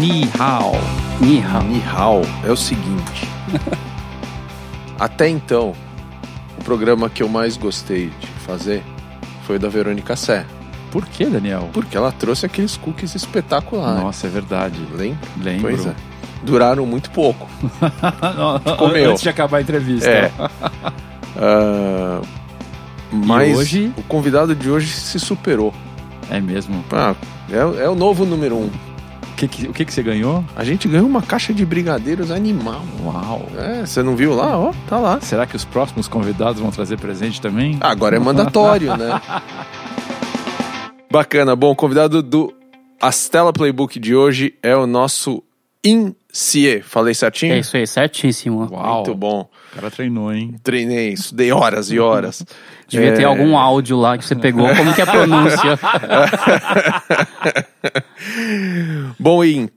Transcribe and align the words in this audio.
Ni 0.00 0.28
hao. 0.38 0.72
Ni 1.20 1.38
hao. 1.40 1.62
Ni 1.62 1.80
hao 1.80 2.22
é 2.44 2.50
o 2.50 2.56
seguinte. 2.56 3.28
Até 4.98 5.28
então, 5.28 5.72
o 6.58 6.64
programa 6.64 7.08
que 7.08 7.22
eu 7.22 7.28
mais 7.28 7.56
gostei 7.56 8.10
de 8.18 8.26
fazer 8.44 8.82
foi 9.46 9.56
o 9.56 9.58
da 9.58 9.68
Verônica 9.68 10.16
Sé. 10.16 10.44
Por 10.90 11.06
que, 11.06 11.26
Daniel? 11.26 11.70
Porque 11.72 11.96
ela 11.96 12.10
trouxe 12.10 12.44
aqueles 12.44 12.76
cookies 12.76 13.14
espetaculares. 13.14 14.02
Nossa, 14.02 14.26
é 14.26 14.30
verdade. 14.30 14.80
Lembra? 14.92 15.18
Lembro. 15.40 15.62
Pois 15.62 15.86
é. 15.86 15.94
Duraram 16.42 16.86
muito 16.86 17.10
pouco. 17.10 17.48
Comeu. 18.76 19.10
Antes 19.10 19.22
de 19.22 19.28
acabar 19.28 19.58
a 19.58 19.60
entrevista. 19.60 20.10
É. 20.10 20.32
Uh, 21.36 22.26
mas 23.26 23.56
hoje? 23.56 23.92
o 23.96 24.02
convidado 24.02 24.56
de 24.56 24.68
hoje 24.68 24.88
se 24.88 25.20
superou. 25.20 25.72
É 26.30 26.40
mesmo? 26.40 26.84
Ah, 26.90 27.14
é, 27.48 27.84
é 27.84 27.88
o 27.88 27.94
novo 27.94 28.24
número 28.24 28.56
um. 28.56 28.70
Que 29.36 29.48
que, 29.48 29.66
o 29.66 29.72
que, 29.72 29.84
que 29.84 29.92
você 29.92 30.02
ganhou? 30.02 30.44
A 30.54 30.64
gente 30.64 30.86
ganhou 30.86 31.06
uma 31.06 31.22
caixa 31.22 31.52
de 31.52 31.66
brigadeiros 31.66 32.30
animal. 32.30 32.82
Uau! 33.02 33.48
É, 33.56 33.84
você 33.84 34.02
não 34.02 34.14
viu 34.14 34.34
lá? 34.34 34.58
Ó, 34.58 34.72
tá 34.88 34.98
lá. 34.98 35.20
Será 35.20 35.46
que 35.46 35.56
os 35.56 35.64
próximos 35.64 36.06
convidados 36.06 36.60
vão 36.60 36.70
trazer 36.70 36.98
presente 36.98 37.40
também? 37.40 37.76
Ah, 37.80 37.90
agora 37.90 38.16
é 38.16 38.18
mandatório, 38.18 38.96
né? 38.96 39.20
Bacana. 41.10 41.54
Bom, 41.54 41.70
o 41.72 41.76
convidado 41.76 42.22
do 42.22 42.52
Astela 43.00 43.52
Playbook 43.52 43.98
de 43.98 44.14
hoje 44.14 44.54
é 44.62 44.74
o 44.76 44.86
nosso 44.86 45.42
Incie. 45.84 46.80
Falei 46.82 47.14
certinho? 47.14 47.52
É 47.52 47.58
isso 47.58 47.76
aí, 47.76 47.86
certíssimo. 47.86 48.68
Uau! 48.72 48.96
Muito 48.96 49.14
bom. 49.14 49.48
O 49.74 49.76
cara 49.76 49.90
treinou, 49.90 50.32
hein? 50.32 50.54
Treinei, 50.62 51.12
estudei 51.14 51.50
horas 51.50 51.90
e 51.90 51.98
horas. 51.98 52.44
Devia 52.86 53.08
É. 53.08 53.12
ter 53.12 53.24
algum 53.24 53.58
áudio 53.58 53.96
lá 53.96 54.16
que 54.16 54.24
você 54.24 54.36
pegou. 54.36 54.68
Como 54.76 54.94
que 54.94 55.00
é 55.00 55.04
a 55.04 55.06
pronúncia? 55.06 55.78
Bom, 59.18 59.44
In, 59.44 59.68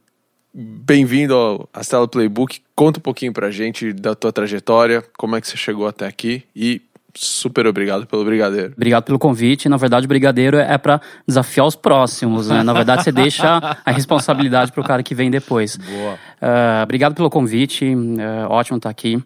bem-vindo 0.53 1.33
ao 1.33 1.69
Astela 1.73 2.07
Playbook. 2.07 2.59
Conta 2.75 2.99
um 2.99 3.01
pouquinho 3.01 3.33
pra 3.33 3.49
gente 3.49 3.91
da 3.93 4.13
tua 4.13 4.31
trajetória, 4.31 5.03
como 5.17 5.35
é 5.35 5.41
que 5.41 5.47
você 5.47 5.57
chegou 5.57 5.87
até 5.87 6.05
aqui 6.05 6.43
e 6.55 6.79
super 7.19 7.65
obrigado 7.65 8.05
pelo 8.05 8.23
brigadeiro. 8.23 8.73
Obrigado 8.75 9.05
pelo 9.05 9.17
convite. 9.17 9.67
Na 9.67 9.77
verdade, 9.77 10.05
o 10.05 10.07
brigadeiro 10.07 10.57
é 10.57 10.77
para 10.77 11.01
desafiar 11.27 11.65
os 11.65 11.75
próximos, 11.75 12.47
né? 12.49 12.61
Na 12.61 12.73
verdade, 12.73 13.03
você 13.03 13.11
deixa 13.11 13.57
a 13.83 13.91
responsabilidade 13.91 14.71
pro 14.71 14.83
cara 14.83 15.01
que 15.01 15.15
vem 15.15 15.31
depois. 15.31 15.77
Boa. 15.77 16.19
Ah, 16.41 16.81
obrigado 16.83 17.15
pelo 17.15 17.29
convite. 17.29 17.85
é 17.85 18.47
ótimo 18.47 18.77
estar 18.77 18.89
aqui. 18.89 19.21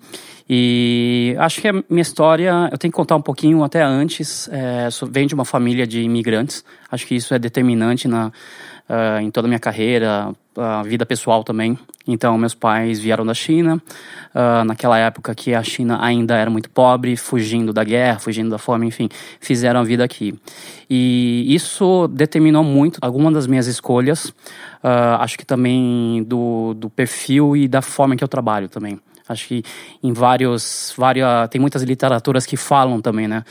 E 0.50 1.36
acho 1.40 1.62
que 1.62 1.68
a 1.68 1.73
minha 1.90 2.02
história, 2.02 2.70
eu 2.72 2.78
tenho 2.78 2.92
que 2.92 2.95
contar 2.95 3.16
um 3.16 3.22
pouquinho 3.22 3.64
até 3.64 3.81
antes. 3.81 4.50
É, 4.52 4.88
venho 5.09 5.28
de 5.28 5.34
uma 5.34 5.45
família 5.45 5.86
de 5.88 6.02
imigrantes. 6.02 6.64
Acho 6.92 7.06
que 7.08 7.16
isso 7.16 7.34
é 7.34 7.40
determinante 7.40 8.08
na, 8.08 8.31
ah, 8.90 9.22
em 9.22 9.31
toda 9.31 9.48
a 9.48 9.50
minha 9.50 9.59
carreira, 9.59 10.34
a 10.58 10.84
vida 10.84 11.06
pessoal 11.06 11.44
também. 11.44 11.78
Então, 12.08 12.38
meus 12.38 12.53
pais 12.53 13.00
vieram 13.00 13.25
da 13.25 13.34
China, 13.34 13.81
naquela 14.66 14.98
época 14.98 15.36
que 15.36 15.53
a 15.53 15.64
China 15.64 16.00
ainda 16.02 16.36
era 16.36 16.50
muito 16.50 16.70
pobre, 16.70 17.16
fugindo 17.16 17.72
da 17.72 17.84
guerra, 17.84 18.20
fugindo 18.20 18.50
da 18.50 18.58
fome, 18.58 18.88
enfim, 18.88 19.08
fizeram 19.40 19.80
a 19.80 19.84
vida 19.84 20.03
aqui. 20.03 20.34
E 20.90 21.46
isso 21.48 22.08
determinou 22.08 22.64
muito 22.64 22.98
algumas 23.02 23.34
das 23.34 23.48
minhas 23.48 23.68
escolhas, 23.68 24.34
ah, 24.84 25.24
acho 25.24 25.38
que 25.38 25.46
também 25.46 26.24
do, 26.24 26.74
do 26.74 26.90
perfil 26.90 27.56
e 27.56 27.68
da 27.68 27.82
forma 27.82 28.16
que 28.16 28.24
eu 28.24 28.28
trabalho 28.28 28.68
também. 28.68 29.00
Acho 29.30 29.48
que 29.48 29.64
em 30.04 30.12
vários, 30.12 30.94
várias, 30.98 31.48
tem 31.50 31.62
muitas 31.62 31.84
literaturas 31.84 32.46
que 32.46 32.58
falam 32.58 33.00
também, 33.00 33.28
né, 33.28 33.44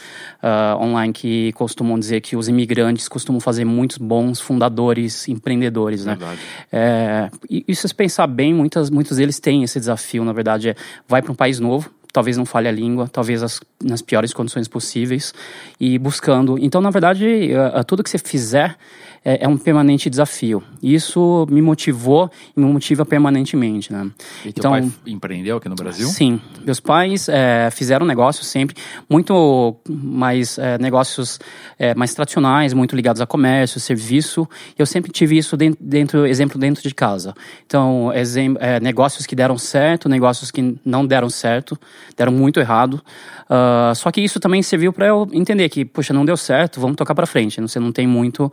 ah, 0.43 0.77
online, 0.79 1.13
que 1.13 1.53
costumam 1.53 1.99
dizer 1.99 2.21
que 2.21 2.37
os 2.37 2.49
imigrantes 2.49 3.09
costumam 3.09 3.41
fazer 3.41 3.65
muitos 3.65 3.97
bons 3.97 4.41
fundadores, 4.41 5.27
empreendedores, 5.29 6.05
né. 6.05 6.17
Verdade. 6.17 6.41
É, 6.71 7.31
e, 7.49 7.65
e 7.67 7.75
se 7.75 7.89
você 7.89 7.95
pensar 7.95 8.27
bem, 8.27 8.53
muitas, 8.53 8.91
muitos 8.91 9.17
deles 9.17 9.41
têm 9.41 9.63
esse 9.63 9.79
desafio, 9.79 10.25
na 10.25 10.33
verdade, 10.33 10.71
é 10.71 10.77
vai 11.09 11.23
para 11.23 11.33
um 11.33 11.37
país 11.37 11.59
novo, 11.59 11.91
talvez 12.13 12.37
não 12.37 12.45
fale 12.45 12.69
a 12.69 12.73
língua, 12.73 13.09
talvez 13.09 13.43
as, 13.43 13.61
nas 13.83 14.03
piores 14.03 14.33
condições 14.33 14.69
possíveis, 14.69 15.33
e 15.79 15.99
buscando. 15.99 16.59
Então, 16.59 16.81
na 16.81 16.91
verdade, 16.91 17.53
eh, 17.53 17.83
tudo 17.87 18.03
que 18.03 18.11
você 18.11 18.19
fizer 18.19 18.77
é, 19.25 19.45
é 19.45 19.49
um 19.49 19.57
permanente 19.57 20.09
desafio. 20.09 20.63
Isso 20.83 21.47
me 21.51 21.61
motivou 21.61 22.31
e 22.57 22.61
me 22.61 22.67
motiva 22.67 23.05
permanentemente, 23.05 23.93
né? 23.93 24.11
E 24.45 24.53
teu 24.53 24.71
pai 24.71 24.91
empreendeu 25.07 25.59
aqui 25.59 25.69
no 25.69 25.75
Brasil? 25.75 26.09
Sim, 26.09 26.41
meus 26.65 26.81
pais 26.81 27.29
é, 27.29 27.71
fizeram 27.71 28.07
negócios 28.07 28.47
sempre 28.47 28.77
muito 29.09 29.77
mais 29.89 30.59
é, 30.59 30.79
negócios 30.79 31.39
é, 31.79 31.95
mais 31.95 32.15
tradicionais, 32.15 32.73
muito 32.73 32.97
ligados 32.97 33.21
a 33.21 33.27
comércio, 33.27 33.79
serviço. 33.79 34.49
Eu 34.79 34.87
sempre 34.87 35.11
tive 35.11 35.37
isso 35.37 35.57
dentro, 35.57 35.79
dentro 35.81 36.27
exemplo 36.27 36.59
dentro 36.59 36.83
de 36.83 36.95
casa. 36.95 37.35
Então, 37.67 38.13
exem, 38.15 38.57
é, 38.59 38.81
negócios 38.81 39.27
que 39.27 39.37
deram 39.37 39.59
certo, 39.59 40.09
negócios 40.09 40.51
que 40.51 40.79
não 40.85 41.07
deram 41.07 41.29
certo, 41.29 41.79
deram 42.17 42.33
muito 42.33 42.59
errado. 42.59 43.03
Ah, 43.53 43.93
só 43.97 44.13
que 44.13 44.21
isso 44.21 44.39
também 44.39 44.63
serviu 44.63 44.93
para 44.93 45.09
eu 45.09 45.29
entender 45.33 45.69
que, 45.69 45.85
poxa, 45.85 46.15
não 46.15 46.25
deu 46.25 46.37
certo, 46.37 46.81
vamos 46.81 46.97
tocar 46.97 47.17
para 47.17 47.27
frente. 47.27 47.61
Você 47.61 47.81
não 47.81 47.91
tem 47.91 48.07
muito, 48.07 48.51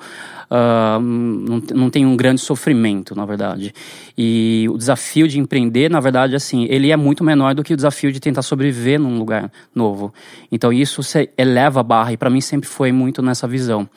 ah, 0.59 1.00
não, 1.00 1.62
não 1.75 1.90
tem 1.90 2.03
um 2.03 2.18
grande 2.18 2.41
sofrimento, 2.41 3.16
na 3.16 3.25
verdade. 3.25 3.72
E 4.18 4.66
o 4.72 4.78
desafio 4.78 5.28
de 5.28 5.38
empreender, 5.38 5.88
na 5.88 6.00
verdade, 6.00 6.35
assim, 6.35 6.66
ele 6.68 6.91
é 6.91 6.97
muito 6.97 7.23
menor 7.23 7.53
do 7.53 7.63
que 7.63 7.73
o 7.73 7.75
desafio 7.75 8.12
de 8.12 8.19
tentar 8.19 8.41
sobreviver 8.41 9.00
num 9.00 9.19
lugar 9.19 9.51
novo. 9.75 10.12
Então 10.51 10.73
isso 10.73 11.01
eleva 11.38 11.81
a 11.81 11.84
barra 11.84 12.13
e 12.13 12.18
para 12.18 12.28
mim 12.28 12.41
sempre 12.41 12.68
foi 12.68 12.91
muito 12.91 13.22
nessa 13.22 13.47
visão. 13.47 13.88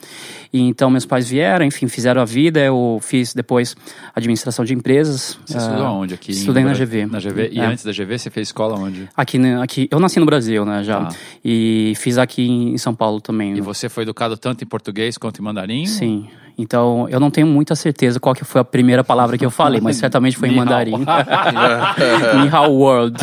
E 0.53 0.59
então 0.59 0.91
meus 0.91 1.05
pais 1.05 1.27
vieram, 1.27 1.65
enfim, 1.65 1.87
fizeram 1.87 2.21
a 2.21 2.25
vida. 2.25 2.59
Eu 2.59 2.99
fiz 3.01 3.33
depois 3.33 3.75
administração 4.13 4.63
de 4.63 4.75
empresas. 4.75 5.39
Você 5.43 5.57
ah, 5.57 5.61
estudou 5.61 5.85
onde 5.87 6.13
aqui? 6.13 6.31
em 6.31 6.35
Estudei 6.35 6.63
na 6.63 6.73
GV. 6.73 7.07
Na 7.07 7.19
GV. 7.19 7.49
E 7.53 7.59
É. 7.59 7.65
antes 7.65 7.83
da 7.83 7.91
GV, 7.91 8.19
você 8.19 8.29
fez 8.29 8.49
escola 8.49 8.77
onde? 8.77 9.09
Aqui, 9.17 9.39
aqui, 9.63 9.87
eu 9.89 9.99
nasci 9.99 10.19
no 10.19 10.27
Brasil, 10.27 10.63
né, 10.63 10.83
já. 10.83 11.05
Tá. 11.05 11.15
E 11.43 11.93
fiz 11.95 12.19
aqui 12.19 12.47
em 12.47 12.77
São 12.77 12.93
Paulo 12.93 13.19
também. 13.19 13.53
E 13.53 13.55
né. 13.55 13.61
você 13.61 13.89
foi 13.89 14.03
educado 14.03 14.37
tanto 14.37 14.63
em 14.63 14.67
português 14.67 15.17
quanto 15.17 15.39
em 15.39 15.43
mandarim? 15.43 15.87
Sim. 15.87 16.27
Então, 16.57 17.07
eu 17.09 17.19
não 17.19 17.31
tenho 17.31 17.47
muita 17.47 17.75
certeza 17.75 18.19
qual 18.19 18.35
que 18.35 18.43
foi 18.45 18.61
a 18.61 18.63
primeira 18.63 19.03
palavra 19.03 19.37
que 19.37 19.45
eu 19.45 19.49
falei, 19.51 19.81
mas 19.81 19.95
certamente 19.97 20.37
foi 20.37 20.49
em 20.49 20.55
mandarim. 20.55 20.93
Ni 22.41 22.49
hao 22.49 22.71
world. 22.73 23.17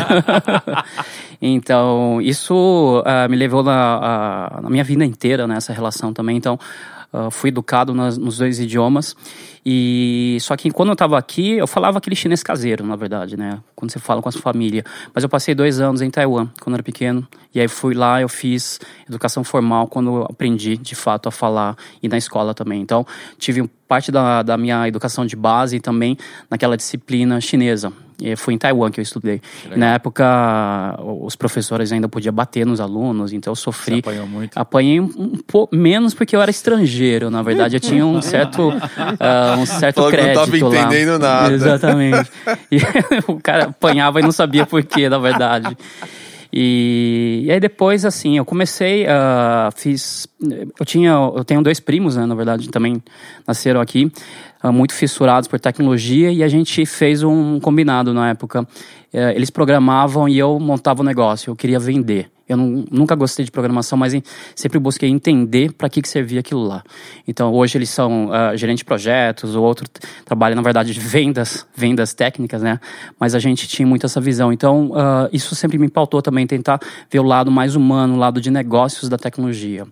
então, 1.40 2.20
isso 2.20 3.02
ah, 3.06 3.28
me 3.28 3.36
levou 3.36 3.62
na, 3.62 3.98
a- 4.56 4.60
na 4.62 4.70
minha 4.70 4.84
vida 4.84 5.04
inteira, 5.04 5.46
nessa 5.46 5.72
relação 5.72 6.12
também. 6.12 6.36
Então, 6.36 6.58
ah, 7.12 7.30
fui 7.30 7.48
educado 7.48 7.94
nas- 7.94 8.18
nos 8.18 8.38
dois 8.38 8.58
idiomas. 8.58 9.14
E 9.70 10.38
só 10.40 10.56
que 10.56 10.70
quando 10.70 10.88
eu 10.88 10.92
estava 10.94 11.18
aqui, 11.18 11.50
eu 11.50 11.66
falava 11.66 11.98
aquele 11.98 12.16
chinês 12.16 12.42
caseiro, 12.42 12.86
na 12.86 12.96
verdade, 12.96 13.36
né? 13.36 13.58
Quando 13.76 13.90
você 13.90 13.98
fala 13.98 14.22
com 14.22 14.28
a 14.30 14.32
sua 14.32 14.40
família. 14.40 14.82
Mas 15.14 15.22
eu 15.24 15.28
passei 15.28 15.54
dois 15.54 15.78
anos 15.78 16.00
em 16.00 16.08
Taiwan, 16.08 16.48
quando 16.58 16.72
eu 16.72 16.76
era 16.76 16.82
pequeno. 16.82 17.28
E 17.54 17.60
aí 17.60 17.68
fui 17.68 17.92
lá, 17.92 18.18
eu 18.18 18.30
fiz 18.30 18.80
educação 19.06 19.44
formal 19.44 19.86
quando 19.86 20.20
eu 20.20 20.22
aprendi, 20.22 20.78
de 20.78 20.94
fato, 20.94 21.28
a 21.28 21.30
falar 21.30 21.76
e 22.02 22.08
na 22.08 22.16
escola 22.16 22.54
também. 22.54 22.80
Então, 22.80 23.06
tive 23.36 23.68
parte 23.86 24.10
da, 24.10 24.42
da 24.42 24.56
minha 24.56 24.88
educação 24.88 25.26
de 25.26 25.36
base 25.36 25.78
também 25.80 26.16
naquela 26.50 26.74
disciplina 26.74 27.38
chinesa. 27.38 27.92
E 28.20 28.34
foi 28.34 28.54
em 28.54 28.58
Taiwan 28.58 28.90
que 28.90 28.98
eu 28.98 29.02
estudei. 29.02 29.40
Na 29.76 29.94
época, 29.94 30.98
os 31.22 31.36
professores 31.36 31.92
ainda 31.92 32.08
podiam 32.08 32.34
bater 32.34 32.66
nos 32.66 32.80
alunos, 32.80 33.32
então 33.32 33.52
eu 33.52 33.54
Você 33.54 33.62
sofri. 33.62 34.00
apanhou 34.00 34.26
muito? 34.26 34.58
Apanhei 34.58 34.98
um, 35.00 35.36
pouco 35.46 35.76
menos 35.76 36.14
porque 36.14 36.34
eu 36.34 36.42
era 36.42 36.50
estrangeiro, 36.50 37.30
na 37.30 37.42
verdade. 37.42 37.76
Eu 37.76 37.80
tinha 37.80 38.04
um 38.04 38.20
certo, 38.20 38.72
ah, 39.20 39.54
um 39.58 39.66
certo 39.66 39.96
Falou 39.96 40.10
que 40.10 40.16
não 40.16 40.22
crédito 40.24 40.60
tava 40.60 40.68
lá. 40.68 40.80
entendendo 40.80 41.18
nada. 41.18 41.52
Exatamente. 41.52 42.30
E 42.70 42.78
o 43.26 43.40
cara 43.40 43.64
apanhava 43.64 44.20
e 44.20 44.22
não 44.22 44.32
sabia 44.32 44.64
por 44.66 44.82
quê, 44.82 45.08
na 45.08 45.18
verdade. 45.18 45.76
E, 46.52 47.42
e 47.44 47.52
aí 47.52 47.60
depois, 47.60 48.04
assim, 48.04 48.38
eu 48.38 48.44
comecei, 48.44 49.06
ah, 49.06 49.70
fiz... 49.76 50.26
Eu 50.78 50.86
tinha, 50.86 51.10
eu 51.10 51.44
tenho 51.44 51.62
dois 51.62 51.78
primos, 51.78 52.16
né, 52.16 52.24
na 52.24 52.34
verdade, 52.34 52.68
também 52.70 53.02
nasceram 53.46 53.80
aqui, 53.80 54.10
ah, 54.62 54.72
muito 54.72 54.94
fissurados 54.94 55.46
por 55.46 55.60
tecnologia, 55.60 56.32
e 56.32 56.42
a 56.42 56.48
gente 56.48 56.86
fez 56.86 57.22
um 57.22 57.60
combinado 57.60 58.14
na 58.14 58.30
época. 58.30 58.66
Eh, 59.12 59.34
eles 59.34 59.50
programavam 59.50 60.28
e 60.28 60.38
eu 60.38 60.58
montava 60.58 61.02
o 61.02 61.04
negócio, 61.04 61.50
eu 61.50 61.56
queria 61.56 61.78
vender. 61.78 62.30
Eu 62.48 62.56
não- 62.56 62.84
nunca 62.90 63.14
gostei 63.14 63.44
de 63.44 63.50
programação, 63.50 63.98
mas 63.98 64.14
em- 64.14 64.22
sempre 64.54 64.78
busquei 64.78 65.08
entender 65.08 65.72
para 65.72 65.88
que, 65.88 66.00
que 66.00 66.08
servia 66.08 66.40
aquilo 66.40 66.64
lá. 66.66 66.82
Então, 67.26 67.52
hoje 67.52 67.76
eles 67.78 67.90
são 67.90 68.30
ah, 68.32 68.56
gerente 68.56 68.78
de 68.78 68.84
projetos, 68.84 69.54
o 69.54 69.62
outro 69.62 69.86
trabalha, 70.24 70.54
na 70.54 70.62
verdade, 70.62 70.92
de 70.94 71.00
vendas, 71.00 71.66
vendas 71.76 72.14
técnicas, 72.14 72.62
né? 72.62 72.80
Mas 73.20 73.34
a 73.34 73.38
gente 73.38 73.68
tinha 73.68 73.86
muito 73.86 74.06
essa 74.06 74.20
visão. 74.20 74.52
Então, 74.52 74.92
ah, 74.94 75.28
isso 75.32 75.54
sempre 75.54 75.78
me 75.78 75.88
pautou 75.88 76.22
também, 76.22 76.46
tentar 76.46 76.80
ver 77.10 77.20
o 77.20 77.24
lado 77.24 77.50
mais 77.50 77.76
humano, 77.76 78.14
o 78.14 78.18
lado 78.18 78.40
de 78.40 78.50
negócios 78.50 79.08
da 79.08 79.18
tecnologia. 79.18 79.86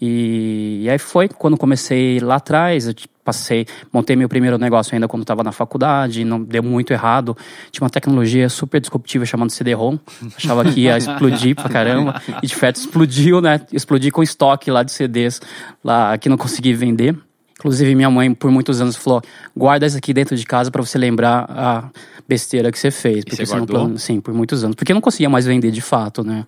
E, 0.00 0.80
e 0.84 0.90
aí 0.90 0.98
foi 0.98 1.28
quando 1.28 1.56
comecei 1.56 2.18
lá 2.20 2.36
atrás, 2.36 2.86
eu 2.86 2.94
passei, 3.24 3.66
montei 3.92 4.16
meu 4.16 4.28
primeiro 4.28 4.58
negócio 4.58 4.94
ainda 4.94 5.06
quando 5.06 5.22
estava 5.22 5.42
na 5.42 5.52
faculdade, 5.52 6.24
não 6.24 6.42
deu 6.42 6.62
muito 6.62 6.92
errado. 6.92 7.36
Tinha 7.70 7.84
uma 7.84 7.90
tecnologia 7.90 8.48
super 8.48 8.80
disruptiva 8.80 9.24
chamada 9.24 9.50
CD-ROM, 9.50 9.98
achava 10.36 10.64
que 10.64 10.80
ia 10.80 10.96
explodir 10.96 11.54
pra 11.54 11.68
caramba, 11.68 12.20
e 12.42 12.46
de 12.46 12.54
fato 12.54 12.76
explodiu, 12.76 13.40
né? 13.40 13.60
Explodiu 13.72 14.12
com 14.12 14.22
estoque 14.22 14.70
lá 14.70 14.82
de 14.82 14.92
CDs 14.92 15.40
lá 15.84 16.16
que 16.18 16.28
não 16.28 16.36
consegui 16.36 16.74
vender. 16.74 17.16
Inclusive, 17.60 17.94
minha 17.94 18.08
mãe, 18.08 18.32
por 18.32 18.50
muitos 18.50 18.80
anos, 18.80 18.96
falou: 18.96 19.20
guarda 19.54 19.84
isso 19.84 19.96
aqui 19.96 20.14
dentro 20.14 20.34
de 20.34 20.46
casa 20.46 20.70
para 20.70 20.80
você 20.80 20.96
lembrar 20.96 21.44
a 21.48 21.90
besteira 22.26 22.72
que 22.72 22.78
você 22.78 22.90
fez. 22.90 23.22
Porque 23.22 23.44
você 23.44 23.54
não 23.54 23.66
plane... 23.66 23.98
Sim, 23.98 24.18
por 24.18 24.32
muitos 24.32 24.64
anos. 24.64 24.74
Porque 24.74 24.92
eu 24.92 24.94
não 24.94 25.00
conseguia 25.00 25.28
mais 25.28 25.44
vender 25.44 25.70
de 25.70 25.82
fato, 25.82 26.24
né? 26.24 26.46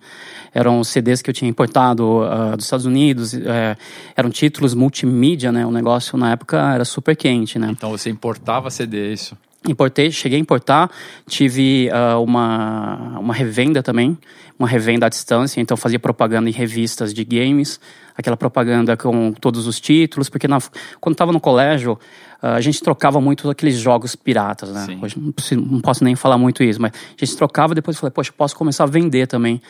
Eram 0.51 0.83
CDs 0.83 1.21
que 1.21 1.29
eu 1.29 1.33
tinha 1.33 1.47
importado 1.47 2.21
uh, 2.21 2.57
dos 2.57 2.65
Estados 2.65 2.87
Unidos, 2.87 3.33
uh, 3.33 3.77
eram 4.15 4.31
títulos 4.31 4.73
multimídia, 4.73 5.51
né? 5.51 5.63
O 5.65 5.71
negócio 5.71 6.17
na 6.17 6.31
época 6.31 6.57
era 6.73 6.83
super 6.83 7.15
quente, 7.15 7.59
né? 7.59 7.69
Então 7.69 7.91
você 7.91 8.09
importava 8.09 8.71
CD, 8.71 9.09
é 9.09 9.13
isso? 9.13 9.37
Importei, 9.67 10.11
cheguei 10.11 10.37
a 10.37 10.41
importar, 10.41 10.91
tive 11.27 11.89
uh, 11.89 12.21
uma, 12.21 13.17
uma 13.19 13.33
revenda 13.33 13.81
também, 13.81 14.17
uma 14.59 14.67
revenda 14.67 15.05
à 15.05 15.09
distância, 15.09 15.61
então 15.61 15.77
fazia 15.77 15.99
propaganda 15.99 16.49
em 16.49 16.51
revistas 16.51 17.13
de 17.13 17.23
games, 17.23 17.79
aquela 18.15 18.35
propaganda 18.35 18.97
com 18.97 19.31
todos 19.31 19.65
os 19.65 19.79
títulos, 19.79 20.29
porque 20.29 20.47
na, 20.47 20.59
quando 20.99 21.13
estava 21.13 21.31
no 21.31 21.39
colégio, 21.39 21.93
uh, 22.41 22.47
a 22.47 22.61
gente 22.61 22.81
trocava 22.81 23.21
muito 23.21 23.49
aqueles 23.49 23.75
jogos 23.75 24.15
piratas, 24.15 24.69
né? 24.69 24.85
Sim. 24.85 24.99
Hoje 25.01 25.17
não, 25.17 25.65
não, 25.65 25.79
posso 25.81 26.03
nem 26.03 26.15
falar 26.15 26.37
muito 26.37 26.61
isso, 26.61 26.81
mas 26.81 26.91
a 26.91 27.25
gente 27.25 27.37
trocava, 27.37 27.73
depois 27.73 27.97
falei, 27.97 28.11
poxa, 28.11 28.33
posso 28.35 28.55
começar 28.55 28.83
a 28.83 28.87
vender 28.87 29.27
também. 29.27 29.61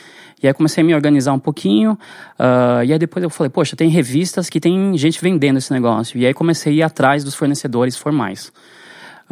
E 0.42 0.48
aí 0.48 0.54
comecei 0.54 0.84
a 0.84 0.86
me 0.86 0.94
organizar 0.94 1.34
um 1.34 1.40
pouquinho, 1.40 1.94
uh, 1.94 2.84
e 2.84 2.92
aí 2.92 3.00
depois 3.00 3.24
eu 3.24 3.30
falei, 3.30 3.50
poxa, 3.50 3.75
tem 3.75 3.90
revistas 3.90 4.50
que 4.50 4.60
tem 4.60 4.98
gente 4.98 5.22
vendendo 5.22 5.57
esse 5.57 5.72
negócio. 5.72 6.19
E 6.19 6.25
aí 6.25 6.34
comecei 6.34 6.74
a 6.74 6.75
ir 6.75 6.84
atrás 6.84 7.24
dos 7.24 7.36
fornecedores 7.36 7.95
formais. 7.95 8.51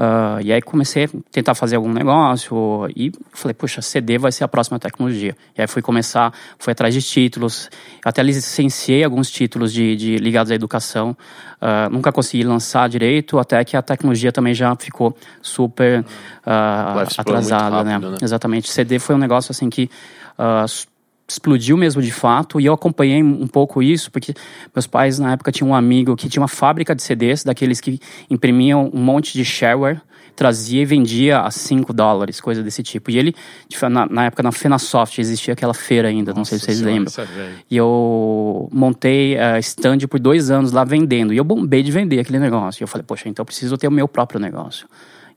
Uh, 0.02 0.42
e 0.42 0.52
aí 0.52 0.64
comecei 0.64 1.04
a 1.04 1.10
tentar 1.32 1.54
fazer 1.54 1.76
algum 1.76 1.94
negócio 1.94 2.88
e 2.96 3.12
falei, 3.34 3.54
puxa, 3.54 3.84
CD 3.84 4.18
vai 4.18 4.32
ser 4.32 4.44
a 4.44 4.48
próxima 4.48 4.80
tecnologia. 4.80 5.36
E 5.56 5.62
aí 5.62 5.68
fui 5.68 5.80
começar, 5.80 6.34
fui 6.58 6.72
atrás 6.72 6.92
de 6.92 7.04
títulos, 7.04 7.70
até 8.04 8.24
licenciei 8.24 9.04
alguns 9.04 9.30
títulos 9.30 9.72
de, 9.72 9.96
de 9.96 10.18
ligados 10.18 10.52
à 10.52 10.56
educação. 10.56 11.16
Uh, 11.62 11.88
nunca 11.92 12.12
consegui 12.12 12.44
lançar 12.44 12.90
direito, 12.90 13.38
até 13.38 13.64
que 13.64 13.78
a 13.78 13.82
tecnologia 13.84 14.32
também 14.32 14.56
já 14.56 14.76
ficou 14.76 15.16
super 15.40 16.00
uh, 16.00 17.20
atrasada, 17.20 17.84
rápido, 17.84 18.10
né? 18.10 18.10
né? 18.14 18.18
Exatamente. 18.24 18.72
CD 18.72 18.98
foi 18.98 19.14
um 19.14 19.20
negócio 19.20 19.52
assim 19.52 19.70
que 19.70 19.88
explodiu 21.32 21.78
mesmo 21.78 22.02
de 22.02 22.12
fato 22.12 22.60
e 22.60 22.66
eu 22.66 22.74
acompanhei 22.74 23.22
um 23.24 23.48
pouco 23.48 23.82
isso 23.82 24.12
porque 24.12 24.34
meus 24.76 24.88
pais 24.88 25.20
na 25.20 25.34
época 25.34 25.52
tinham 25.52 25.70
um 25.70 25.76
amigo 25.76 26.16
que 26.16 26.30
tinha 26.30 26.42
uma 26.42 26.48
fábrica 26.48 26.96
de 26.96 27.02
CDs 27.02 27.44
daqueles 27.44 27.80
que 27.80 28.00
imprimiam 28.30 28.90
um 28.94 29.02
monte 29.02 29.34
de 29.34 29.44
shareware 29.46 30.02
trazia 30.36 30.82
e 30.82 30.86
vendia 30.86 31.42
a 31.42 31.52
5 31.52 31.94
dólares, 31.94 32.42
coisa 32.42 32.64
desse 32.64 32.82
tipo. 32.82 33.12
E 33.12 33.18
ele, 33.18 33.36
na, 33.90 34.06
na, 34.08 34.26
época 34.26 34.42
na 34.42 34.52
Fenasoft, 34.52 35.20
existia 35.20 35.54
aquela 35.54 35.74
feira 35.74 36.08
ainda, 36.08 36.32
Nossa 36.32 36.40
não 36.40 36.46
sei 36.46 36.60
se 36.60 36.66
vocês 36.66 36.78
senhora, 36.80 36.96
lembram. 36.96 37.44
é. 37.44 37.52
E 37.70 37.78
eu 37.78 38.70
montei 38.72 39.36
uh, 39.36 39.60
stand 39.60 40.00
por 40.10 40.20
dois 40.20 40.50
anos 40.50 40.72
lá 40.72 40.84
vendendo. 40.84 41.34
E 41.34 41.38
eu 41.38 41.44
bombei 41.44 41.84
de 41.84 41.92
vender 41.92 42.20
aquele 42.20 42.40
negócio. 42.40 42.82
E 42.82 42.84
eu 42.84 42.88
falei, 42.88 43.06
poxa, 43.06 43.30
então 43.30 43.44
eu 43.44 43.46
preciso 43.46 43.78
ter 43.78 43.88
o 43.88 43.92
meu 43.92 44.08
próprio 44.08 44.40
negócio. 44.40 44.88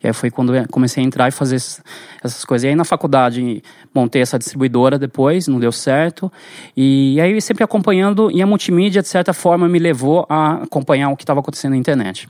E 0.05 0.09
aí 0.09 0.12
foi 0.12 0.31
quando 0.31 0.53
comecei 0.69 1.03
a 1.03 1.06
entrar 1.06 1.29
e 1.29 1.31
fazer 1.31 1.56
essas 1.56 2.45
coisas. 2.45 2.65
E 2.65 2.69
aí 2.69 2.77
na 2.77 2.85
faculdade 2.85 3.62
montei 3.95 4.21
essa 4.21 4.39
distribuidora 4.39 4.99
depois, 4.99 5.49
não 5.49 5.59
deu 5.59 5.73
certo. 5.73 6.31
E 6.77 7.19
aí 7.21 7.41
sempre 7.41 7.65
acompanhando, 7.65 8.31
e 8.31 8.43
a 8.43 8.47
multimídia, 8.47 9.01
de 9.01 9.09
certa 9.09 9.33
forma, 9.33 9.69
me 9.69 9.79
levou 9.79 10.27
a 10.29 10.62
acompanhar 10.62 11.09
o 11.09 11.17
que 11.17 11.23
estava 11.23 11.41
acontecendo 11.41 11.73
na 11.73 11.79
internet. 11.79 12.29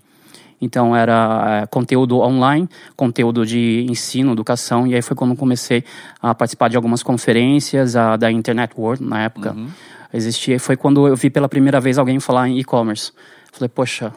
Então 0.61 0.95
era 0.95 1.63
é, 1.63 1.67
conteúdo 1.67 2.21
online, 2.21 2.69
conteúdo 2.97 3.45
de 3.45 3.85
ensino, 3.91 4.33
educação, 4.33 4.87
e 4.87 4.95
aí 4.95 5.03
foi 5.03 5.17
quando 5.17 5.35
comecei 5.37 5.85
a 6.23 6.35
participar 6.35 6.69
de 6.69 6.77
algumas 6.77 7.03
conferências 7.03 7.97
a, 7.97 8.17
da 8.17 8.31
Internet 8.31 8.73
World 8.79 9.03
na 9.05 9.25
época. 9.25 9.53
Uhum. 9.53 9.69
Existia, 10.13 10.61
foi 10.61 10.77
quando 10.77 11.09
eu 11.09 11.17
vi 11.17 11.29
pela 11.29 11.49
primeira 11.49 11.81
vez 11.81 11.99
alguém 11.99 12.21
falar 12.21 12.49
em 12.49 12.59
e-commerce. 12.59 13.13
Falei, 13.53 13.69
poxa, 13.69 14.13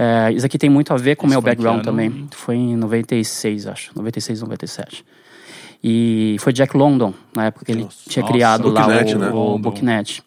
é, 0.00 0.32
isso 0.32 0.46
aqui 0.46 0.56
tem 0.56 0.70
muito 0.70 0.94
a 0.94 0.96
ver 0.96 1.16
com 1.16 1.26
o 1.26 1.28
meu 1.28 1.40
background 1.42 1.82
também. 1.82 2.28
Foi 2.30 2.54
em 2.54 2.76
96, 2.76 3.66
acho. 3.66 3.90
96, 3.96 4.42
97. 4.42 5.04
E 5.82 6.36
foi 6.38 6.52
Jack 6.52 6.76
London, 6.76 7.12
na 7.34 7.46
época 7.46 7.64
que 7.64 7.72
ele 7.72 7.82
Nossa. 7.82 8.08
tinha 8.08 8.22
Nossa, 8.22 8.32
criado 8.32 8.68
lá 8.70 8.82
Booknet, 8.82 9.14
o, 9.14 9.18
né? 9.18 9.30
o. 9.30 9.58
Booknet. 9.58 10.22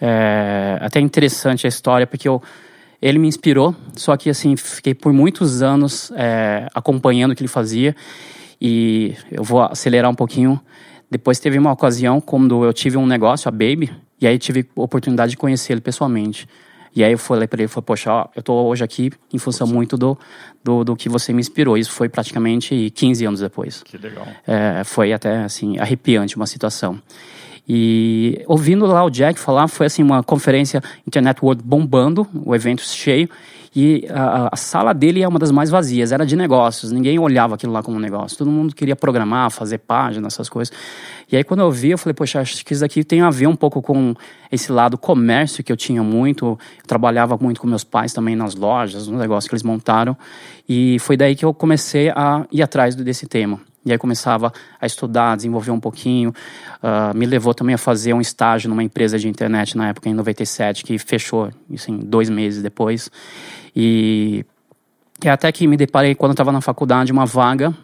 É, 0.00 0.78
até 0.80 0.98
interessante 0.98 1.66
a 1.66 1.68
história, 1.68 2.06
porque 2.06 2.26
eu, 2.26 2.42
ele 3.02 3.18
me 3.18 3.28
inspirou, 3.28 3.76
só 3.94 4.16
que 4.16 4.30
assim, 4.30 4.56
fiquei 4.56 4.94
por 4.94 5.12
muitos 5.12 5.62
anos 5.62 6.10
é, 6.16 6.66
acompanhando 6.74 7.32
o 7.32 7.36
que 7.36 7.42
ele 7.42 7.48
fazia. 7.48 7.94
E 8.58 9.14
eu 9.30 9.44
vou 9.44 9.60
acelerar 9.60 10.10
um 10.10 10.14
pouquinho. 10.14 10.58
Depois 11.10 11.38
teve 11.38 11.58
uma 11.58 11.72
ocasião 11.72 12.18
quando 12.18 12.64
eu 12.64 12.72
tive 12.72 12.96
um 12.96 13.06
negócio, 13.06 13.46
a 13.46 13.50
Baby, 13.50 13.90
e 14.18 14.26
aí 14.26 14.38
tive 14.38 14.66
a 14.74 14.80
oportunidade 14.80 15.32
de 15.32 15.36
conhecer 15.36 15.74
ele 15.74 15.82
pessoalmente. 15.82 16.48
E 16.94 17.02
aí 17.02 17.12
eu 17.12 17.18
falei 17.18 17.48
para 17.48 17.62
ele, 17.62 17.68
falei, 17.68 17.84
poxa, 17.84 18.12
ó, 18.12 18.28
eu 18.36 18.42
tô 18.42 18.54
hoje 18.64 18.84
aqui 18.84 19.10
em 19.32 19.38
função 19.38 19.66
muito 19.66 19.96
do, 19.96 20.18
do, 20.62 20.84
do 20.84 20.96
que 20.96 21.08
você 21.08 21.32
me 21.32 21.40
inspirou. 21.40 21.78
Isso 21.78 21.90
foi 21.92 22.08
praticamente 22.08 22.90
15 22.90 23.24
anos 23.24 23.40
depois. 23.40 23.82
Que 23.82 23.96
legal. 23.96 24.26
É, 24.46 24.84
foi 24.84 25.12
até 25.12 25.42
assim 25.42 25.78
arrepiante 25.78 26.36
uma 26.36 26.46
situação. 26.46 27.00
E 27.68 28.42
ouvindo 28.46 28.84
lá 28.86 29.04
o 29.04 29.10
Jack 29.10 29.38
falar, 29.38 29.68
foi 29.68 29.86
assim 29.86 30.02
uma 30.02 30.22
conferência 30.22 30.82
Internet 31.06 31.38
World 31.42 31.62
bombando, 31.64 32.26
o 32.34 32.54
evento 32.54 32.82
cheio, 32.82 33.28
e 33.74 34.06
a, 34.10 34.50
a 34.52 34.56
sala 34.56 34.92
dele 34.92 35.22
é 35.22 35.28
uma 35.28 35.38
das 35.38 35.50
mais 35.50 35.70
vazias, 35.70 36.12
era 36.12 36.26
de 36.26 36.36
negócios, 36.36 36.92
ninguém 36.92 37.18
olhava 37.18 37.54
aquilo 37.54 37.72
lá 37.72 37.82
como 37.82 37.96
um 37.96 38.00
negócio, 38.00 38.36
todo 38.36 38.50
mundo 38.50 38.74
queria 38.74 38.94
programar, 38.94 39.50
fazer 39.50 39.78
página, 39.78 40.26
essas 40.26 40.48
coisas. 40.48 40.74
E 41.30 41.36
aí 41.36 41.42
quando 41.42 41.60
eu 41.60 41.70
vi, 41.70 41.90
eu 41.90 41.98
falei, 41.98 42.14
poxa, 42.14 42.40
acho 42.40 42.64
que 42.64 42.74
isso 42.74 42.84
aqui 42.84 43.02
tem 43.02 43.22
a 43.22 43.30
ver 43.30 43.46
um 43.46 43.56
pouco 43.56 43.80
com 43.80 44.14
esse 44.50 44.70
lado 44.70 44.98
comércio 44.98 45.64
que 45.64 45.72
eu 45.72 45.76
tinha 45.76 46.02
muito, 46.02 46.44
eu 46.46 46.58
trabalhava 46.86 47.38
muito 47.40 47.60
com 47.60 47.66
meus 47.66 47.84
pais 47.84 48.12
também 48.12 48.36
nas 48.36 48.54
lojas, 48.54 49.08
no 49.08 49.18
negócio 49.18 49.48
que 49.48 49.54
eles 49.54 49.62
montaram, 49.62 50.16
e 50.68 50.98
foi 51.00 51.16
daí 51.16 51.34
que 51.34 51.44
eu 51.44 51.54
comecei 51.54 52.10
a 52.10 52.46
ir 52.52 52.62
atrás 52.62 52.94
desse 52.94 53.26
tema. 53.26 53.58
E 53.84 53.90
aí 53.90 53.98
começava 53.98 54.52
a 54.80 54.86
estudar, 54.86 55.36
desenvolver 55.36 55.72
um 55.72 55.80
pouquinho. 55.80 56.32
Uh, 56.82 57.16
me 57.16 57.26
levou 57.26 57.52
também 57.52 57.74
a 57.74 57.78
fazer 57.78 58.12
um 58.12 58.20
estágio 58.20 58.68
numa 58.68 58.82
empresa 58.82 59.18
de 59.18 59.28
internet 59.28 59.76
na 59.76 59.88
época, 59.88 60.08
em 60.08 60.14
97, 60.14 60.84
que 60.84 60.98
fechou, 60.98 61.50
assim, 61.72 61.98
dois 61.98 62.30
meses 62.30 62.62
depois. 62.62 63.10
E, 63.74 64.44
até 65.26 65.50
que 65.50 65.66
me 65.66 65.76
deparei, 65.76 66.14
quando 66.14 66.30
eu 66.30 66.34
estava 66.34 66.52
na 66.52 66.60
faculdade, 66.60 67.10
uma 67.10 67.26
vaga 67.26 67.74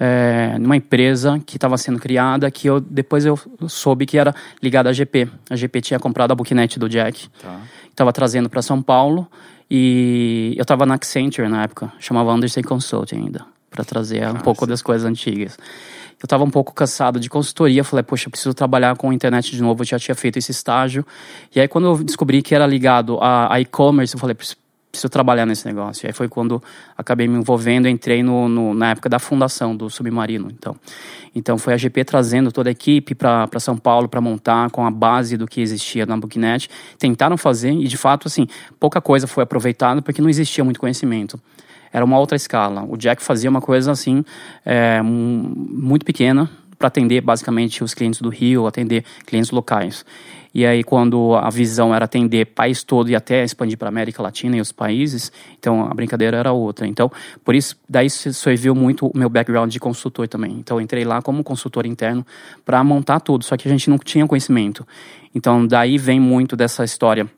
é, 0.00 0.56
numa 0.58 0.76
empresa 0.76 1.40
que 1.44 1.56
estava 1.56 1.76
sendo 1.76 1.98
criada, 1.98 2.50
que 2.50 2.68
eu 2.68 2.80
depois 2.80 3.24
eu 3.24 3.38
soube 3.68 4.06
que 4.06 4.18
era 4.18 4.34
ligada 4.62 4.90
à 4.90 4.92
GP. 4.92 5.28
A 5.50 5.56
GP 5.56 5.80
tinha 5.80 6.00
comprado 6.00 6.32
a 6.32 6.34
Booknet 6.34 6.78
do 6.78 6.88
Jack. 6.88 7.28
Tá. 7.40 7.60
Estava 7.90 8.12
trazendo 8.12 8.48
para 8.48 8.62
São 8.62 8.82
Paulo. 8.82 9.26
E 9.70 10.54
eu 10.56 10.62
estava 10.62 10.86
na 10.86 10.94
Accenture 10.94 11.46
na 11.46 11.64
época, 11.64 11.92
chamava 11.98 12.32
Anderson 12.32 12.62
Consulting 12.62 13.16
ainda 13.16 13.57
para 13.70 13.84
trazer 13.84 14.26
um 14.28 14.34
pouco 14.34 14.66
das 14.66 14.82
coisas 14.82 15.08
antigas. 15.08 15.56
Eu 16.20 16.26
estava 16.26 16.42
um 16.42 16.50
pouco 16.50 16.74
cansado 16.74 17.20
de 17.20 17.30
consultoria, 17.30 17.84
falei, 17.84 18.02
poxa, 18.02 18.28
preciso 18.28 18.52
trabalhar 18.52 18.96
com 18.96 19.10
a 19.10 19.14
internet 19.14 19.54
de 19.54 19.62
novo, 19.62 19.82
eu 19.82 19.86
já 19.86 19.98
tinha 19.98 20.16
feito 20.16 20.36
esse 20.36 20.50
estágio. 20.50 21.06
E 21.54 21.60
aí 21.60 21.68
quando 21.68 21.86
eu 21.86 22.04
descobri 22.04 22.42
que 22.42 22.54
era 22.54 22.66
ligado 22.66 23.18
a, 23.20 23.54
a 23.54 23.60
e-commerce, 23.60 24.14
eu 24.14 24.20
falei, 24.20 24.34
preciso, 24.34 24.56
preciso 24.90 25.08
trabalhar 25.08 25.46
nesse 25.46 25.64
negócio. 25.64 26.04
E 26.04 26.08
aí 26.08 26.12
foi 26.12 26.28
quando 26.28 26.60
acabei 26.96 27.28
me 27.28 27.38
envolvendo, 27.38 27.86
entrei 27.86 28.20
no, 28.22 28.48
no, 28.48 28.74
na 28.74 28.90
época 28.90 29.08
da 29.08 29.20
fundação 29.20 29.76
do 29.76 29.88
Submarino, 29.88 30.50
então. 30.50 30.74
Então 31.34 31.56
foi 31.56 31.74
a 31.74 31.76
GP 31.76 32.04
trazendo 32.04 32.50
toda 32.50 32.68
a 32.68 32.72
equipe 32.72 33.14
para 33.14 33.60
São 33.60 33.76
Paulo 33.76 34.08
para 34.08 34.20
montar 34.20 34.70
com 34.70 34.84
a 34.84 34.90
base 34.90 35.36
do 35.36 35.46
que 35.46 35.60
existia 35.60 36.04
na 36.04 36.16
Booknet. 36.16 36.68
Tentaram 36.98 37.36
fazer 37.36 37.70
e 37.70 37.86
de 37.86 37.96
fato 37.96 38.26
assim, 38.26 38.48
pouca 38.80 39.00
coisa 39.00 39.28
foi 39.28 39.44
aproveitada 39.44 40.02
porque 40.02 40.20
não 40.20 40.28
existia 40.28 40.64
muito 40.64 40.80
conhecimento 40.80 41.40
era 41.92 42.04
uma 42.04 42.18
outra 42.18 42.36
escala. 42.36 42.84
O 42.88 42.96
Jack 42.96 43.22
fazia 43.22 43.48
uma 43.48 43.60
coisa 43.60 43.92
assim, 43.92 44.24
é, 44.64 45.00
muito 45.02 46.04
pequena, 46.04 46.50
para 46.78 46.88
atender 46.88 47.20
basicamente 47.20 47.82
os 47.82 47.92
clientes 47.92 48.20
do 48.20 48.28
Rio, 48.28 48.66
atender 48.66 49.04
clientes 49.26 49.50
locais. 49.50 50.04
E 50.54 50.64
aí, 50.64 50.82
quando 50.82 51.34
a 51.34 51.50
visão 51.50 51.94
era 51.94 52.06
atender 52.06 52.46
país 52.46 52.82
todo 52.82 53.10
e 53.10 53.14
até 53.14 53.44
expandir 53.44 53.76
para 53.76 53.88
a 53.88 53.90
América 53.90 54.22
Latina 54.22 54.56
e 54.56 54.60
os 54.60 54.72
países, 54.72 55.30
então 55.58 55.84
a 55.84 55.92
brincadeira 55.92 56.38
era 56.38 56.52
outra. 56.52 56.86
Então, 56.86 57.10
por 57.44 57.54
isso, 57.54 57.76
daí 57.88 58.08
serviu 58.08 58.74
muito 58.74 59.06
o 59.06 59.12
meu 59.16 59.28
background 59.28 59.70
de 59.70 59.78
consultor 59.78 60.26
também. 60.26 60.52
Então, 60.52 60.80
entrei 60.80 61.04
lá 61.04 61.20
como 61.20 61.44
consultor 61.44 61.84
interno 61.84 62.26
para 62.64 62.82
montar 62.82 63.20
tudo, 63.20 63.44
só 63.44 63.56
que 63.56 63.68
a 63.68 63.70
gente 63.70 63.90
não 63.90 63.98
tinha 63.98 64.26
conhecimento. 64.26 64.86
Então, 65.34 65.66
daí 65.66 65.98
vem 65.98 66.18
muito 66.18 66.56
dessa 66.56 66.82
história 66.82 67.28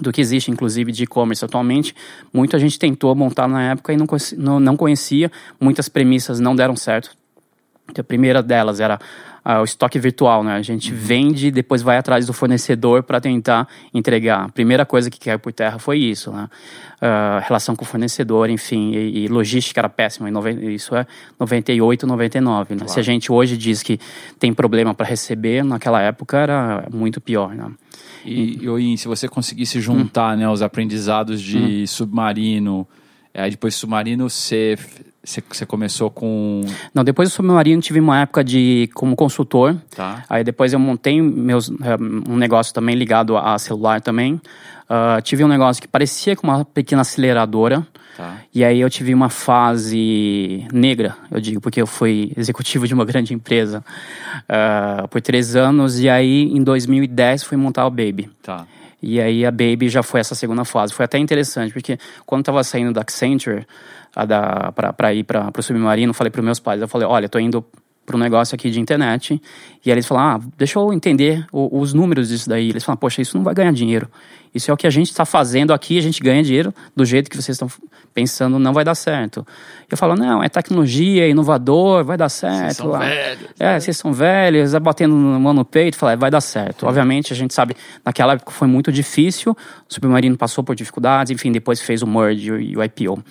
do 0.00 0.12
que 0.12 0.20
existe, 0.20 0.50
inclusive, 0.50 0.92
de 0.92 1.04
e-commerce 1.04 1.44
atualmente. 1.44 1.94
Muita 2.32 2.58
gente 2.58 2.78
tentou 2.78 3.14
montar 3.14 3.48
na 3.48 3.70
época 3.70 3.92
e 3.92 3.96
não, 3.96 4.60
não, 4.60 4.76
conhecia, 4.76 5.30
muitas 5.60 5.88
premissas 5.88 6.40
não 6.40 6.54
deram 6.54 6.76
certo. 6.76 7.16
A 7.96 8.02
primeira 8.02 8.42
delas 8.42 8.80
era 8.80 8.98
ah, 9.48 9.60
o 9.60 9.64
estoque 9.64 9.96
virtual, 9.96 10.42
né? 10.42 10.56
A 10.56 10.62
gente 10.62 10.90
Uhum. 10.90 10.98
vende 10.98 11.46
e 11.46 11.50
depois 11.52 11.80
vai 11.80 11.96
atrás 11.96 12.26
do 12.26 12.32
fornecedor 12.32 13.04
para 13.04 13.20
tentar 13.20 13.68
entregar. 13.94 14.46
A 14.46 14.48
primeira 14.48 14.84
coisa 14.84 15.08
que 15.08 15.20
caiu 15.20 15.38
por 15.38 15.52
terra 15.52 15.78
foi 15.78 15.98
isso, 16.00 16.32
né? 16.32 16.48
Ah, 17.00 17.40
relação 17.46 17.76
com 17.76 17.84
o 17.84 17.86
fornecedor, 17.86 18.50
enfim, 18.50 18.90
e, 18.90 19.24
e 19.24 19.28
logística 19.28 19.80
era 19.80 19.88
péssima. 19.88 20.28
Isso 20.74 20.96
é 20.96 21.06
98, 21.38 22.08
99, 22.08 22.74
né? 22.74 22.88
Se 22.88 22.98
a 22.98 23.02
gente 23.04 23.30
hoje 23.30 23.56
diz 23.56 23.84
que 23.84 24.00
tem 24.36 24.52
problema 24.52 24.92
para 24.92 25.06
receber, 25.06 25.62
naquela 25.62 26.02
época 26.02 26.38
era 26.38 26.88
muito 26.92 27.20
pior, 27.20 27.54
né? 27.54 27.70
E, 28.24 28.64
e 28.64 28.68
Oin, 28.68 28.96
se 28.96 29.06
você 29.06 29.28
conseguisse 29.28 29.80
juntar 29.80 30.36
né, 30.36 30.48
os 30.48 30.60
aprendizados 30.60 31.40
de 31.40 31.86
submarino, 31.86 32.84
aí 33.32 33.52
depois 33.52 33.74
de 33.74 33.78
submarino 33.78 34.28
você, 34.28 34.76
você, 35.26 35.66
começou 35.66 36.10
com. 36.10 36.62
Não, 36.94 37.04
depois 37.04 37.28
do 37.28 37.32
submarino 37.32 37.82
tive 37.82 38.00
uma 38.00 38.20
época 38.20 38.44
de 38.44 38.88
como 38.94 39.14
consultor. 39.16 39.76
Tá. 39.94 40.24
Aí 40.28 40.44
depois 40.44 40.72
eu 40.72 40.78
montei 40.78 41.20
meus, 41.20 41.68
eh, 41.68 41.96
um 42.28 42.36
negócio 42.36 42.72
também 42.72 42.94
ligado 42.94 43.36
a 43.36 43.58
celular 43.58 44.00
também. 44.00 44.40
Ah, 44.88 45.20
tive 45.20 45.42
um 45.42 45.48
negócio 45.48 45.82
que 45.82 45.88
parecia 45.88 46.36
com 46.36 46.46
uma 46.46 46.64
pequena 46.64 47.02
aceleradora. 47.02 47.86
Tá. 48.16 48.38
E 48.54 48.64
aí 48.64 48.80
eu 48.80 48.88
tive 48.88 49.12
uma 49.12 49.28
fase 49.28 50.66
negra, 50.72 51.16
eu 51.30 51.38
digo, 51.38 51.60
porque 51.60 51.82
eu 51.82 51.86
fui 51.86 52.32
executivo 52.36 52.86
de 52.86 52.94
uma 52.94 53.04
grande 53.04 53.34
empresa 53.34 53.84
ah, 54.48 55.06
por 55.10 55.20
três 55.20 55.56
anos. 55.56 55.98
E 55.98 56.08
aí 56.08 56.44
em 56.44 56.62
2010 56.62 57.42
fui 57.42 57.56
montar 57.56 57.86
o 57.86 57.90
Baby. 57.90 58.30
Tá. 58.42 58.66
E 59.02 59.20
aí 59.20 59.44
a 59.44 59.50
Baby 59.50 59.88
já 59.88 60.02
foi 60.02 60.20
essa 60.20 60.34
segunda 60.34 60.64
fase. 60.64 60.92
Foi 60.94 61.04
até 61.04 61.18
interessante, 61.18 61.72
porque 61.72 61.98
quando 62.24 62.40
eu 62.40 62.44
tava 62.44 62.64
saindo 62.64 62.92
da 62.92 63.02
Accenture 63.02 63.66
da, 64.26 64.72
pra 64.96 65.12
ir 65.12 65.24
para 65.24 65.52
o 65.56 65.62
submarino, 65.62 66.10
eu 66.10 66.14
falei 66.14 66.30
para 66.30 66.42
meus 66.42 66.58
pais, 66.58 66.80
eu 66.80 66.88
falei, 66.88 67.06
olha, 67.06 67.28
tô 67.28 67.38
indo 67.38 67.64
para 68.06 68.16
um 68.16 68.20
negócio 68.20 68.54
aqui 68.54 68.70
de 68.70 68.80
internet. 68.80 69.40
E 69.84 69.90
aí 69.90 69.94
eles 69.94 70.06
falaram, 70.06 70.36
ah, 70.40 70.48
deixa 70.56 70.78
eu 70.78 70.92
entender 70.92 71.44
o- 71.52 71.80
os 71.80 71.92
números 71.92 72.28
disso 72.28 72.48
daí. 72.48 72.70
Eles 72.70 72.84
falaram, 72.84 73.00
poxa, 73.00 73.20
isso 73.20 73.36
não 73.36 73.44
vai 73.44 73.52
ganhar 73.52 73.72
dinheiro. 73.72 74.08
Isso 74.56 74.70
é 74.70 74.74
o 74.74 74.76
que 74.76 74.86
a 74.86 74.90
gente 74.90 75.10
está 75.10 75.24
fazendo 75.24 75.72
aqui, 75.72 75.98
a 75.98 76.02
gente 76.02 76.20
ganha 76.22 76.42
dinheiro 76.42 76.74
do 76.94 77.04
jeito 77.04 77.30
que 77.30 77.36
vocês 77.36 77.54
estão 77.54 77.68
pensando, 78.14 78.58
não 78.58 78.72
vai 78.72 78.82
dar 78.82 78.94
certo. 78.94 79.46
Eu 79.90 79.96
falo, 79.96 80.16
não, 80.16 80.42
é 80.42 80.48
tecnologia, 80.48 81.26
é 81.26 81.28
inovador, 81.28 82.02
vai 82.02 82.16
dar 82.16 82.30
certo. 82.30 82.76
são 82.76 82.94
Ah, 82.94 83.00
velhos. 83.00 83.44
é, 83.60 83.78
vocês 83.78 83.96
são 83.98 84.12
velhos, 84.12 84.72
é 84.72 84.80
batendo 84.80 85.14
no 85.14 85.38
mão 85.38 85.52
no 85.52 85.64
peito, 85.64 85.96
fala, 85.98 86.16
vai 86.16 86.30
dar 86.30 86.40
certo. 86.40 86.86
Obviamente, 86.86 87.32
a 87.32 87.36
gente 87.36 87.52
sabe, 87.52 87.76
naquela 88.02 88.32
época 88.32 88.50
foi 88.50 88.66
muito 88.66 88.90
difícil, 88.90 89.52
o 89.52 89.92
Submarino 89.92 90.36
passou 90.36 90.64
por 90.64 90.74
dificuldades, 90.74 91.30
enfim, 91.30 91.52
depois 91.52 91.80
fez 91.82 92.02
o 92.02 92.06
merge 92.06 92.50
e 92.50 92.74
o 92.76 92.82
IPO. 92.82 93.22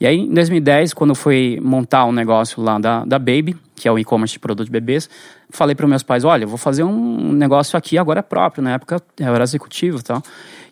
E 0.00 0.06
aí, 0.06 0.18
em 0.18 0.34
2010, 0.34 0.92
quando 0.92 1.10
eu 1.10 1.14
fui 1.14 1.60
montar 1.62 2.04
um 2.04 2.12
negócio 2.12 2.60
lá 2.60 2.78
da, 2.80 3.04
da 3.04 3.18
Baby, 3.18 3.56
que 3.76 3.86
é 3.86 3.92
o 3.92 3.98
e-commerce 3.98 4.32
de 4.34 4.40
produto 4.40 4.66
de 4.66 4.72
bebês, 4.72 5.08
falei 5.50 5.74
para 5.76 5.86
meus 5.86 6.02
pais, 6.02 6.24
olha, 6.24 6.44
eu 6.44 6.48
vou 6.48 6.58
fazer 6.58 6.82
um 6.82 7.32
negócio 7.32 7.76
aqui 7.78 7.96
agora 7.96 8.20
próprio, 8.22 8.62
na 8.64 8.72
época 8.74 9.00
eu 9.20 9.34
era 9.34 9.44
executivo 9.44 9.98
e 9.98 10.02
tal. 10.02 10.22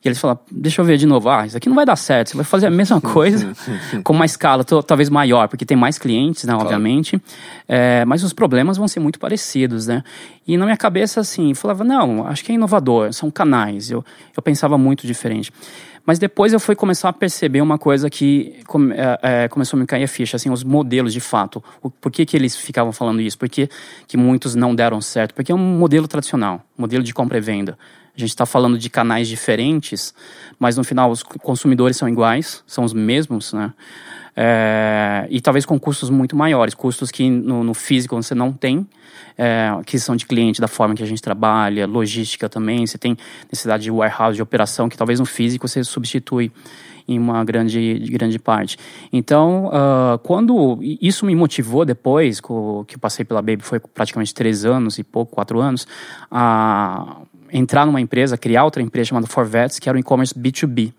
E 0.05 0.09
eles 0.09 0.19
falaram, 0.19 0.41
deixa 0.51 0.81
eu 0.81 0.85
ver 0.85 0.97
de 0.97 1.07
novo, 1.07 1.29
ah, 1.29 1.47
isso 1.47 1.57
aqui 1.57 1.69
não 1.69 1.77
vai 1.77 1.87
dar 1.87 1.95
certo, 1.95 2.31
você 2.31 2.37
vai 2.37 2.45
fazer 2.45 2.67
a 2.67 2.71
mesma 2.71 3.01
coisa 3.01 3.53
com 4.03 4.13
uma 4.13 4.25
escala 4.25 4.65
talvez 4.65 5.09
maior, 5.09 5.47
porque 5.49 5.65
tem 5.65 5.77
mais 5.77 5.97
clientes, 5.97 6.43
né, 6.45 6.53
obviamente, 6.55 7.21
É, 7.69 8.05
mas 8.05 8.25
os 8.25 8.33
problemas 8.33 8.77
vão 8.77 8.89
ser 8.89 8.99
muito 9.01 9.19
parecidos, 9.21 9.87
né? 9.87 10.03
E 10.47 10.57
na 10.57 10.65
minha 10.65 10.77
cabeça, 10.77 11.21
assim, 11.21 11.55
falava, 11.55 11.85
não, 11.85 12.27
acho 12.27 12.45
que 12.45 12.51
é 12.51 12.55
inovador, 12.57 13.13
são 13.13 13.31
canais, 13.31 13.91
eu, 13.91 14.05
eu 14.37 14.43
pensava 14.43 14.77
muito 14.77 15.07
diferente. 15.07 15.53
Mas 16.05 16.19
depois 16.19 16.53
eu 16.53 16.59
fui 16.59 16.75
começar 16.75 17.09
a 17.09 17.13
perceber 17.13 17.61
uma 17.63 17.79
coisa 17.79 18.11
que 18.11 18.57
come- 18.67 18.93
é, 18.97 19.19
é, 19.45 19.49
começou 19.49 19.77
a 19.77 19.81
me 19.81 19.87
cair 19.87 20.03
a 20.03 20.09
ficha, 20.09 20.35
assim, 20.37 20.51
os 20.51 20.65
modelos 20.65 21.13
de 21.13 21.21
fato. 21.21 21.63
O, 21.81 21.89
por 21.89 22.11
que, 22.11 22.27
que 22.27 22.37
eles 22.37 22.57
ficavam 22.57 22.91
falando 22.93 23.21
isso? 23.21 23.39
Por 23.39 23.49
que, 23.49 23.69
que 24.09 24.17
muitos 24.17 24.57
não 24.57 24.75
deram 24.75 25.01
certo? 25.01 25.33
Porque 25.33 25.53
é 25.53 25.55
um 25.55 25.79
modelo 25.79 26.09
tradicional, 26.09 26.61
modelo 26.77 27.05
de 27.05 27.15
compra 27.15 27.39
e 27.39 27.41
venda. 27.41 27.79
A 28.15 28.21
gente 28.21 28.31
está 28.31 28.45
falando 28.45 28.79
de 28.79 28.91
canais 28.91 29.27
diferentes, 29.27 30.15
mas 30.59 30.77
no 30.77 30.85
final 30.85 31.11
os 31.11 31.23
consumidores 31.23 31.97
são 31.97 32.09
iguais, 32.09 32.63
são 32.67 32.85
os 32.85 32.93
mesmos, 32.93 33.53
né? 33.53 33.73
É, 34.35 35.27
e 35.31 35.41
talvez 35.41 35.67
com 35.67 35.79
custos 35.79 36.09
muito 36.09 36.35
maiores, 36.35 36.75
custos 36.75 37.11
que 37.11 37.29
no, 37.29 37.63
no 37.63 37.75
físico 37.75 38.17
você 38.17 38.35
não 38.35 38.51
tem, 38.51 38.87
é, 39.37 39.71
aquisição 39.79 40.17
de 40.17 40.25
cliente 40.25 40.61
da 40.61 40.69
forma 40.69 40.95
que 40.95 41.03
a 41.03 41.07
gente 41.07 41.21
trabalha, 41.21 41.87
logística 41.87 42.49
também, 42.49 42.87
você 42.87 42.97
tem 42.97 43.17
necessidade 43.51 43.83
de 43.83 43.91
warehouse, 43.91 44.37
de 44.37 44.43
operação, 44.43 44.89
que 44.89 44.97
talvez 44.97 45.21
no 45.21 45.27
físico 45.27 45.69
você 45.69 45.85
substitui 45.85 46.51
em 47.07 47.19
uma 47.19 47.45
grande, 47.45 47.99
grande 48.11 48.39
parte. 48.39 48.79
Então, 49.13 49.71
ah, 49.73 50.19
quando 50.23 50.79
isso 50.83 51.27
me 51.27 51.35
motivou 51.35 51.85
depois, 51.85 52.41
que 52.41 52.51
eu 52.51 52.87
passei 53.01 53.25
pela 53.25 53.43
Baby, 53.43 53.63
foi 53.63 53.81
praticamente 53.81 54.33
três 54.33 54.65
anos 54.65 54.99
e 54.99 55.05
pouco, 55.05 55.33
quatro 55.33 55.61
anos, 55.61 55.87
a 56.31 57.23
entrar 57.53 57.85
numa 57.87 58.01
empresa, 58.01 58.37
criar 58.39 58.65
outra 58.65 58.83
empresa 58.83 59.09
chamada 59.11 59.27
Forvets, 59.27 59.79
que 59.79 59.89
era 59.89 59.97
um 59.97 60.01
e-commerce 60.01 60.35
B2B. 60.35 60.93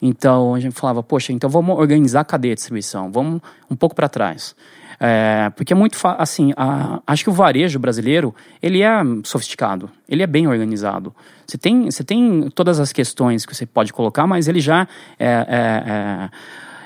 Então 0.00 0.54
a 0.54 0.60
gente 0.60 0.74
falava, 0.74 1.02
poxa, 1.02 1.32
então 1.32 1.48
vamos 1.48 1.78
organizar 1.78 2.20
a 2.20 2.24
cadeia 2.24 2.54
de 2.54 2.58
distribuição, 2.58 3.10
vamos 3.10 3.40
um 3.70 3.76
pouco 3.76 3.94
para 3.94 4.08
trás. 4.08 4.54
É, 4.98 5.50
porque 5.56 5.72
é 5.74 5.76
muito 5.76 5.98
assim, 6.18 6.52
a- 6.56 7.02
acho 7.06 7.22
que 7.24 7.28
o 7.28 7.32
varejo 7.32 7.78
brasileiro 7.78 8.34
ele 8.62 8.82
é 8.82 8.90
sofisticado, 9.24 9.90
ele 10.08 10.22
é 10.22 10.26
bem 10.26 10.46
organizado. 10.48 11.14
Você 11.46 11.58
tem, 11.58 11.84
você 11.90 12.02
tem 12.02 12.48
todas 12.54 12.80
as 12.80 12.92
questões 12.92 13.44
que 13.44 13.54
você 13.54 13.66
pode 13.66 13.92
colocar, 13.92 14.26
mas 14.26 14.48
ele 14.48 14.60
já 14.60 14.88
é, 15.18 15.26
é- 15.26 15.90
é- 15.90 16.30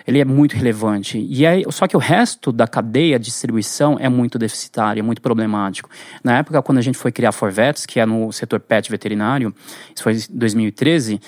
ele 0.07 0.21
é 0.21 0.25
muito 0.25 0.57
relevante. 0.57 1.19
E 1.29 1.47
aí, 1.47 1.65
só 1.71 1.87
que 1.87 1.97
o 1.97 2.01
resto 2.01 2.53
da 2.53 2.67
cadeia 2.67 3.19
de 3.19 3.27
distribuição 3.27 3.97
é 4.01 4.09
muito 4.09 4.39
deficitário, 4.39 5.01
é 5.01 5.03
muito 5.03 5.21
problemático. 5.21 5.91
Na 6.23 6.39
época, 6.39 6.61
quando 6.63 6.79
a 6.79 6.83
gente 6.83 6.99
foi 6.99 7.13
criar 7.13 7.33
Forvets, 7.33 7.87
que 7.87 8.01
é 8.01 8.07
no 8.07 8.33
setor 8.33 8.61
pet 8.61 8.91
veterinário, 8.91 9.55
isso 9.95 10.03
foi 10.03 10.15
em 10.15 10.21
2013, 10.31 11.21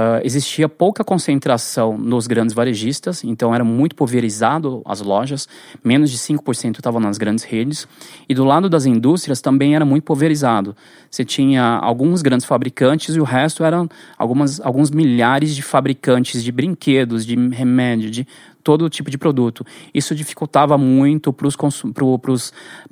ah, 0.00 0.20
existia 0.22 0.68
pouca 0.68 1.02
concentração 1.02 1.98
nos 1.98 2.28
grandes 2.28 2.54
varejistas, 2.54 3.24
então 3.24 3.52
era 3.52 3.64
muito 3.64 3.96
pulverizado 3.96 4.80
as 4.84 5.00
lojas, 5.00 5.48
menos 5.82 6.08
de 6.12 6.18
5% 6.18 6.78
estavam 6.78 7.00
nas 7.00 7.18
grandes 7.18 7.42
redes, 7.42 7.88
e 8.28 8.32
do 8.32 8.44
lado 8.44 8.68
das 8.70 8.86
indústrias 8.86 9.40
também 9.40 9.74
era 9.74 9.84
muito 9.84 10.04
pulverizado. 10.04 10.76
Você 11.10 11.24
tinha 11.24 11.80
alguns 11.82 12.22
grandes 12.22 12.46
fabricantes 12.46 13.16
e 13.16 13.20
o 13.20 13.24
resto 13.24 13.64
eram 13.64 13.88
algumas, 14.16 14.60
alguns 14.60 14.88
milhares 14.88 15.52
de 15.52 15.62
fabricantes 15.62 16.44
de 16.44 16.52
brinquedos, 16.52 17.26
de 17.26 17.34
remédio, 17.48 18.08
de 18.08 18.24
todo 18.62 18.88
tipo 18.88 19.10
de 19.10 19.18
produto. 19.18 19.66
Isso 19.92 20.14
dificultava 20.14 20.78
muito 20.78 21.32
para 21.32 21.48
pro, 21.92 22.36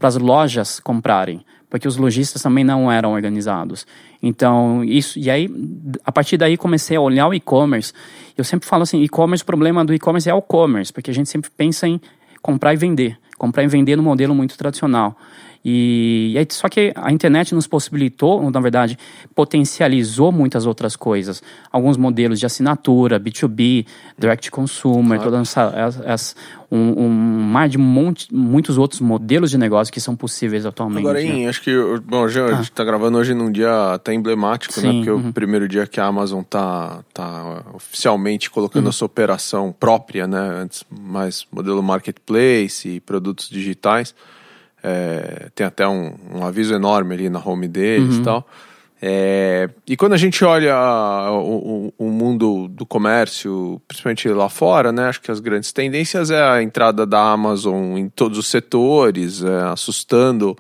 as 0.03 0.17
lojas 0.17 0.81
comprarem, 0.81 1.45
porque 1.77 1.87
os 1.87 1.99
lojistas 1.99 2.41
também 2.41 2.65
não 2.65 2.91
eram 2.91 3.13
organizados. 3.13 3.87
Então, 4.23 4.83
isso. 4.83 5.19
E 5.19 5.31
aí, 5.31 5.47
a 6.05 6.11
partir 6.11 6.39
daí, 6.39 6.57
comecei 6.57 6.97
a 6.97 7.01
olhar 7.01 7.29
o 7.29 7.35
e-commerce. 7.35 7.93
Eu 8.35 8.45
sempre 8.45 8.67
falo 8.67 8.83
assim: 8.83 9.03
e-commerce, 9.03 9.43
o 9.43 9.47
problema 9.47 9.85
do 9.85 9.93
e-commerce 9.93 10.29
é 10.29 10.33
o 10.33 10.41
commerce, 10.41 10.91
porque 10.91 11.11
a 11.11 11.15
gente 11.15 11.29
sempre 11.29 11.51
pensa 11.55 11.87
em 11.87 12.01
comprar 12.41 12.73
e 12.73 12.77
vender. 12.77 13.19
Comprar 13.37 13.63
e 13.63 13.67
vender 13.67 13.95
no 13.95 14.03
modelo 14.03 14.35
muito 14.35 14.57
tradicional. 14.57 15.15
E, 15.65 16.33
e 16.35 16.39
aí, 16.39 16.47
só 16.51 16.69
que 16.69 16.93
a 16.95 17.11
internet 17.13 17.55
nos 17.55 17.67
possibilitou, 17.67 18.43
ou, 18.43 18.51
na 18.51 18.61
verdade, 18.61 18.99
potencializou 19.35 20.31
muitas 20.33 20.67
outras 20.67 20.97
coisas. 20.97 21.43
Alguns 21.73 21.97
modelos 21.97 22.39
de 22.41 22.47
assinatura, 22.47 23.19
B2B, 23.21 23.87
direct 24.19 24.51
consumer, 24.51 25.19
Claro. 25.19 25.31
todas 25.33 25.49
essa, 25.49 26.03
as- 26.07 26.37
um, 26.71 27.05
um 27.05 27.09
mar 27.09 27.69
de 27.69 27.79
monte, 27.79 28.33
muitos 28.35 28.77
outros 28.77 29.01
modelos 29.01 29.51
de 29.51 29.59
negócio 29.59 29.93
que 29.93 30.01
são 30.01 30.17
possíveis 30.17 30.67
atualmente. 30.67 30.99
Agora, 31.01 31.23
né? 31.23 31.47
acho 31.49 31.63
que, 31.63 31.71
bom, 32.05 32.23
hoje 32.23 32.41
a 32.41 32.55
gente 32.57 32.73
tá 32.73 32.83
gravando 32.85 33.17
hoje 33.19 33.35
num 33.35 33.53
dia 33.53 33.93
até 33.95 34.13
emblemático, 34.13 34.75
né? 34.81 34.91
Sim, 34.91 34.97
Porque 34.97 35.09
é 35.09 35.13
uhum. 35.13 35.29
o 35.29 35.33
primeiro 35.33 35.69
dia 35.69 35.87
que 35.87 36.01
a 36.01 36.07
Amazon 36.07 36.43
tá, 36.43 37.05
tá 37.15 37.63
oficialmente 37.73 38.51
colocando 38.51 38.89
a 38.89 38.93
sua 38.93 39.07
operação 39.07 39.73
própria, 39.79 40.27
né? 40.27 40.39
Antes, 40.63 40.85
mais 40.91 41.47
modelo 41.53 41.83
marketplace 41.83 42.89
e 42.89 43.01
produtos 43.01 43.49
digitais. 43.49 44.13
É, 44.89 45.49
tem 45.53 45.67
até 45.67 45.89
um, 45.89 46.15
um 46.33 46.45
aviso 46.47 46.73
enorme 46.73 47.13
ali 47.15 47.29
na 47.29 47.41
home 47.45 47.67
deles 47.67 48.19
e 48.21 48.23
tal. 48.23 48.47
É, 49.03 49.69
e 49.87 49.97
quando 49.97 50.13
a 50.13 50.17
gente 50.17 50.43
olha 50.45 50.75
o, 51.33 51.91
o- 51.99 52.07
o 52.07 52.11
mundo 52.11 52.69
do 52.69 52.87
comércio, 52.87 53.83
principalmente 53.87 54.29
lá 54.29 54.49
fora, 54.49 54.93
né, 54.93 55.09
acho 55.09 55.21
que 55.21 55.31
as 55.31 55.41
grandes 55.41 55.71
tendências 55.73 56.31
é 56.31 56.41
a 56.43 56.63
entrada 56.63 57.05
da 57.05 57.21
Amazon 57.33 57.99
em 57.99 58.09
todos 58.09 58.39
os 58.39 58.47
setores, 58.47 59.43
é, 59.43 59.63
assustando 59.65 60.57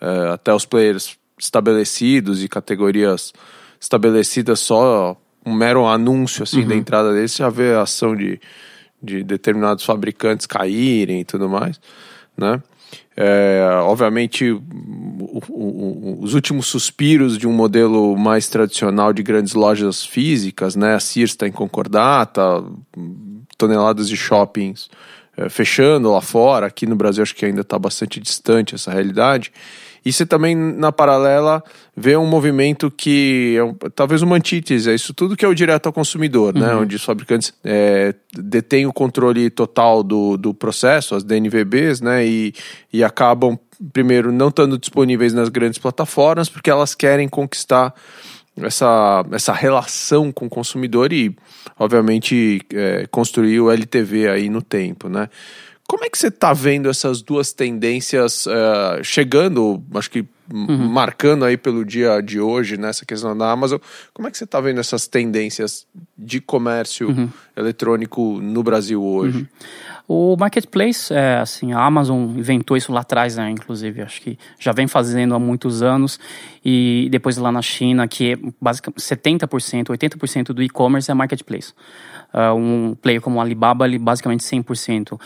é, 0.00 0.32
até 0.34 0.52
os 0.52 0.66
players 0.66 1.16
estabelecidos 1.38 2.42
e 2.42 2.48
categorias 2.48 3.32
estabelecidas 3.80 4.60
só 4.60 5.16
um 5.46 5.54
mero 5.54 5.86
anúncio 5.86 6.42
assim 6.42 6.66
da 6.66 6.74
entrada 6.74 7.12
deles, 7.14 7.36
já 7.36 7.48
vê 7.48 7.72
a 7.74 7.82
ação 7.82 8.14
de, 8.14 8.38
de 9.02 9.22
determinados 9.22 9.84
fabricantes 9.84 10.46
caírem 10.46 11.20
e 11.20 11.24
tudo 11.24 11.48
mais, 11.48 11.80
né? 12.36 12.60
É, 13.16 13.60
obviamente, 13.82 14.50
o- 14.50 14.62
o- 15.48 16.18
os 16.22 16.34
últimos 16.34 16.66
suspiros 16.66 17.36
de 17.36 17.48
um 17.48 17.52
modelo 17.52 18.16
mais 18.16 18.48
tradicional 18.48 19.12
de 19.12 19.22
grandes 19.22 19.54
lojas 19.54 20.04
físicas, 20.04 20.76
né? 20.76 20.94
A 20.94 21.00
Sears 21.00 21.30
está 21.32 21.46
em 21.48 21.52
concordata, 21.52 22.64
toneladas 23.56 24.08
de 24.08 24.16
shoppings 24.16 24.88
é, 25.36 25.48
fechando 25.48 26.10
lá 26.12 26.20
fora. 26.20 26.66
Aqui 26.66 26.86
no 26.86 26.96
Brasil 26.96 27.22
acho 27.22 27.34
que 27.34 27.44
ainda 27.44 27.60
está 27.60 27.78
bastante 27.78 28.20
distante 28.20 28.74
essa 28.74 28.92
realidade. 28.92 29.52
E 30.04 30.12
você 30.12 30.24
também, 30.24 30.54
na 30.54 30.92
paralela, 30.92 31.62
vê 31.96 32.16
um 32.16 32.26
movimento 32.26 32.90
que 32.90 33.56
é 33.58 33.88
talvez 33.90 34.22
uma 34.22 34.36
antítese, 34.36 34.90
é 34.90 34.94
isso 34.94 35.12
tudo 35.12 35.36
que 35.36 35.44
é 35.44 35.48
o 35.48 35.54
direto 35.54 35.86
ao 35.86 35.92
consumidor, 35.92 36.54
né? 36.54 36.60
uhum. 36.60 36.66
né? 36.66 36.74
Onde 36.76 36.96
os 36.96 37.04
fabricantes 37.04 37.52
é, 37.64 38.14
detêm 38.32 38.86
o 38.86 38.92
controle 38.92 39.50
total 39.50 40.02
do, 40.02 40.36
do 40.36 40.54
processo, 40.54 41.14
as 41.14 41.24
DNVBs, 41.24 42.00
né? 42.00 42.26
E, 42.26 42.54
e 42.92 43.02
acabam, 43.02 43.58
primeiro, 43.92 44.32
não 44.32 44.48
estando 44.48 44.78
disponíveis 44.78 45.32
nas 45.32 45.48
grandes 45.48 45.78
plataformas, 45.78 46.48
porque 46.48 46.70
elas 46.70 46.94
querem 46.94 47.28
conquistar 47.28 47.94
essa, 48.64 49.24
essa 49.32 49.52
relação 49.52 50.32
com 50.32 50.46
o 50.46 50.50
consumidor 50.50 51.12
e, 51.12 51.34
obviamente, 51.78 52.60
é, 52.72 53.06
construir 53.10 53.60
o 53.60 53.70
LTV 53.70 54.28
aí 54.28 54.48
no 54.48 54.62
tempo, 54.62 55.08
né? 55.08 55.28
Como 55.88 56.04
é 56.04 56.10
que 56.10 56.18
você 56.18 56.28
está 56.28 56.52
vendo 56.52 56.90
essas 56.90 57.22
duas 57.22 57.50
tendências 57.50 58.44
uh, 58.44 59.02
chegando, 59.02 59.82
acho 59.94 60.10
que 60.10 60.22
uhum. 60.52 60.86
marcando 60.86 61.46
aí 61.46 61.56
pelo 61.56 61.82
dia 61.82 62.20
de 62.20 62.38
hoje, 62.38 62.76
nessa 62.76 63.06
questão 63.06 63.34
da 63.34 63.50
Amazon? 63.50 63.78
Como 64.12 64.28
é 64.28 64.30
que 64.30 64.36
você 64.36 64.44
está 64.44 64.60
vendo 64.60 64.80
essas 64.80 65.06
tendências 65.06 65.86
de 66.16 66.42
comércio 66.42 67.08
uhum. 67.08 67.30
eletrônico 67.56 68.38
no 68.38 68.62
Brasil 68.62 69.02
hoje? 69.02 69.38
Uhum. 69.38 69.46
O 70.10 70.34
marketplace, 70.38 71.12
é, 71.12 71.36
assim, 71.36 71.74
a 71.74 71.84
Amazon 71.84 72.30
inventou 72.30 72.78
isso 72.78 72.90
lá 72.90 73.00
atrás, 73.00 73.36
né? 73.36 73.50
Inclusive, 73.50 74.00
acho 74.00 74.22
que 74.22 74.38
já 74.58 74.72
vem 74.72 74.86
fazendo 74.86 75.34
há 75.34 75.38
muitos 75.38 75.82
anos. 75.82 76.18
E 76.64 77.08
depois 77.10 77.36
lá 77.36 77.52
na 77.52 77.60
China, 77.60 78.08
que 78.08 78.32
é 78.32 78.38
basicamente 78.58 79.02
70%, 79.02 79.88
80% 79.88 80.44
do 80.54 80.62
e-commerce 80.62 81.10
é 81.10 81.14
marketplace. 81.14 81.74
Uh, 82.32 82.54
um 82.54 82.94
player 82.94 83.20
como 83.20 83.36
o 83.36 83.40
Alibaba, 83.42 83.86
basicamente 84.00 84.40
100%. 84.40 85.20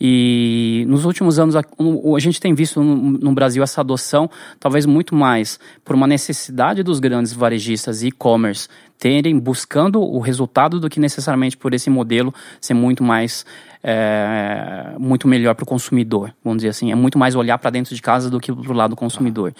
E 0.00 0.84
nos 0.86 1.04
últimos 1.04 1.40
anos, 1.40 1.56
a, 1.56 1.60
a 1.60 2.20
gente 2.20 2.40
tem 2.40 2.54
visto 2.54 2.80
no, 2.80 2.94
no, 2.94 3.32
Brasil 3.32 3.60
essa 3.64 3.80
adoção, 3.80 4.30
talvez 4.60 4.86
muito 4.86 5.16
mais 5.16 5.58
por 5.84 5.96
uma 5.96 6.06
necessidade 6.06 6.84
dos 6.84 7.00
grandes 7.00 7.32
varejistas 7.32 8.04
e-commerce 8.04 8.68
terem 8.98 9.38
buscando 9.38 10.00
o 10.00 10.18
resultado 10.18 10.80
do 10.80 10.88
que 10.88 10.98
necessariamente 11.00 11.56
por 11.56 11.72
esse 11.72 11.88
modelo 11.88 12.34
ser 12.60 12.74
muito 12.74 13.02
mais 13.02 13.44
é, 13.82 14.94
muito 14.98 15.28
melhor 15.28 15.54
para 15.54 15.64
o 15.64 15.66
consumidor, 15.66 16.34
vamos 16.44 16.58
dizer 16.58 16.70
assim. 16.70 16.90
É 16.90 16.94
muito 16.94 17.18
mais 17.18 17.34
olhar 17.34 17.58
para 17.58 17.70
dentro 17.70 17.94
de 17.94 18.02
casa 18.02 18.30
do 18.30 18.40
que 18.40 18.52
para 18.52 18.72
o 18.72 18.74
lado 18.74 18.90
do 18.90 18.96
consumidor. 18.96 19.54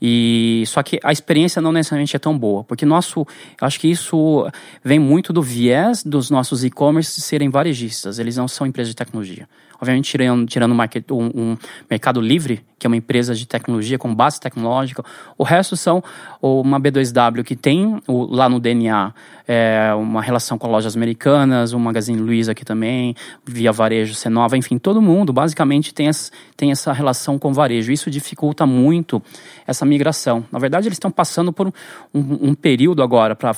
E 0.00 0.64
só 0.66 0.82
que 0.82 0.98
a 1.02 1.12
experiência 1.12 1.60
não 1.60 1.72
necessariamente 1.72 2.14
é 2.14 2.18
tão 2.18 2.38
boa, 2.38 2.64
porque 2.64 2.84
nosso, 2.84 3.26
acho 3.60 3.80
que 3.80 3.90
isso 3.90 4.48
vem 4.84 4.98
muito 4.98 5.32
do 5.32 5.42
viés 5.42 6.02
dos 6.04 6.30
nossos 6.30 6.64
e-commerce 6.64 7.20
serem 7.20 7.48
varejistas. 7.48 8.18
Eles 8.18 8.36
não 8.36 8.48
são 8.48 8.66
empresas 8.66 8.90
de 8.90 8.96
tecnologia. 8.96 9.48
Obviamente, 9.80 10.10
tirando, 10.10 10.46
tirando 10.46 10.74
market, 10.74 11.10
um, 11.10 11.26
um, 11.34 11.56
mercado 11.88 12.20
livre, 12.20 12.64
que 12.78 12.86
é 12.86 12.88
uma 12.88 12.96
empresa 12.96 13.34
de 13.34 13.46
tecnologia 13.46 13.98
com 13.98 14.14
base 14.14 14.40
tecnológica, 14.40 15.04
o 15.36 15.44
resto 15.44 15.76
são 15.76 16.02
uma 16.40 16.80
B2W 16.80 17.42
que 17.44 17.56
tem 17.56 18.00
o, 18.06 18.24
lá 18.24 18.48
no 18.48 18.60
DNA 18.60 19.12
é, 19.46 19.92
uma 19.94 20.20
relação 20.20 20.58
com 20.58 20.66
lojas 20.68 20.96
americanas, 20.96 21.72
o 21.72 21.78
Magazine 21.78 22.20
Luiza 22.20 22.52
aqui 22.52 22.64
também, 22.64 23.14
via 23.44 23.70
varejo 23.70 24.14
Cenova, 24.14 24.56
enfim, 24.56 24.78
todo 24.78 25.00
mundo 25.00 25.32
basicamente 25.32 25.94
tem, 25.94 26.08
essa, 26.08 26.30
tem 26.56 26.70
essa 26.70 26.92
relação 26.92 27.38
com 27.38 27.52
varejo. 27.52 27.92
Isso 27.92 28.10
dificulta 28.10 28.66
muito 28.66 29.22
essa 29.66 29.86
migração. 29.86 30.44
Na 30.50 30.58
verdade, 30.58 30.88
eles 30.88 30.96
estão 30.96 31.10
passando 31.10 31.52
por 31.52 31.68
um, 31.68 31.72
um, 32.14 32.48
um 32.48 32.54
período 32.54 33.02
agora 33.02 33.36
para 33.36 33.54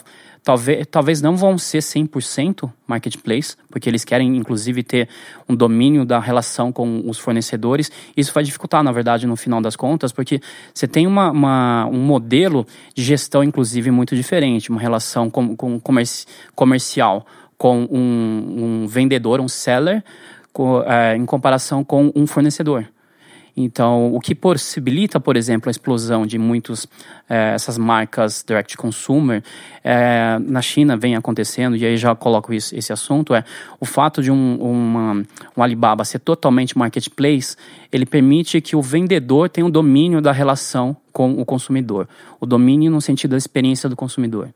talvez, 0.48 0.86
talvez 0.90 1.20
não 1.20 1.36
vão 1.36 1.58
ser 1.58 1.80
100% 1.80 2.72
marketplace, 2.86 3.54
porque 3.70 3.86
eles 3.86 4.02
querem 4.02 4.34
inclusive 4.34 4.82
ter 4.82 5.06
um 5.46 5.54
domínio 5.54 6.06
da 6.06 6.18
relação 6.18 6.72
com 6.72 7.02
os 7.06 7.18
fornecedores. 7.18 7.92
Isso 8.16 8.32
vai 8.32 8.42
dificultar, 8.42 8.82
na 8.82 8.90
verdade, 8.90 9.26
no 9.26 9.36
final 9.36 9.60
das 9.60 9.76
contas, 9.76 10.10
porque 10.10 10.40
você 10.72 10.88
tem 10.88 11.06
uma, 11.06 11.30
uma 11.30 11.86
um 11.88 11.98
modelo 11.98 12.66
de 12.94 13.04
gestão, 13.04 13.44
inclusive, 13.44 13.90
muito 13.90 14.16
diferente, 14.16 14.70
uma 14.70 14.80
relação 14.80 15.28
com, 15.28 15.54
com 15.54 15.78
comerci 15.78 16.24
comercial 16.54 17.26
com 17.58 17.86
um, 17.90 18.84
um, 18.84 18.86
vendedor, 18.86 19.40
um 19.42 19.48
seller, 19.48 20.02
com, 20.50 20.80
é, 20.82 21.14
em 21.14 21.26
comparação 21.26 21.84
com 21.84 22.10
um 22.14 22.26
fornecedor. 22.26 22.86
Então, 23.60 24.14
o 24.14 24.20
que 24.20 24.36
possibilita, 24.36 25.18
por 25.18 25.36
exemplo, 25.36 25.68
a 25.68 25.72
explosão 25.72 26.24
de 26.24 26.38
muitas 26.38 26.86
eh, 27.28 27.54
essas 27.54 27.76
marcas 27.76 28.44
direct 28.46 28.76
consumer 28.76 29.42
eh, 29.82 30.38
na 30.40 30.62
China 30.62 30.96
vem 30.96 31.16
acontecendo, 31.16 31.74
e 31.74 31.84
aí 31.84 31.96
já 31.96 32.14
coloco 32.14 32.54
isso, 32.54 32.72
esse 32.76 32.92
assunto, 32.92 33.34
é 33.34 33.42
o 33.80 33.84
fato 33.84 34.22
de 34.22 34.30
um, 34.30 34.54
uma, 34.60 35.24
um 35.56 35.62
Alibaba 35.62 36.04
ser 36.04 36.20
totalmente 36.20 36.78
marketplace, 36.78 37.56
ele 37.90 38.06
permite 38.06 38.60
que 38.60 38.76
o 38.76 38.80
vendedor 38.80 39.48
tenha 39.48 39.66
o 39.66 39.70
domínio 39.70 40.20
da 40.20 40.30
relação 40.30 40.96
com 41.12 41.32
o 41.32 41.44
consumidor, 41.44 42.08
o 42.38 42.46
domínio 42.46 42.92
no 42.92 43.00
sentido 43.00 43.32
da 43.32 43.38
experiência 43.38 43.88
do 43.88 43.96
consumidor. 43.96 44.50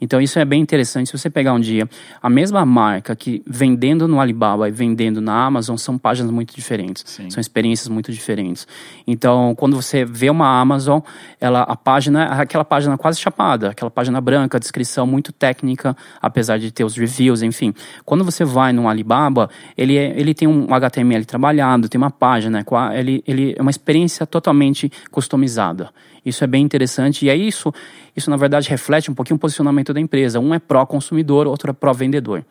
Então 0.00 0.20
isso 0.20 0.38
é 0.38 0.44
bem 0.44 0.60
interessante. 0.60 1.06
Se 1.06 1.16
você 1.16 1.30
pegar 1.30 1.52
um 1.52 1.60
dia 1.60 1.88
a 2.22 2.28
mesma 2.28 2.64
marca 2.66 3.16
que 3.16 3.42
vendendo 3.46 4.06
no 4.06 4.20
Alibaba 4.20 4.68
e 4.68 4.72
vendendo 4.72 5.20
na 5.20 5.44
Amazon 5.44 5.76
são 5.76 5.96
páginas 5.96 6.30
muito 6.30 6.54
diferentes, 6.54 7.04
Sim. 7.06 7.30
são 7.30 7.40
experiências 7.40 7.88
muito 7.88 8.12
diferentes. 8.12 8.66
Então 9.06 9.54
quando 9.54 9.74
você 9.76 10.04
vê 10.04 10.28
uma 10.28 10.60
Amazon, 10.60 11.00
ela 11.40 11.62
a 11.62 11.76
página 11.76 12.24
aquela 12.42 12.64
página 12.64 12.98
quase 12.98 13.20
chapada, 13.20 13.70
aquela 13.70 13.90
página 13.90 14.20
branca, 14.20 14.60
descrição 14.60 15.06
muito 15.06 15.32
técnica, 15.32 15.96
apesar 16.20 16.58
de 16.58 16.70
ter 16.70 16.84
os 16.84 16.96
reviews, 16.96 17.42
enfim. 17.42 17.72
Quando 18.04 18.24
você 18.24 18.44
vai 18.44 18.72
no 18.72 18.88
Alibaba, 18.88 19.48
ele 19.76 19.96
é, 19.96 20.18
ele 20.18 20.34
tem 20.34 20.46
um 20.46 20.72
HTML 20.74 21.24
trabalhado, 21.24 21.88
tem 21.88 21.98
uma 21.98 22.10
página, 22.10 22.64
ele 22.94 23.22
ele 23.26 23.54
é 23.56 23.62
uma 23.62 23.70
experiência 23.70 24.26
totalmente 24.26 24.90
customizada. 25.10 25.90
Isso 26.26 26.42
é 26.42 26.46
bem 26.48 26.64
interessante 26.64 27.24
e 27.24 27.30
é 27.30 27.36
isso, 27.36 27.72
isso 28.16 28.28
na 28.28 28.36
verdade 28.36 28.68
reflete 28.68 29.08
um 29.08 29.14
pouquinho 29.14 29.36
o 29.36 29.38
posicionamento 29.38 29.94
da 29.94 30.00
empresa. 30.00 30.40
Um 30.40 30.52
é 30.52 30.58
pró-consumidor, 30.58 31.46
outro 31.46 31.70
é 31.70 31.72
pró-vendedor. 31.72 32.44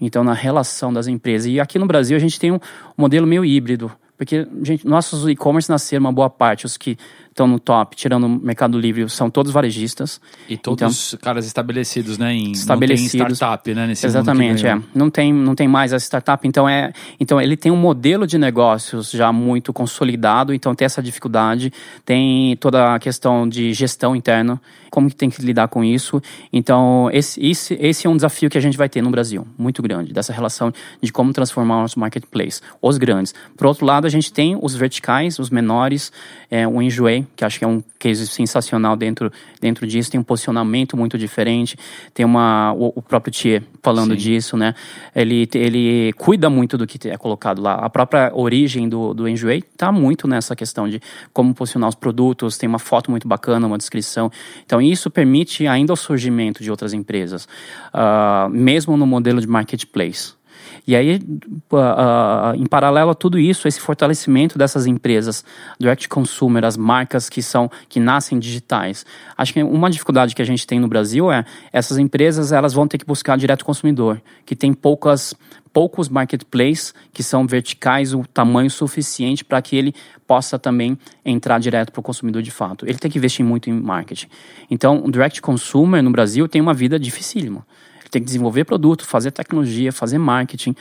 Então, 0.00 0.24
na 0.24 0.32
relação 0.32 0.92
das 0.92 1.06
empresas. 1.06 1.46
E 1.46 1.60
aqui 1.60 1.78
no 1.78 1.86
Brasil 1.86 2.16
a 2.16 2.20
gente 2.20 2.40
tem 2.40 2.50
um 2.50 2.58
modelo 2.96 3.24
meio 3.24 3.44
híbrido. 3.44 3.92
Porque, 4.16 4.48
gente, 4.64 4.84
nossos 4.84 5.28
e-commerce 5.28 5.70
nasceram 5.70 6.00
uma 6.00 6.12
boa 6.12 6.28
parte, 6.28 6.66
os 6.66 6.76
que 6.76 6.98
estão 7.38 7.46
no 7.46 7.60
top, 7.60 7.94
tirando 7.94 8.24
o 8.24 8.28
Mercado 8.28 8.78
Livre, 8.78 9.08
são 9.08 9.30
todos 9.30 9.52
varejistas. 9.52 10.20
E 10.48 10.56
todos 10.56 11.12
então, 11.12 11.20
caras 11.22 11.46
estabelecidos, 11.46 12.18
né? 12.18 12.34
Em, 12.34 12.50
estabelecidos. 12.50 13.14
Não 13.14 13.26
tem 13.26 13.34
startup, 13.34 13.74
né? 13.74 13.86
Nesse 13.86 14.06
exatamente, 14.06 14.66
é. 14.66 14.80
Não 14.92 15.08
tem, 15.08 15.32
não 15.32 15.54
tem 15.54 15.68
mais 15.68 15.92
a 15.92 15.96
startup, 15.98 16.46
então 16.46 16.68
é. 16.68 16.92
Então 17.20 17.40
ele 17.40 17.56
tem 17.56 17.70
um 17.70 17.76
modelo 17.76 18.26
de 18.26 18.36
negócios 18.36 19.10
já 19.10 19.32
muito 19.32 19.72
consolidado, 19.72 20.52
então 20.52 20.74
tem 20.74 20.84
essa 20.84 21.02
dificuldade, 21.02 21.72
tem 22.04 22.56
toda 22.56 22.94
a 22.94 22.98
questão 22.98 23.48
de 23.48 23.72
gestão 23.72 24.16
interna, 24.16 24.60
como 24.90 25.08
que 25.08 25.14
tem 25.14 25.30
que 25.30 25.40
lidar 25.42 25.68
com 25.68 25.84
isso. 25.84 26.20
Então, 26.52 27.08
esse, 27.12 27.40
esse, 27.44 27.74
esse 27.74 28.06
é 28.06 28.10
um 28.10 28.16
desafio 28.16 28.50
que 28.50 28.58
a 28.58 28.60
gente 28.60 28.76
vai 28.76 28.88
ter 28.88 29.02
no 29.02 29.10
Brasil, 29.10 29.46
muito 29.56 29.80
grande, 29.82 30.12
dessa 30.12 30.32
relação 30.32 30.72
de 31.00 31.12
como 31.12 31.32
transformar 31.32 31.78
o 31.78 31.80
nosso 31.82 32.00
marketplace. 32.00 32.60
Os 32.82 32.98
grandes. 32.98 33.34
Por 33.56 33.66
outro 33.66 33.86
lado, 33.86 34.06
a 34.06 34.10
gente 34.10 34.32
tem 34.32 34.58
os 34.60 34.74
verticais, 34.74 35.38
os 35.38 35.50
menores, 35.50 36.10
é, 36.50 36.66
o 36.66 36.82
Enjoei, 36.82 37.26
que 37.36 37.44
acho 37.44 37.58
que 37.58 37.64
é 37.64 37.68
um 37.68 37.82
case 37.98 38.26
sensacional 38.26 38.96
dentro, 38.96 39.32
dentro 39.60 39.86
disso, 39.86 40.10
tem 40.10 40.20
um 40.20 40.24
posicionamento 40.24 40.96
muito 40.96 41.16
diferente, 41.16 41.76
tem 42.12 42.24
uma, 42.24 42.72
o, 42.72 42.92
o 42.96 43.02
próprio 43.02 43.32
Thier 43.32 43.62
falando 43.82 44.12
Sim. 44.12 44.16
disso, 44.16 44.56
né? 44.56 44.74
Ele, 45.14 45.48
ele 45.54 46.12
cuida 46.14 46.50
muito 46.50 46.76
do 46.76 46.86
que 46.86 47.08
é 47.08 47.16
colocado 47.16 47.60
lá. 47.60 47.74
A 47.74 47.90
própria 47.90 48.30
origem 48.34 48.88
do, 48.88 49.14
do 49.14 49.28
Enjoei 49.28 49.58
está 49.58 49.90
muito 49.92 50.26
nessa 50.26 50.54
questão 50.56 50.88
de 50.88 51.00
como 51.32 51.54
posicionar 51.54 51.88
os 51.88 51.94
produtos, 51.94 52.58
tem 52.58 52.68
uma 52.68 52.78
foto 52.78 53.10
muito 53.10 53.26
bacana, 53.26 53.66
uma 53.66 53.78
descrição. 53.78 54.30
Então, 54.64 54.80
isso 54.80 55.10
permite 55.10 55.66
ainda 55.66 55.92
o 55.92 55.96
surgimento 55.96 56.62
de 56.62 56.70
outras 56.70 56.92
empresas, 56.92 57.48
uh, 57.94 58.48
mesmo 58.50 58.96
no 58.96 59.06
modelo 59.06 59.40
de 59.40 59.46
marketplace. 59.46 60.38
E 60.86 60.96
aí, 60.96 61.16
uh, 61.16 61.76
uh, 61.76 62.54
em 62.56 62.66
paralelo 62.66 63.10
a 63.10 63.14
tudo 63.14 63.38
isso, 63.38 63.68
esse 63.68 63.80
fortalecimento 63.80 64.56
dessas 64.58 64.86
empresas, 64.86 65.44
direct 65.78 66.08
consumer, 66.08 66.64
as 66.64 66.76
marcas 66.76 67.28
que 67.28 67.42
são 67.42 67.70
que 67.88 68.00
nascem 68.00 68.38
digitais. 68.38 69.04
Acho 69.36 69.52
que 69.52 69.62
uma 69.62 69.90
dificuldade 69.90 70.34
que 70.34 70.42
a 70.42 70.44
gente 70.44 70.66
tem 70.66 70.80
no 70.80 70.88
Brasil 70.88 71.30
é 71.30 71.44
essas 71.72 71.98
empresas 71.98 72.52
elas 72.52 72.72
vão 72.72 72.88
ter 72.88 72.98
que 72.98 73.04
buscar 73.04 73.36
direto 73.36 73.64
consumidor, 73.64 74.20
que 74.46 74.56
tem 74.56 74.72
poucas 74.72 75.34
poucos 75.72 76.08
marketplaces 76.08 76.94
que 77.12 77.22
são 77.22 77.46
verticais 77.46 78.14
o 78.14 78.24
tamanho 78.24 78.70
suficiente 78.70 79.44
para 79.44 79.60
que 79.60 79.76
ele 79.76 79.94
possa 80.26 80.58
também 80.58 80.98
entrar 81.24 81.60
direto 81.60 81.92
para 81.92 82.00
o 82.00 82.02
consumidor 82.02 82.42
de 82.42 82.50
fato. 82.50 82.86
Ele 82.86 82.98
tem 82.98 83.10
que 83.10 83.18
investir 83.18 83.44
muito 83.44 83.70
em 83.70 83.74
marketing. 83.74 84.26
Então, 84.70 85.04
o 85.04 85.10
direct 85.10 85.40
consumer 85.40 86.02
no 86.02 86.10
Brasil 86.10 86.48
tem 86.48 86.60
uma 86.60 86.74
vida 86.74 86.98
dificílima 86.98 87.64
tem 88.10 88.22
que 88.22 88.26
desenvolver 88.26 88.64
produto, 88.64 89.04
fazer 89.04 89.30
tecnologia, 89.30 89.92
fazer 89.92 90.18
marketing, 90.18 90.74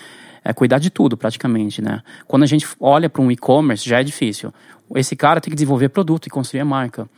é, 0.43 0.53
cuidar 0.53 0.79
de 0.79 0.89
tudo 0.89 1.17
praticamente, 1.17 1.81
né? 1.81 2.01
Quando 2.27 2.43
a 2.43 2.45
gente 2.45 2.65
olha 2.79 3.09
para 3.09 3.21
um 3.21 3.29
e-commerce, 3.29 3.87
já 3.87 3.99
é 3.99 4.03
difícil. 4.03 4.53
Esse 4.95 5.15
cara 5.15 5.41
tem 5.41 5.51
que 5.51 5.55
desenvolver 5.55 5.89
produto 5.89 6.27
e 6.27 6.29
construir 6.29 6.61
a 6.61 6.65
marca. 6.65 7.09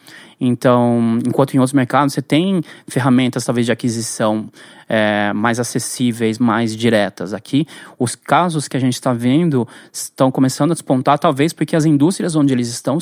Então, 0.42 1.20
enquanto 1.28 1.54
em 1.54 1.60
outros 1.60 1.74
mercados 1.74 2.14
você 2.14 2.22
tem 2.22 2.64
ferramentas 2.88 3.46
talvez 3.46 3.68
de 3.68 3.72
aquisição 3.72 4.50
é, 4.88 5.32
mais 5.34 5.60
acessíveis, 5.60 6.40
mais 6.40 6.76
diretas. 6.76 7.32
Aqui, 7.32 7.68
os 8.00 8.16
casos 8.16 8.68
que 8.68 8.76
a 8.76 8.80
gente 8.80 8.96
está 8.96 9.14
vendo 9.14 9.68
estão 9.94 10.32
começando 10.32 10.72
a 10.72 10.74
despontar, 10.74 11.20
talvez 11.20 11.54
porque 11.54 11.76
as 11.76 11.86
indústrias 11.86 12.36
onde 12.36 12.52
eles 12.52 12.70
estão 12.70 12.98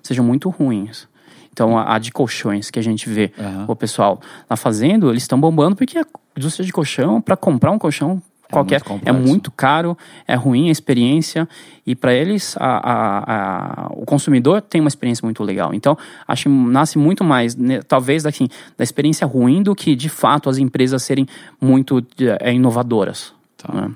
sejam 0.00 0.24
muito 0.24 0.48
ruins. 0.48 1.08
Então, 1.52 1.76
a, 1.76 1.96
a, 1.96 1.98
de 1.98 2.12
colchões 2.12 2.70
que 2.70 2.78
a 2.78 2.82
gente 2.82 3.08
vê 3.08 3.32
uhum. 3.36 3.64
o 3.68 3.76
pessoal 3.76 4.20
lá 4.48 4.56
fazendo, 4.56 5.10
eles 5.10 5.24
estão 5.24 5.40
bombando 5.40 5.74
porque 5.74 5.98
a 5.98 6.06
indústria 6.36 6.64
de 6.64 6.72
colchão, 6.72 7.20
para 7.20 7.36
comprar 7.36 7.70
um 7.70 7.78
colchão 7.78 8.22
é 8.48 8.52
qualquer. 8.52 8.82
Muito 8.88 9.08
é 9.08 9.12
muito 9.12 9.50
caro, 9.50 9.96
é 10.26 10.34
ruim 10.34 10.68
a 10.68 10.72
experiência 10.72 11.48
e 11.86 11.96
para 11.96 12.12
eles 12.12 12.54
a, 12.58 12.66
a, 12.66 13.86
a, 13.86 13.92
o 13.92 14.04
consumidor 14.04 14.60
tem 14.60 14.80
uma 14.80 14.88
experiência 14.88 15.24
muito 15.24 15.42
legal. 15.42 15.72
Então 15.72 15.96
acho 16.28 16.44
que 16.44 16.48
nasce 16.48 16.98
muito 16.98 17.24
mais, 17.24 17.56
né, 17.56 17.80
talvez 17.82 18.26
assim, 18.26 18.48
da 18.76 18.84
experiência 18.84 19.26
ruim 19.26 19.62
do 19.62 19.74
que 19.74 19.96
de 19.96 20.08
fato 20.08 20.50
as 20.50 20.58
empresas 20.58 21.02
serem 21.02 21.26
muito 21.60 22.04
é, 22.40 22.52
inovadoras. 22.52 23.32
Tá. 23.56 23.72
Né? 23.72 23.90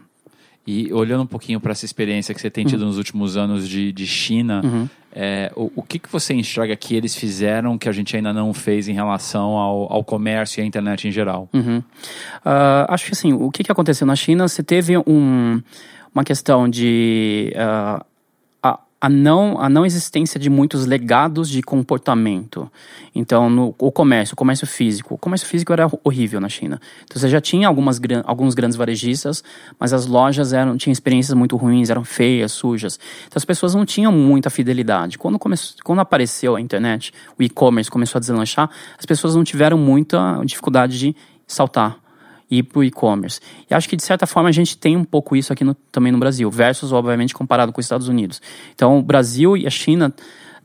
E 0.66 0.92
olhando 0.92 1.22
um 1.22 1.26
pouquinho 1.26 1.60
para 1.60 1.72
essa 1.72 1.84
experiência 1.84 2.34
que 2.34 2.40
você 2.40 2.50
tem 2.50 2.64
tido 2.64 2.80
uhum. 2.80 2.88
nos 2.88 2.98
últimos 2.98 3.36
anos 3.36 3.68
de, 3.68 3.92
de 3.92 4.06
China, 4.06 4.60
uhum. 4.64 4.88
é, 5.12 5.52
o, 5.54 5.70
o 5.76 5.82
que, 5.82 5.98
que 5.98 6.10
você 6.10 6.34
enxerga 6.34 6.74
que 6.74 6.96
eles 6.96 7.14
fizeram 7.14 7.78
que 7.78 7.88
a 7.88 7.92
gente 7.92 8.16
ainda 8.16 8.32
não 8.32 8.52
fez 8.52 8.88
em 8.88 8.92
relação 8.92 9.56
ao, 9.56 9.92
ao 9.92 10.02
comércio 10.02 10.60
e 10.60 10.62
à 10.62 10.66
internet 10.66 11.06
em 11.06 11.12
geral? 11.12 11.48
Uhum. 11.52 11.78
Uh, 11.78 12.86
acho 12.88 13.06
que 13.06 13.12
assim, 13.12 13.32
o 13.32 13.50
que, 13.50 13.62
que 13.62 13.70
aconteceu 13.70 14.06
na 14.06 14.16
China, 14.16 14.48
você 14.48 14.62
teve 14.62 14.98
um, 14.98 15.62
uma 16.12 16.24
questão 16.24 16.68
de 16.68 17.52
uh, 17.54 18.04
a 19.00 19.08
não, 19.08 19.60
a 19.60 19.68
não 19.68 19.84
existência 19.84 20.40
de 20.40 20.48
muitos 20.48 20.86
legados 20.86 21.50
de 21.50 21.62
comportamento. 21.62 22.70
Então, 23.14 23.50
no, 23.50 23.74
o 23.78 23.92
comércio, 23.92 24.32
o 24.34 24.36
comércio 24.36 24.66
físico. 24.66 25.14
O 25.14 25.18
comércio 25.18 25.46
físico 25.46 25.72
era 25.72 25.86
horrível 26.02 26.40
na 26.40 26.48
China. 26.48 26.80
Então, 27.04 27.20
você 27.20 27.28
já 27.28 27.40
tinha 27.40 27.68
algumas, 27.68 28.00
alguns 28.24 28.54
grandes 28.54 28.76
varejistas, 28.76 29.44
mas 29.78 29.92
as 29.92 30.06
lojas 30.06 30.52
eram, 30.52 30.76
tinham 30.76 30.92
experiências 30.92 31.36
muito 31.36 31.56
ruins, 31.56 31.90
eram 31.90 32.04
feias, 32.04 32.52
sujas. 32.52 32.98
Então, 33.26 33.36
as 33.36 33.44
pessoas 33.44 33.74
não 33.74 33.84
tinham 33.84 34.10
muita 34.10 34.48
fidelidade. 34.48 35.18
Quando, 35.18 35.38
começou, 35.38 35.76
quando 35.84 36.00
apareceu 36.00 36.56
a 36.56 36.60
internet, 36.60 37.12
o 37.38 37.42
e-commerce 37.42 37.90
começou 37.90 38.18
a 38.18 38.20
deslanchar, 38.20 38.70
as 38.98 39.04
pessoas 39.04 39.36
não 39.36 39.44
tiveram 39.44 39.76
muita 39.76 40.40
dificuldade 40.44 40.98
de 40.98 41.16
saltar 41.46 42.05
e 42.50 42.62
para 42.62 42.78
o 42.78 42.84
e-commerce. 42.84 43.40
E 43.70 43.74
acho 43.74 43.88
que, 43.88 43.96
de 43.96 44.02
certa 44.02 44.26
forma, 44.26 44.48
a 44.48 44.52
gente 44.52 44.76
tem 44.76 44.96
um 44.96 45.04
pouco 45.04 45.36
isso 45.36 45.52
aqui 45.52 45.64
no, 45.64 45.74
também 45.92 46.12
no 46.12 46.18
Brasil, 46.18 46.50
versus, 46.50 46.92
obviamente, 46.92 47.34
comparado 47.34 47.72
com 47.72 47.80
os 47.80 47.86
Estados 47.86 48.08
Unidos. 48.08 48.40
Então, 48.74 48.98
o 48.98 49.02
Brasil 49.02 49.56
e 49.56 49.66
a 49.66 49.70
China 49.70 50.14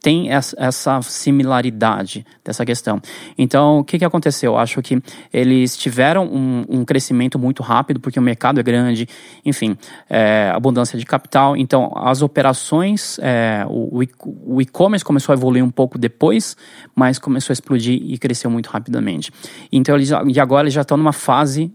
tem 0.01 0.31
essa 0.31 1.01
similaridade 1.03 2.25
dessa 2.43 2.65
questão. 2.65 2.99
Então, 3.37 3.79
o 3.79 3.83
que, 3.83 3.99
que 3.99 4.05
aconteceu? 4.05 4.57
Acho 4.57 4.81
que 4.81 5.01
eles 5.31 5.77
tiveram 5.77 6.25
um, 6.25 6.65
um 6.67 6.85
crescimento 6.85 7.37
muito 7.37 7.61
rápido, 7.61 7.99
porque 7.99 8.19
o 8.19 8.21
mercado 8.21 8.59
é 8.59 8.63
grande, 8.63 9.07
enfim, 9.45 9.77
é, 10.09 10.51
abundância 10.53 10.97
de 10.97 11.05
capital. 11.05 11.55
Então, 11.55 11.91
as 11.95 12.23
operações, 12.23 13.19
é, 13.21 13.63
o, 13.69 14.01
o 14.45 14.61
e-commerce 14.61 15.05
começou 15.05 15.33
a 15.33 15.35
evoluir 15.35 15.63
um 15.63 15.71
pouco 15.71 15.99
depois, 15.99 16.57
mas 16.95 17.19
começou 17.19 17.51
a 17.51 17.55
explodir 17.55 18.01
e 18.03 18.17
cresceu 18.17 18.49
muito 18.49 18.67
rapidamente. 18.67 19.31
Então, 19.71 19.95
eles, 19.95 20.09
e 20.09 20.39
agora 20.39 20.63
eles 20.63 20.73
já 20.73 20.81
estão 20.81 20.97
numa 20.97 21.13
fase 21.13 21.71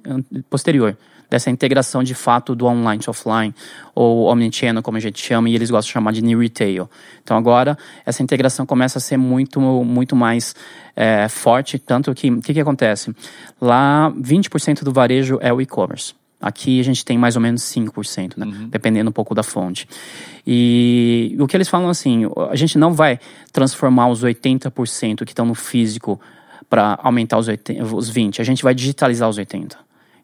posterior 0.51 0.97
dessa 1.29 1.51
integração 1.51 2.03
de 2.03 2.15
fato 2.15 2.55
do 2.55 2.67
online 2.67 3.03
to 3.03 3.11
offline, 3.11 3.55
ou 3.95 4.27
omnichannel, 4.27 4.83
como 4.83 4.97
a 4.97 5.01
gente 5.01 5.23
chama, 5.23 5.49
e 5.49 5.55
eles 5.55 5.71
gostam 5.71 5.89
de 5.89 5.93
chamar 5.93 6.13
de 6.13 6.23
new 6.23 6.39
retail. 6.39 6.89
Então 7.23 7.37
agora 7.37 7.77
essa 8.05 8.23
integração 8.23 8.67
começa 8.67 8.99
a 8.99 9.01
ser 9.01 9.17
muito, 9.17 9.61
muito 9.61 10.15
mais 10.15 10.55
é, 10.95 11.29
forte, 11.29 11.79
tanto 11.79 12.15
que 12.15 12.31
o 12.31 12.41
que, 12.41 12.55
que 12.55 12.61
acontece? 12.61 13.15
Lá 13.61 14.13
20% 14.13 14.83
do 14.85 14.93
varejo 14.93 15.39
é 15.41 15.53
o 15.53 15.61
e-commerce. 15.61 16.15
Aqui 16.41 16.79
a 16.79 16.85
gente 16.85 17.05
tem 17.05 17.17
mais 17.17 17.35
ou 17.35 17.43
menos 17.43 17.63
5%, 17.63 18.37
né? 18.37 18.47
Uhum. 18.47 18.69
dependendo 18.69 19.09
um 19.09 19.13
pouco 19.13 19.35
da 19.35 19.43
fonte. 19.43 19.89
E 20.47 21.35
o 21.41 21.47
que 21.47 21.57
eles 21.57 21.69
falam 21.69 21.89
assim, 21.89 22.25
a 22.51 22.55
gente 22.55 22.77
não 22.77 22.93
vai 22.93 23.19
transformar 23.53 24.09
os 24.09 24.23
80% 24.23 25.25
que 25.25 25.33
estão 25.33 25.47
no 25.47 25.55
físico 25.55 26.21
para 26.69 26.99
aumentar 27.03 27.39
os, 27.39 27.49
80, 27.49 27.83
os 27.85 28.13
20%, 28.13 28.41
a 28.41 28.45
gente 28.45 28.63
vai 28.63 28.75
digitalizar 28.75 29.29
os 29.29 29.39
80%. 29.39 29.77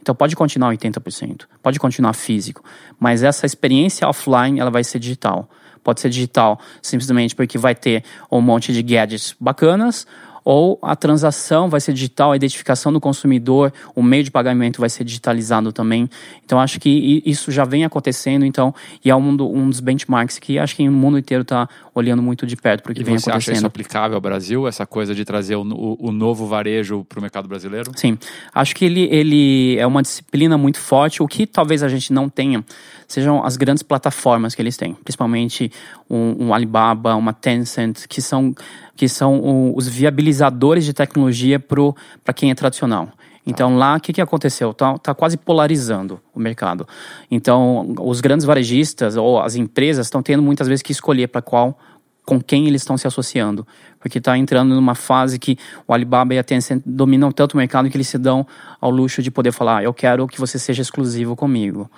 Então 0.03 0.15
pode 0.15 0.35
continuar 0.35 0.75
80%, 0.75 1.43
pode 1.63 1.79
continuar 1.79 2.13
físico, 2.13 2.63
mas 2.99 3.23
essa 3.23 3.47
experiência 3.47 4.07
offline 4.09 4.59
ela 4.59 4.71
vai 4.71 4.83
ser 4.83 4.99
digital. 4.99 5.49
Pode 5.83 6.01
ser 6.01 6.11
digital 6.11 6.61
simplesmente 6.83 7.35
porque 7.35 7.57
vai 7.57 7.75
ter 7.75 8.05
um 8.31 8.41
monte 8.41 8.73
de 8.73 8.83
gadgets 8.83 9.35
bacanas, 9.41 10.07
ou 10.45 10.79
a 10.83 10.97
transação 10.97 11.69
vai 11.69 11.81
ser 11.81 11.93
digital, 11.93 12.33
a 12.33 12.37
identificação 12.37 12.93
do 12.93 13.01
consumidor, 13.01 13.73
o 13.95 14.03
meio 14.03 14.25
de 14.25 14.31
pagamento 14.31 14.81
vai 14.81 14.91
ser 14.91 15.05
digitalizado 15.05 15.73
também. 15.73 16.09
Então 16.45 16.59
acho 16.59 16.81
que 16.81 17.23
isso 17.25 17.51
já 17.51 17.65
vem 17.65 17.85
acontecendo, 17.85 18.45
então, 18.45 18.75
e 19.05 19.11
é 19.11 19.17
um, 19.17 19.29
um 19.29 19.69
dos 19.69 19.81
benchmarks 19.81 20.39
que 20.39 20.59
acho 20.59 20.77
que 20.77 20.89
o 20.89 20.93
mundo 20.93 21.19
inteiro 21.19 21.43
está 21.43 21.69
olhando 21.95 22.23
muito 22.23 22.47
de 22.47 22.57
perto 22.57 22.83
para 22.83 22.93
o 22.93 22.95
que 22.95 23.03
e 23.03 23.05
vem 23.05 23.19
você 23.19 23.31
acontecendo. 23.31 23.43
Você 23.45 23.51
acha 23.51 23.59
isso 23.59 23.67
aplicável 23.67 24.17
ao 24.17 24.21
Brasil, 24.21 24.67
essa 24.67 24.87
coisa 24.87 25.15
de 25.15 25.25
trazer 25.25 25.57
o, 25.57 25.63
o, 25.63 26.09
o 26.09 26.13
novo 26.13 26.47
varejo 26.47 27.05
para 27.05 27.19
o 27.19 27.23
mercado 27.23 27.47
brasileiro? 27.49 27.93
Sim, 27.95 28.19
acho 28.55 28.75
que 28.75 28.85
ele, 28.85 29.09
ele 29.11 29.77
é 29.79 29.87
uma 29.87 30.03
disciplina 30.03 30.57
muito 30.57 30.79
forte, 30.79 31.23
o 31.23 31.29
que 31.29 31.47
talvez 31.47 31.83
a 31.83 31.89
gente 31.89 32.13
não 32.13 32.29
tenha 32.29 32.65
sejam 33.13 33.45
as 33.45 33.57
grandes 33.57 33.83
plataformas 33.83 34.55
que 34.55 34.63
eles 34.63 34.77
têm, 34.77 34.95
principalmente 34.95 35.71
um, 36.09 36.47
um 36.47 36.55
Alibaba, 36.55 37.15
uma 37.15 37.33
Tencent, 37.33 38.07
que 38.09 38.23
são, 38.23 38.55
que 38.97 39.07
são 39.09 39.75
os 39.77 39.87
viabilizadores 39.87 40.85
de 40.85 40.95
tecnologia 40.95 41.61
para 41.61 42.33
quem 42.35 42.51
é 42.51 42.55
tradicional. 42.55 43.11
Então 43.45 43.77
lá, 43.77 43.97
o 43.97 44.01
que, 44.01 44.13
que 44.13 44.21
aconteceu? 44.21 44.71
Está 44.71 44.97
tá 44.99 45.15
quase 45.15 45.37
polarizando 45.37 46.21
o 46.35 46.39
mercado. 46.39 46.87
Então, 47.31 47.95
os 48.01 48.21
grandes 48.21 48.47
varejistas 48.47 49.17
ou 49.17 49.41
as 49.41 49.57
empresas 49.57 50.07
estão 50.07 50.23
tendo 50.23 50.43
muitas 50.43 50.69
vezes 50.69 50.83
que 50.83 50.93
escolher 50.93 51.27
para 51.29 51.43
qual 51.43 51.77
com 52.25 52.41
quem 52.41 52.69
eles 52.69 52.83
estão 52.83 52.97
se 52.97 53.07
associando. 53.07 53.67
Porque 53.99 54.19
está 54.19 54.37
entrando 54.39 54.75
numa 54.75 54.95
fase 54.95 55.39
que 55.39 55.59
o 55.87 55.93
Alibaba 55.93 56.35
e 56.35 56.39
a 56.39 56.45
Tencent 56.45 56.83
dominam 56.85 57.33
tanto 57.33 57.55
o 57.55 57.57
mercado 57.57 57.91
que 57.91 57.97
eles 57.97 58.09
se 58.09 58.19
dão 58.19 58.47
ao 58.81 58.91
luxo 58.91 59.23
de 59.23 59.31
poder 59.31 59.53
falar: 59.53 59.79
ah, 59.79 59.83
eu 59.83 59.93
quero 59.93 60.27
que 60.27 60.41
você 60.41 60.59
seja 60.59 60.83
exclusivo 60.83 61.35
comigo. 61.37 61.91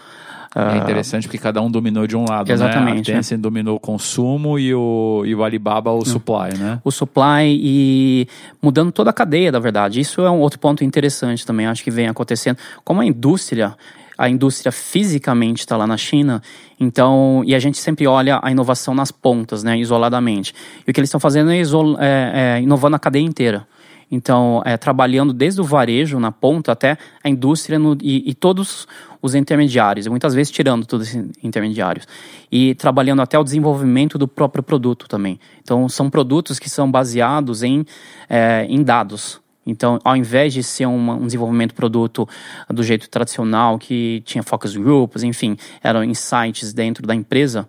É 0.56 0.60
ah, 0.60 0.76
interessante 0.76 1.26
porque 1.26 1.38
cada 1.38 1.60
um 1.60 1.68
dominou 1.68 2.06
de 2.06 2.16
um 2.16 2.24
lado, 2.28 2.50
exatamente, 2.50 3.10
né? 3.10 3.14
A 3.14 3.18
Tencent 3.18 3.38
é. 3.38 3.42
dominou 3.42 3.76
o 3.76 3.80
consumo 3.80 4.56
e 4.56 4.72
o, 4.72 5.24
e 5.26 5.34
o 5.34 5.42
Alibaba 5.42 5.90
o 5.90 6.04
supply, 6.04 6.56
né? 6.56 6.80
O 6.84 6.92
supply 6.92 7.58
e 7.60 8.28
mudando 8.62 8.92
toda 8.92 9.10
a 9.10 9.12
cadeia, 9.12 9.50
da 9.50 9.58
verdade. 9.58 9.98
Isso 9.98 10.20
é 10.20 10.30
um 10.30 10.38
outro 10.38 10.60
ponto 10.60 10.84
interessante 10.84 11.44
também, 11.44 11.66
acho 11.66 11.82
que 11.82 11.90
vem 11.90 12.06
acontecendo. 12.06 12.56
Como 12.84 13.00
a 13.00 13.04
indústria 13.04 13.74
a 14.16 14.28
indústria 14.28 14.70
fisicamente 14.70 15.60
está 15.60 15.76
lá 15.76 15.88
na 15.88 15.96
China, 15.96 16.40
então, 16.78 17.42
e 17.44 17.52
a 17.52 17.58
gente 17.58 17.78
sempre 17.78 18.06
olha 18.06 18.38
a 18.42 18.50
inovação 18.50 18.94
nas 18.94 19.10
pontas, 19.10 19.64
né, 19.64 19.76
isoladamente. 19.76 20.54
E 20.86 20.90
o 20.90 20.94
que 20.94 21.00
eles 21.00 21.08
estão 21.08 21.18
fazendo 21.18 21.50
é, 21.50 21.58
é, 21.58 22.58
é 22.58 22.60
inovando 22.62 22.94
a 22.94 22.98
cadeia 22.98 23.24
inteira. 23.24 23.66
Então, 24.10 24.62
é, 24.64 24.76
trabalhando 24.76 25.32
desde 25.32 25.60
o 25.60 25.64
varejo 25.64 26.18
na 26.18 26.30
ponta 26.30 26.72
até 26.72 26.96
a 27.22 27.28
indústria 27.28 27.78
no, 27.78 27.96
e, 28.00 28.30
e, 28.30 28.34
todos 28.34 28.86
os 29.20 29.34
intermediários, 29.34 30.06
muitas 30.06 30.34
vezes 30.34 30.50
tirando 30.50 30.86
todos 30.86 31.14
os 31.14 31.14
intermediários, 31.42 32.06
e 32.50 32.74
trabalhando 32.74 33.22
até 33.22 33.38
o 33.38 33.44
desenvolvimento 33.44 34.18
do 34.18 34.28
próprio 34.28 34.62
produto 34.62 35.08
também. 35.08 35.40
Então, 35.62 35.88
são 35.88 36.10
produtos 36.10 36.58
que 36.58 36.68
são 36.68 36.90
baseados 36.90 37.62
em, 37.62 37.84
é, 38.28 38.66
em 38.68 38.82
dados. 38.82 39.43
Então, 39.66 39.98
ao 40.05 40.16
invés 40.16 40.53
de 40.53 40.62
ser 40.62 40.87
uma, 40.87 41.14
um 41.14 41.27
desenvolvimento 41.27 41.74
produto 41.74 42.29
do 42.68 42.83
jeito 42.83 43.09
tradicional, 43.09 43.79
que 43.79 44.22
tinha 44.24 44.42
focus 44.42 44.77
groups, 44.77 45.22
enfim, 45.22 45.57
eram 45.83 46.05
insights 46.05 46.72
dentro 46.72 47.07
da 47.07 47.14
empresa, 47.14 47.66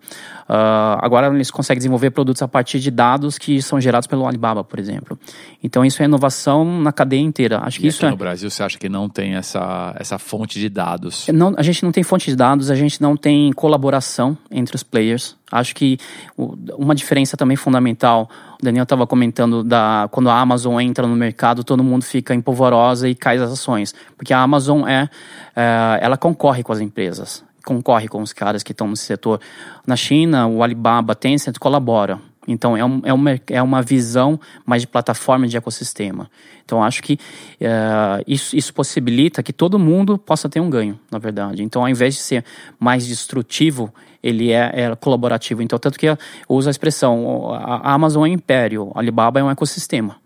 uh, 0.48 0.98
agora 1.00 1.34
eles 1.34 1.50
conseguem 1.50 1.78
desenvolver 1.78 2.10
produtos 2.10 2.42
a 2.42 2.48
partir 2.48 2.78
de 2.80 2.90
dados 2.90 3.38
que 3.38 3.62
são 3.62 3.80
gerados 3.80 4.06
pelo 4.06 4.26
Alibaba, 4.26 4.62
por 4.62 4.78
exemplo. 4.78 5.18
Então, 5.62 5.84
isso 5.84 6.02
é 6.02 6.04
inovação 6.04 6.80
na 6.80 6.92
cadeia 6.92 7.20
inteira. 7.20 7.60
Acho 7.62 7.80
que 7.80 7.86
e 7.86 7.88
isso 7.88 8.04
é... 8.04 8.10
no 8.10 8.16
Brasil, 8.16 8.50
você 8.50 8.62
acha 8.62 8.78
que 8.78 8.88
não 8.88 9.08
tem 9.08 9.34
essa, 9.34 9.94
essa 9.98 10.18
fonte 10.18 10.58
de 10.58 10.68
dados? 10.68 11.26
Não, 11.32 11.54
a 11.56 11.62
gente 11.62 11.82
não 11.82 11.92
tem 11.92 12.02
fonte 12.02 12.30
de 12.30 12.36
dados, 12.36 12.70
a 12.70 12.74
gente 12.74 13.00
não 13.00 13.16
tem 13.16 13.52
colaboração 13.52 14.36
entre 14.50 14.76
os 14.76 14.82
players. 14.82 15.36
Acho 15.50 15.74
que 15.74 15.98
uma 16.36 16.94
diferença 16.94 17.36
também 17.36 17.56
fundamental, 17.56 18.28
o 18.60 18.64
Daniel 18.64 18.84
estava 18.84 19.06
comentando 19.06 19.62
da 19.62 20.08
quando 20.10 20.30
a 20.30 20.40
Amazon 20.40 20.80
entra 20.80 21.06
no 21.06 21.14
mercado, 21.14 21.62
todo 21.62 21.84
mundo 21.84 22.04
fica 22.04 22.34
empolvorosa 22.34 23.08
e 23.08 23.14
cai 23.14 23.36
as 23.36 23.52
ações, 23.52 23.94
porque 24.16 24.32
a 24.32 24.40
Amazon 24.40 24.86
é, 24.86 25.08
é 25.54 25.98
ela 26.00 26.16
concorre 26.16 26.62
com 26.62 26.72
as 26.72 26.80
empresas, 26.80 27.44
concorre 27.64 28.08
com 28.08 28.22
os 28.22 28.32
caras 28.32 28.62
que 28.62 28.72
estão 28.72 28.88
no 28.88 28.96
setor. 28.96 29.40
Na 29.86 29.96
China, 29.96 30.46
o 30.46 30.62
Alibaba, 30.62 31.14
Tencent 31.14 31.58
colabora 31.58 32.18
Então, 32.48 32.76
é, 32.76 32.84
um, 32.84 33.00
é, 33.04 33.12
uma, 33.12 33.40
é 33.48 33.62
uma 33.62 33.82
visão 33.82 34.40
mais 34.64 34.82
de 34.82 34.88
plataforma 34.88 35.46
de 35.46 35.56
ecossistema. 35.56 36.30
Então, 36.64 36.82
acho 36.82 37.02
que 37.02 37.14
uh, 37.60 38.22
isso, 38.26 38.56
isso 38.56 38.72
possibilita 38.72 39.42
que 39.42 39.52
todo 39.52 39.78
mundo 39.78 40.16
possa 40.16 40.48
ter 40.48 40.60
um 40.60 40.70
ganho, 40.70 40.98
na 41.10 41.18
verdade. 41.18 41.62
Então, 41.62 41.82
ao 41.82 41.88
invés 41.88 42.14
de 42.14 42.20
ser 42.20 42.44
mais 42.78 43.06
destrutivo, 43.06 43.92
ele 44.22 44.50
é, 44.52 44.70
é 44.74 44.96
colaborativo. 44.96 45.62
Então, 45.62 45.78
tanto 45.78 45.98
que 45.98 46.06
eu 46.06 46.16
uso 46.48 46.68
a 46.68 46.70
expressão, 46.70 47.52
a 47.54 47.92
Amazon 47.92 48.24
é 48.26 48.30
um 48.30 48.32
império, 48.32 48.90
a 48.94 49.00
Alibaba 49.00 49.40
é 49.40 49.42
um 49.42 49.50
ecossistema. 49.50 50.16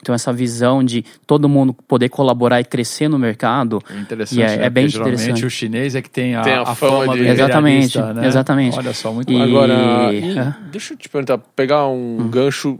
Então, 0.00 0.14
essa 0.14 0.32
visão 0.32 0.84
de 0.84 1.04
todo 1.26 1.48
mundo 1.48 1.72
poder 1.72 2.08
colaborar 2.10 2.60
e 2.60 2.64
crescer 2.64 3.08
no 3.08 3.18
mercado. 3.18 3.82
É 3.90 3.98
interessante. 3.98 4.40
é, 4.42 4.56
né? 4.58 4.66
é 4.66 4.70
bem 4.70 4.86
Porque 4.86 4.98
interessante. 5.00 5.44
o 5.44 5.50
chinês 5.50 5.94
é 5.94 6.02
que 6.02 6.10
tem 6.10 6.36
a, 6.36 6.42
tem 6.42 6.52
a, 6.52 6.62
a 6.62 6.74
fama, 6.74 7.00
fama 7.00 7.16
de... 7.16 7.24
do 7.24 7.28
Exatamente, 7.28 7.98
né? 7.98 8.26
exatamente. 8.26 8.78
Olha 8.78 8.92
só, 8.92 9.12
muito 9.12 9.32
E- 9.32 9.40
Agora, 9.40 10.12
e 10.12 10.38
é. 10.38 10.54
deixa 10.70 10.94
eu 10.94 10.98
te 10.98 11.08
perguntar, 11.08 11.38
pegar 11.38 11.88
um 11.88 12.28
gancho 12.28 12.78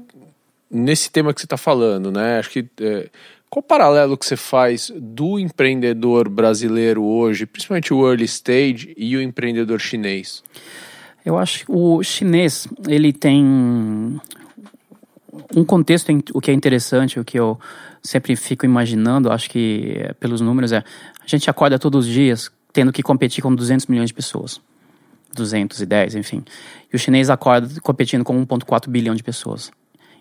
nesse 0.70 1.10
tema 1.10 1.32
que 1.32 1.40
você 1.40 1.46
está 1.46 1.56
falando, 1.56 2.12
né? 2.12 2.38
Acho 2.38 2.50
que 2.50 2.66
é, 2.80 3.08
qual 3.56 3.60
o 3.60 3.62
paralelo 3.62 4.18
que 4.18 4.26
você 4.26 4.36
faz 4.36 4.92
do 4.94 5.38
empreendedor 5.38 6.28
brasileiro 6.28 7.02
hoje, 7.02 7.46
principalmente 7.46 7.94
o 7.94 8.06
early 8.06 8.24
stage 8.24 8.92
e 8.98 9.16
o 9.16 9.22
empreendedor 9.22 9.80
chinês? 9.80 10.44
Eu 11.24 11.38
acho 11.38 11.60
que 11.60 11.72
o 11.72 12.02
chinês, 12.02 12.68
ele 12.86 13.14
tem 13.14 13.42
um 15.54 15.64
contexto, 15.66 16.12
o 16.34 16.40
que 16.40 16.50
é 16.50 16.54
interessante, 16.54 17.18
o 17.18 17.24
que 17.24 17.38
eu 17.38 17.58
sempre 18.02 18.36
fico 18.36 18.66
imaginando, 18.66 19.32
acho 19.32 19.48
que 19.48 19.94
é, 19.96 20.12
pelos 20.12 20.42
números, 20.42 20.70
é 20.72 20.78
a 20.78 21.26
gente 21.26 21.48
acorda 21.48 21.78
todos 21.78 22.06
os 22.06 22.12
dias 22.12 22.50
tendo 22.74 22.92
que 22.92 23.02
competir 23.02 23.42
com 23.42 23.54
200 23.54 23.86
milhões 23.86 24.10
de 24.10 24.14
pessoas. 24.14 24.60
210, 25.34 26.14
enfim. 26.14 26.44
E 26.92 26.96
o 26.96 26.98
chinês 26.98 27.30
acorda 27.30 27.80
competindo 27.80 28.22
com 28.22 28.38
1,4 28.44 28.88
bilhão 28.90 29.14
de 29.14 29.22
pessoas. 29.22 29.70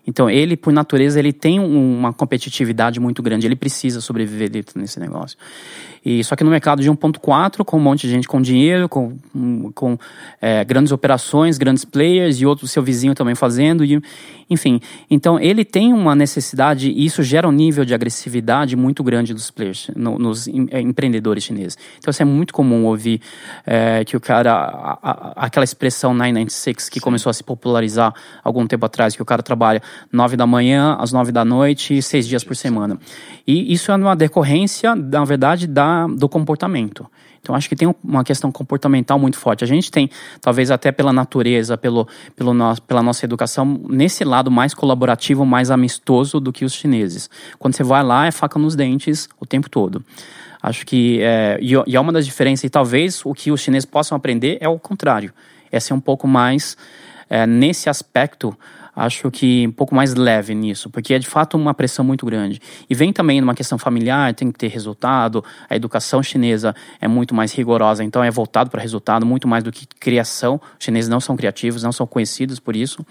Então, 0.06 0.30
ele, 0.30 0.56
por 0.56 0.72
natureza, 0.72 1.18
ele 1.18 1.32
tem 1.32 1.58
um- 1.58 1.98
uma 1.98 2.12
competitividade 2.12 3.00
muito 3.00 3.22
grande. 3.22 3.46
Ele 3.46 3.56
precisa 3.56 4.00
sobreviver 4.00 4.48
dentro 4.50 4.78
nesse 4.80 5.00
negócio. 5.00 5.36
E 6.04 6.22
só 6.22 6.36
que 6.36 6.44
no 6.44 6.50
mercado 6.50 6.80
de 6.80 6.88
1.4, 6.88 7.64
com 7.64 7.76
um 7.78 7.80
monte 7.80 8.02
de 8.02 8.10
gente 8.10 8.28
com 8.28 8.40
dinheiro, 8.40 8.88
com, 8.88 9.18
com 9.74 9.98
é, 10.40 10.64
grandes 10.64 10.92
operações, 10.92 11.58
grandes 11.58 11.84
players 11.84 12.40
e 12.40 12.46
outro 12.46 12.68
seu 12.68 12.80
vizinho 12.80 13.12
também 13.12 13.34
fazendo, 13.34 13.84
e, 13.84 14.00
enfim. 14.48 14.80
Então, 15.10 15.40
ele 15.40 15.64
tem 15.64 15.92
uma 15.92 16.14
necessidade 16.14 16.88
e 16.90 17.04
isso 17.04 17.24
gera 17.24 17.48
um 17.48 17.50
nível 17.50 17.84
de 17.84 17.92
agressividade 17.92 18.76
muito 18.76 19.02
grande 19.02 19.34
dos 19.34 19.50
players, 19.50 19.90
no- 19.96 20.16
nos 20.16 20.46
em- 20.46 20.68
é, 20.70 20.80
empreendedores 20.80 21.42
chineses. 21.42 21.76
Então, 21.98 22.12
isso 22.12 22.22
é 22.22 22.24
muito 22.24 22.54
comum 22.54 22.84
ouvir 22.84 23.20
é, 23.66 24.04
que 24.04 24.16
o 24.16 24.20
cara, 24.20 24.52
a- 24.52 24.98
a- 25.02 25.32
aquela 25.46 25.64
expressão 25.64 26.14
996 26.14 26.88
que 26.88 27.00
começou 27.00 27.30
a 27.30 27.32
se 27.32 27.42
popularizar 27.42 28.14
algum 28.44 28.64
tempo 28.64 28.86
atrás, 28.86 29.16
que 29.16 29.22
o 29.22 29.24
cara 29.24 29.42
trabalha 29.42 29.82
nove 30.12 30.36
da 30.36 30.46
manhã 30.46 30.96
às 30.98 31.12
nove 31.12 31.32
da 31.32 31.44
noite, 31.44 32.00
seis 32.02 32.26
dias 32.26 32.44
por 32.44 32.56
semana. 32.56 32.98
E 33.46 33.72
isso 33.72 33.90
é 33.92 33.96
uma 33.96 34.16
decorrência, 34.16 34.94
na 34.94 35.24
verdade, 35.24 35.66
da, 35.66 36.06
do 36.06 36.28
comportamento. 36.28 37.06
Então, 37.40 37.54
acho 37.54 37.68
que 37.68 37.76
tem 37.76 37.86
um- 37.86 37.94
uma 38.02 38.24
questão 38.24 38.50
comportamental 38.50 39.20
muito 39.20 39.38
forte. 39.38 39.62
A 39.62 39.68
gente 39.68 39.88
tem, 39.88 40.10
talvez 40.40 40.68
até 40.68 40.90
pela 40.90 41.12
natureza, 41.12 41.78
pelo, 41.78 42.08
pelo 42.34 42.52
nosso, 42.52 42.82
pela 42.82 43.02
nossa 43.04 43.24
educação, 43.24 43.82
nesse 43.88 44.24
lado 44.24 44.50
mais 44.50 44.74
colaborativo, 44.74 45.46
mais 45.46 45.70
amistoso 45.70 46.40
do 46.40 46.52
que 46.52 46.64
os 46.64 46.72
chineses. 46.72 47.30
Quando 47.56 47.74
você 47.74 47.84
vai 47.84 48.02
lá, 48.02 48.26
é 48.26 48.32
faca 48.32 48.58
nos 48.58 48.74
dentes 48.74 49.28
o 49.38 49.46
tempo 49.46 49.70
todo. 49.70 50.04
Acho 50.60 50.84
que, 50.84 51.20
é, 51.22 51.56
e, 51.62 51.72
e 51.86 51.94
é 51.94 52.00
uma 52.00 52.12
das 52.12 52.26
diferenças, 52.26 52.64
e 52.64 52.68
talvez 52.68 53.24
o 53.24 53.32
que 53.32 53.52
os 53.52 53.60
chineses 53.60 53.86
possam 53.86 54.16
aprender 54.16 54.58
é 54.60 54.68
o 54.68 54.76
contrário. 54.76 55.32
É 55.70 55.78
ser 55.78 55.94
um 55.94 56.00
pouco 56.00 56.26
mais, 56.26 56.76
é, 57.30 57.46
nesse 57.46 57.88
aspecto, 57.88 58.58
acho 58.96 59.30
que 59.30 59.68
um 59.68 59.72
pouco 59.72 59.94
mais 59.94 60.14
leve 60.14 60.54
nisso, 60.54 60.88
porque 60.88 61.12
é 61.12 61.18
de 61.18 61.26
fato 61.26 61.56
uma 61.56 61.74
pressão 61.74 62.02
muito 62.02 62.24
grande. 62.24 62.60
E 62.88 62.94
vem 62.94 63.12
também 63.12 63.40
numa 63.42 63.54
questão 63.54 63.76
familiar, 63.76 64.32
tem 64.32 64.50
que 64.50 64.58
ter 64.58 64.68
resultado, 64.68 65.44
a 65.68 65.76
educação 65.76 66.22
chinesa 66.22 66.74
é 66.98 67.06
muito 67.06 67.34
mais 67.34 67.52
rigorosa, 67.52 68.02
então 68.02 68.24
é 68.24 68.30
voltado 68.30 68.70
para 68.70 68.80
resultado, 68.80 69.26
muito 69.26 69.46
mais 69.46 69.62
do 69.62 69.70
que 69.70 69.86
criação. 70.00 70.58
Os 70.78 70.84
chineses 70.84 71.10
não 71.10 71.20
são 71.20 71.36
criativos, 71.36 71.82
não 71.82 71.92
são 71.92 72.06
conhecidos 72.06 72.58
por 72.58 72.74
isso. 72.74 73.04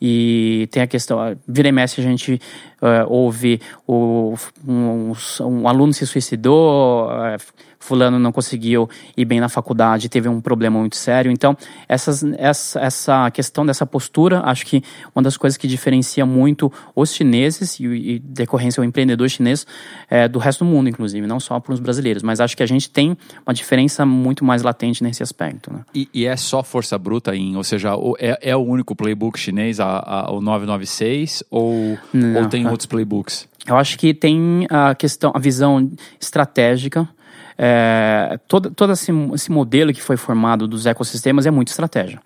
E 0.00 0.68
tem 0.70 0.82
a 0.82 0.86
questão, 0.86 1.18
vira 1.48 1.68
e 1.68 1.72
mexe 1.72 2.00
a 2.00 2.04
gente 2.04 2.40
eh, 2.80 3.04
ouve 3.08 3.60
o, 3.86 4.34
um, 4.66 5.12
um 5.40 5.66
aluno 5.66 5.92
se 5.94 6.06
suicidou, 6.06 7.10
eh, 7.10 7.38
fulano 7.84 8.18
não 8.18 8.32
conseguiu 8.32 8.88
ir 9.16 9.24
bem 9.24 9.40
na 9.40 9.48
faculdade, 9.48 10.08
teve 10.08 10.28
um 10.28 10.40
problema 10.40 10.78
muito 10.78 10.96
sério. 10.96 11.30
Então, 11.30 11.56
essas, 11.88 12.24
essa, 12.38 12.80
essa 12.80 13.30
questão 13.30 13.64
dessa 13.66 13.86
postura, 13.86 14.40
acho 14.44 14.64
que 14.66 14.82
uma 15.14 15.22
das 15.22 15.36
coisas 15.36 15.56
que 15.56 15.68
diferencia 15.68 16.24
muito 16.24 16.72
os 16.96 17.12
chineses 17.12 17.78
e, 17.78 17.84
e 17.84 18.18
decorrência 18.18 18.80
o 18.80 18.84
empreendedor 18.84 19.28
chinês 19.28 19.66
é, 20.08 20.26
do 20.26 20.38
resto 20.38 20.64
do 20.64 20.70
mundo, 20.70 20.88
inclusive, 20.88 21.26
não 21.26 21.38
só 21.38 21.60
para 21.60 21.74
os 21.74 21.80
brasileiros. 21.80 22.22
Mas 22.22 22.40
acho 22.40 22.56
que 22.56 22.62
a 22.62 22.66
gente 22.66 22.88
tem 22.88 23.16
uma 23.46 23.52
diferença 23.52 24.06
muito 24.06 24.44
mais 24.44 24.62
latente 24.62 25.02
nesse 25.02 25.22
aspecto. 25.22 25.72
Né? 25.72 25.80
E, 25.94 26.08
e 26.14 26.24
é 26.26 26.36
só 26.36 26.62
força 26.62 26.98
bruta 26.98 27.36
em, 27.36 27.56
ou 27.56 27.64
seja, 27.64 27.90
é, 28.18 28.50
é 28.50 28.56
o 28.56 28.60
único 28.60 28.96
playbook 28.96 29.38
chinês, 29.38 29.78
a, 29.78 29.98
a- 29.98 30.32
o 30.32 30.40
996, 30.40 31.44
ou, 31.50 31.98
Não, 32.12 32.42
ou 32.42 32.48
tem 32.48 32.66
ah. 32.66 32.70
outros 32.70 32.86
playbooks? 32.86 33.46
Eu 33.66 33.76
acho 33.76 33.98
que 33.98 34.12
tem 34.12 34.66
a 34.70 34.94
questão, 34.94 35.32
a 35.34 35.38
visão 35.38 35.90
estratégica. 36.20 37.08
É, 37.56 38.38
todo 38.48 38.70
todo 38.70 38.92
esse, 38.92 39.12
esse 39.34 39.50
modelo 39.52 39.92
que 39.92 40.02
foi 40.02 40.16
formado 40.16 40.66
dos 40.66 40.86
ecossistemas 40.86 41.46
é 41.46 41.50
muito 41.50 41.68
estratégia. 41.68 42.20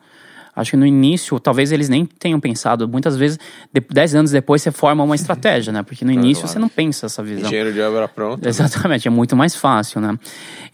Acho 0.56 0.72
que 0.72 0.76
no 0.76 0.84
início, 0.86 1.38
talvez 1.38 1.70
eles 1.70 1.88
nem 1.88 2.04
tenham 2.04 2.40
pensado. 2.40 2.88
Muitas 2.88 3.16
vezes, 3.16 3.38
de, 3.72 3.80
dez 3.80 4.12
anos 4.16 4.32
depois, 4.32 4.60
você 4.60 4.72
forma 4.72 5.04
uma 5.04 5.14
estratégia, 5.14 5.72
né? 5.72 5.84
Porque 5.84 6.04
no 6.04 6.10
início 6.10 6.42
claro. 6.42 6.52
você 6.52 6.58
não 6.58 6.68
pensa 6.68 7.06
essa 7.06 7.22
visão. 7.22 7.46
Engenheiro 7.46 7.72
de 7.72 7.80
obra 7.80 8.08
pronta. 8.08 8.48
Exatamente, 8.48 9.06
é 9.06 9.10
muito 9.10 9.36
mais 9.36 9.54
fácil, 9.54 10.00
né? 10.00 10.18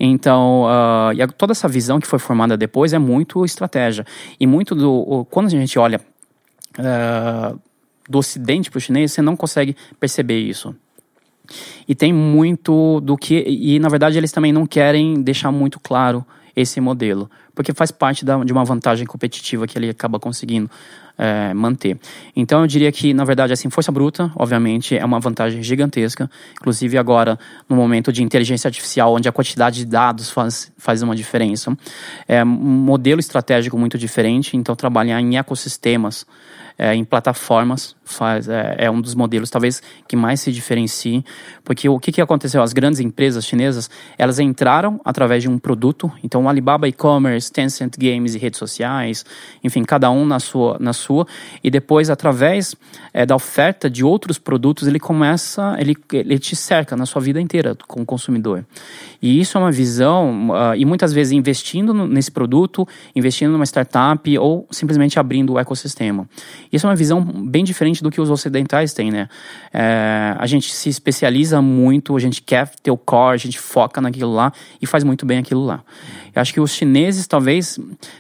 Então, 0.01 0.65
ah, 0.69 1.11
e 1.15 1.27
toda 1.33 1.53
essa 1.53 1.69
visão 1.69 2.01
que 2.01 2.07
foi 2.07 2.19
formada 2.19 2.57
depois 2.57 2.95
é 2.95 2.99
muito 2.99 3.45
estratégia. 3.45 4.07
E 4.41 4.47
muito 4.47 4.75
do. 4.75 4.91
o- 4.91 5.25
Quando 5.27 5.49
a 5.49 5.51
gente 5.51 5.79
olha 5.79 6.01
ah, 6.79 7.55
do 8.09 8.19
ocidente 8.19 8.71
para 8.71 8.79
o 8.79 8.81
chinês, 8.81 9.13
você 9.13 9.21
não 9.21 9.37
consegue 9.37 9.77
perceber 10.01 10.39
isso. 10.39 10.75
E 11.87 11.95
tem 11.95 12.13
muito 12.13 13.01
do 13.01 13.17
que. 13.17 13.45
E 13.47 13.79
na 13.79 13.89
verdade 13.89 14.19
eles 14.19 14.33
também 14.33 14.53
não 14.53 14.67
querem 14.67 15.23
deixar 15.23 15.51
muito 15.53 15.79
claro 15.81 16.25
esse 16.57 16.81
modelo, 16.81 17.29
porque 17.55 17.73
faz 17.73 17.91
parte 17.91 18.25
da, 18.25 18.43
de 18.45 18.53
uma 18.53 18.65
vantagem 18.65 19.07
competitiva 19.07 19.67
que 19.67 19.77
ele 19.77 19.91
acaba 19.91 20.21
conseguindo 20.21 20.71
eh, 21.19 21.55
manter. 21.55 21.99
Então 22.35 22.61
eu 22.61 22.67
diria 22.67 22.91
que, 22.91 23.15
na 23.15 23.25
verdade, 23.25 23.53
assim, 23.53 23.71
força 23.71 23.91
bruta, 23.91 24.31
obviamente, 24.37 24.97
é 24.97 25.05
uma 25.05 25.21
vantagem 25.21 25.63
gigantesca. 25.63 26.31
Inclusive 26.61 26.99
agora, 26.99 27.39
no 27.69 27.77
momento 27.77 28.13
de 28.13 28.23
inteligência 28.23 28.69
artificial, 28.69 29.15
onde 29.15 29.29
a 29.29 29.33
quantidade 29.33 29.79
de 29.79 29.87
dados 29.87 30.31
faz, 30.31 30.73
faz 30.77 31.03
uma 31.03 31.15
diferença. 31.15 31.77
É 32.27 32.43
um 32.43 32.47
modelo 32.47 33.21
estratégico 33.21 33.79
muito 33.79 33.99
diferente, 33.99 34.57
então 34.57 34.75
trabalhar 34.75 35.21
em 35.21 35.37
ecossistemas 35.37 36.27
é, 36.79 36.95
em 36.95 37.05
plataformas 37.05 37.95
faz, 38.05 38.49
é, 38.49 38.75
é 38.79 38.91
um 38.91 39.01
dos 39.01 39.15
modelos 39.15 39.49
talvez 39.49 39.83
que 40.07 40.17
mais 40.17 40.41
se 40.41 40.53
diferencie, 40.53 41.25
porque 41.65 41.89
o 41.89 41.99
que, 41.99 42.13
que 42.13 42.21
aconteceu? 42.21 42.63
As 42.63 42.73
grandes 42.73 43.01
empresas 43.01 43.45
chinesas, 43.45 43.89
elas 44.19 44.39
entraram 44.39 45.01
através 45.05 45.43
de 45.43 45.49
um 45.49 45.59
produto, 45.59 46.11
então 46.23 46.49
Alibaba 46.49 46.89
e-commerce, 46.89 47.51
Tencent 47.51 47.95
Games 47.99 48.35
e 48.35 48.39
redes 48.39 48.59
sociais, 48.59 49.25
enfim, 49.63 49.83
cada 49.85 50.11
um 50.11 50.27
na 50.27 50.39
sua, 50.41 50.77
na 50.81 50.93
sua 50.93 51.27
e 51.63 51.71
depois 51.71 52.11
através 52.11 52.75
é, 53.13 53.25
da 53.25 53.35
oferta 53.35 53.89
de 53.89 54.05
outros 54.05 54.39
produtos, 54.39 54.87
ele 54.87 55.01
começa, 55.01 55.77
ele, 55.79 55.97
ele 56.13 56.39
te 56.39 56.55
cerca 56.55 56.97
na 56.97 57.07
sua 57.07 57.23
vida 57.23 57.41
inteira 57.41 57.77
como 57.87 58.05
consumidor. 58.05 58.65
E 59.23 59.41
isso 59.41 59.57
é 59.57 59.61
uma 59.61 59.73
visão, 59.73 60.51
ah, 60.53 60.77
e 60.77 60.85
muitas 60.85 61.13
vezes 61.13 61.33
investindo 61.33 61.95
nesse 62.07 62.31
produto, 62.31 62.87
investindo 63.17 63.53
numa 63.53 63.65
startup 63.65 64.39
ou 64.39 64.67
simplesmente 64.71 65.19
abrindo 65.19 65.55
o 65.55 65.59
ecossistema. 65.59 66.29
Isso 66.75 66.89
é 66.89 66.91
uma 66.91 66.97
visão 66.97 67.21
bem 67.23 67.63
diferente 67.63 68.03
do 68.03 68.11
que 68.11 68.21
os 68.21 68.29
ocidentais 68.29 68.93
têm, 68.93 69.09
né? 69.09 69.29
É, 69.73 70.35
a 70.37 70.45
gente 70.45 70.75
se 70.75 70.89
especializa 70.89 71.63
muito, 71.63 72.17
a 72.17 72.19
gente 72.19 72.43
quer 72.43 72.69
ter 72.83 72.91
o 72.91 72.97
core, 72.97 73.37
a 73.37 73.39
gente 73.39 73.61
foca 73.61 74.01
naquilo 74.01 74.35
lá 74.35 74.53
e 74.83 74.87
faz 74.87 75.05
muito 75.05 75.25
bem 75.25 75.39
aquilo 75.39 75.65
lá. 75.65 75.85
Eu 76.35 76.43
acho 76.43 76.53
que 76.53 76.61
os 76.61 76.73
chineses, 76.73 77.29
talvez, 77.29 77.79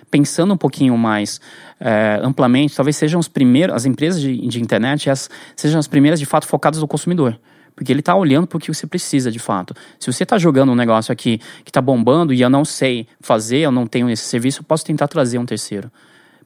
pensando 0.08 0.54
um 0.54 0.56
pouquinho 0.56 0.96
mais 0.96 1.40
é, 1.80 2.20
amplamente, 2.22 2.76
talvez 2.76 2.96
sejam 2.96 3.18
os 3.18 3.26
primeiros, 3.26 3.74
as 3.74 3.86
empresas 3.86 4.20
de, 4.20 4.46
de 4.46 4.62
internet, 4.62 5.10
as, 5.10 5.28
sejam 5.56 5.80
as 5.80 5.88
primeiras 5.88 6.20
de 6.20 6.26
fato 6.26 6.46
focadas 6.46 6.80
no 6.80 6.86
consumidor. 6.86 7.36
Porque 7.74 7.90
ele 7.90 7.98
está 7.98 8.14
olhando 8.14 8.46
para 8.46 8.56
o 8.56 8.60
que 8.60 8.72
você 8.72 8.86
precisa 8.86 9.32
de 9.32 9.40
fato. 9.40 9.74
Se 9.98 10.12
você 10.12 10.22
está 10.22 10.38
jogando 10.38 10.70
um 10.70 10.76
negócio 10.76 11.10
aqui 11.10 11.38
que 11.64 11.70
está 11.70 11.82
bombando 11.82 12.32
e 12.32 12.40
eu 12.40 12.48
não 12.48 12.64
sei 12.64 13.08
fazer, 13.20 13.58
eu 13.58 13.72
não 13.72 13.84
tenho 13.84 14.08
esse 14.08 14.22
serviço, 14.22 14.60
eu 14.60 14.64
posso 14.64 14.84
tentar 14.84 15.08
trazer 15.08 15.38
um 15.38 15.44
terceiro. 15.44 15.90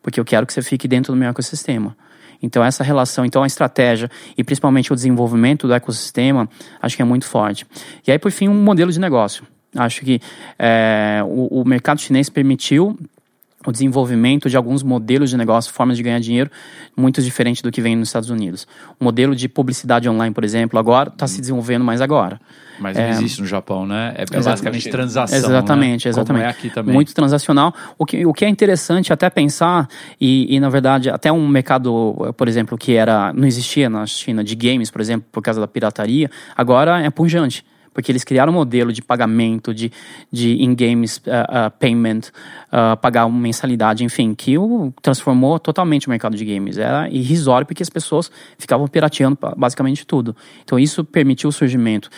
Porque 0.09 0.19
eu 0.19 0.25
quero 0.25 0.47
que 0.47 0.55
você 0.55 0.63
fique 0.63 0.89
dentro 0.89 1.13
do 1.13 1.19
meu 1.19 1.29
ecossistema. 1.29 1.95
Então, 2.43 2.65
essa 2.65 2.83
relação, 2.83 3.27
então 3.27 3.43
a 3.43 3.47
estratégia 3.47 4.11
e 4.39 4.43
principalmente 4.43 4.91
o 4.91 4.97
desenvolvimento 4.97 5.67
do 5.67 5.75
ecossistema, 5.75 6.49
acho 6.81 6.97
que 6.97 7.03
é 7.03 7.05
muito 7.05 7.27
forte. 7.27 7.67
E 8.07 8.11
aí, 8.11 8.19
por 8.19 8.31
fim, 8.31 8.49
um 8.49 8.55
modelo 8.55 8.91
de 8.91 8.99
negócio. 8.99 9.45
Acho 9.77 10.01
que 10.01 10.19
é, 10.59 11.21
o, 11.27 11.61
o 11.61 11.69
mercado 11.69 12.01
chinês 12.01 12.31
permitiu 12.31 12.99
o 13.67 13.73
desenvolvimento 13.73 14.49
de 14.49 14.57
alguns 14.57 14.83
modelos 14.83 15.31
de 15.31 15.37
negócio, 15.37 15.73
formas 15.73 15.97
de 15.97 16.03
ganhar 16.03 16.21
dinheiro, 16.21 16.51
muito 16.97 17.21
diferente 17.21 17.63
do 17.63 17.73
que 17.73 17.81
vem 17.81 17.97
nos 17.97 18.09
Estados 18.09 18.31
Unidos. 18.31 18.67
O 19.01 19.05
modelo 19.05 19.35
de 19.35 19.49
publicidade 19.49 20.09
online, 20.09 20.33
por 20.33 20.45
exemplo, 20.45 20.79
agora 20.79 21.09
está 21.09 21.27
se 21.27 21.41
desenvolvendo 21.41 21.85
mais 21.85 22.01
agora. 22.01 22.41
Mas 22.79 22.97
não 22.97 23.03
É. 23.03 23.11
existe 23.11 23.41
no 23.41 23.47
Japão, 23.47 23.85
né? 23.85 24.15
É 24.17 24.23
Exatamente. 24.23 24.45
basicamente 24.45 24.91
transação. 24.91 25.37
Exatamente, 25.37 26.05
né? 26.07 26.11
exatamente. 26.11 26.27
Como 26.29 26.39
é 26.39 26.47
aqui 26.49 26.71
também. 26.71 26.95
Muito 26.95 27.13
transacional. 27.13 27.75
O 27.99 28.07
que, 28.07 28.25
o 28.25 28.33
que 28.33 28.45
é 28.45 28.49
interessante 28.49 29.13
até 29.13 29.29
pensar, 29.29 29.89
e, 30.21 30.55
e 30.55 30.61
na 30.61 30.69
verdade, 30.69 31.11
até 31.11 31.33
um 31.33 31.49
mercado, 31.49 32.33
por 32.37 32.47
exemplo, 32.47 32.79
que 32.79 32.95
era 32.95 33.33
não 33.33 33.47
existia 33.47 33.91
na 33.91 34.07
China 34.07 34.45
de 34.45 34.55
games, 34.55 34.91
por 34.91 35.01
exemplo, 35.01 35.27
por 35.33 35.43
causa 35.43 35.61
da 35.61 35.67
pirataria, 35.67 36.31
agora 36.57 37.03
é 37.03 37.11
punjante. 37.11 37.65
Porque 37.99 38.13
eles 38.13 38.23
criaram 38.23 38.53
um 38.53 38.55
modelo 38.55 38.93
de 38.93 39.03
pagamento, 39.03 39.75
de, 39.75 39.91
de 40.31 40.63
in-games 40.63 41.17
uh, 41.17 41.67
uh, 41.67 41.71
payment, 41.81 42.31
uh, 42.73 42.97
pagar 42.97 43.27
uma 43.27 43.41
mensalidade, 43.41 44.05
enfim, 44.05 44.37
que 44.37 44.57
o 44.57 44.93
transformou 45.03 45.59
totalmente 45.59 46.07
o 46.07 46.11
mercado 46.11 46.37
de 46.37 46.45
games. 46.45 46.79
Era 46.79 47.11
irrisório 47.11 47.67
porque 47.67 47.83
as 47.83 47.91
pessoas 47.91 48.31
ficavam 48.57 48.87
pirateando 48.87 49.37
basicamente 49.57 50.07
tudo. 50.07 50.37
Então 50.65 50.79
isso 50.79 51.03
permitiu 51.03 51.51
o 51.51 51.53
surgimento. 51.53 52.09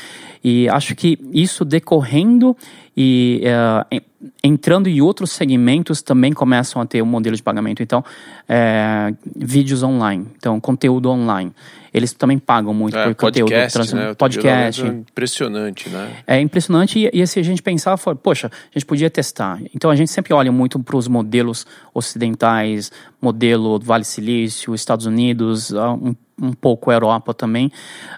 E 0.42 0.68
acho 0.70 0.94
que 0.94 1.18
isso 1.32 1.64
decorrendo 1.64 2.56
e 2.96 3.42
en- 3.90 4.00
entrando 4.42 4.88
em 4.88 5.00
outros 5.00 5.30
segmentos 5.32 6.00
também 6.02 6.32
começam 6.32 6.80
a 6.80 6.86
ter 6.86 7.02
um 7.02 7.06
modelo 7.06 7.36
de 7.36 7.42
pagamento. 7.42 7.82
Então, 7.82 8.02
eh, 8.48 9.12
vídeos 9.36 9.82
online, 9.82 10.26
então 10.36 10.58
conteúdo 10.58 11.10
online. 11.10 11.52
Eles 11.92 12.12
também 12.12 12.38
pagam 12.38 12.72
muito 12.72 12.96
É, 12.96 13.04
por 13.08 13.14
conteúdo. 13.16 13.48
podcast, 13.50 13.72
trans- 13.72 13.92
né? 13.92 14.14
Podcast. 14.14 14.82
lembro, 14.82 15.00
Impressionante, 15.10 15.88
né? 15.90 16.10
É 16.26 16.40
impressionante 16.40 16.98
e, 17.00 17.10
e 17.22 17.26
se 17.26 17.40
a 17.40 17.42
gente 17.42 17.60
pensar, 17.62 17.96
for, 17.96 18.14
poxa, 18.16 18.46
a 18.46 18.78
gente 18.78 18.86
podia 18.86 19.10
testar. 19.10 19.60
Então 19.74 19.90
a 19.90 19.96
gente 19.96 20.10
sempre 20.10 20.32
olha 20.32 20.52
muito 20.52 20.78
para 20.78 20.96
os 20.96 21.08
modelos 21.08 21.66
ocidentais, 21.92 22.90
modelo 23.20 23.78
Vale 23.80 24.04
Silício, 24.04 24.74
Estados 24.74 25.04
Unidos, 25.06 25.72
um, 25.72 26.14
um 26.40 26.52
pouco 26.52 26.90
Europa 26.90 27.34
também, 27.34 27.70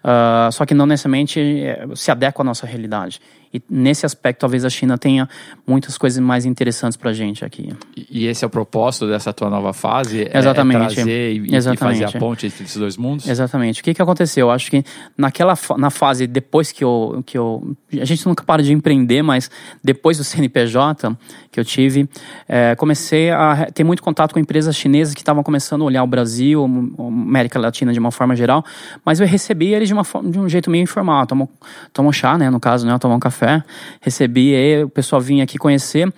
ah, 0.03 0.49
só 0.53 0.65
que 0.65 0.75
não 0.75 0.87
necessariamente 0.87 1.41
eh, 1.41 1.87
se 1.95 2.11
adequa 2.11 2.43
à 2.43 2.45
nossa 2.45 2.67
realidade. 2.67 3.21
E 3.55 3.63
nesse 3.69 4.07
aspecto, 4.07 4.41
talvez 4.41 4.65
a 4.65 4.71
China 4.71 4.97
tenha 4.97 5.29
muitas 5.67 5.99
coisas 5.99 6.19
mais 6.19 6.45
interessantes 6.47 6.97
para 6.97 7.11
a 7.11 7.13
gente 7.13 7.45
aqui. 7.45 7.73
E 7.97 8.23
e 8.23 8.27
esse 8.27 8.45
é 8.45 8.47
o 8.47 8.51
propósito 8.51 9.09
dessa 9.09 9.33
tua 9.33 9.51
nova 9.51 9.73
fase? 9.73 10.23
É- 10.23 10.39
Exatamente. 10.39 10.93
É 10.93 10.95
trazer 10.95 11.33
e, 11.35 11.51
e 11.51 11.55
Exatamente. 11.57 12.01
fazer 12.05 12.17
a 12.17 12.21
ponte 12.21 12.47
entre 12.47 12.65
esses 12.65 12.77
dois 12.77 12.97
mundos? 12.97 13.27
Exatamente. 13.29 13.81
O 13.81 13.85
que, 13.85 13.93
que 13.95 14.01
aconteceu? 14.03 14.47
Eu 14.47 14.51
acho 14.51 14.71
que 14.71 14.85
naquela 15.19 15.55
na 15.77 15.91
fase 15.91 16.27
depois 16.27 16.71
que 16.73 16.85
eu, 16.85 17.23
que 17.27 17.37
eu. 17.37 17.75
A 18.01 18.05
gente 18.05 18.25
nunca 18.27 18.45
para 18.45 18.63
de 18.63 18.73
empreender, 18.73 19.23
mas 19.23 19.51
depois 19.83 20.19
do 20.19 20.25
CNPJ 20.25 21.17
que 21.51 21.59
eu 21.61 21.65
tive, 21.65 22.09
eh, 22.49 22.75
comecei 22.77 23.31
a 23.31 23.69
ter 23.75 23.85
muito 23.85 24.03
contato 24.03 24.33
com 24.33 24.39
empresas 24.41 24.75
chinesas 24.75 25.13
que 25.15 25.21
estavam 25.21 25.43
começando 25.43 25.83
a 25.83 25.85
olhar 25.85 26.03
o 26.03 26.07
Brasil, 26.07 26.65
América 26.99 27.59
Latina 27.59 27.93
de 27.93 27.99
uma 27.99 28.11
forma 28.11 28.35
geral, 28.35 28.65
mas 29.05 29.21
eu 29.21 29.27
recebi 29.27 29.75
eles 29.75 29.89
de, 29.89 29.93
uma, 29.95 30.05
forma- 30.05 30.31
de 30.31 30.39
um 30.39 30.49
jeito 30.49 30.71
meio 30.71 30.83
informal. 30.83 31.27
Tomou 31.93 32.13
chá, 32.13 32.39
né? 32.39 32.49
No 32.49 32.59
caso, 32.61 32.87
né? 32.87 32.97
Tomou 32.99 33.17
um 33.17 33.21
café. 33.21 33.42
Recebi, 34.01 34.55
aí 34.55 34.85
o 34.85 34.89
pessoal 34.89 35.21
vinha 35.21 35.45
aqui 35.45 35.59
conhecer. 35.59 36.13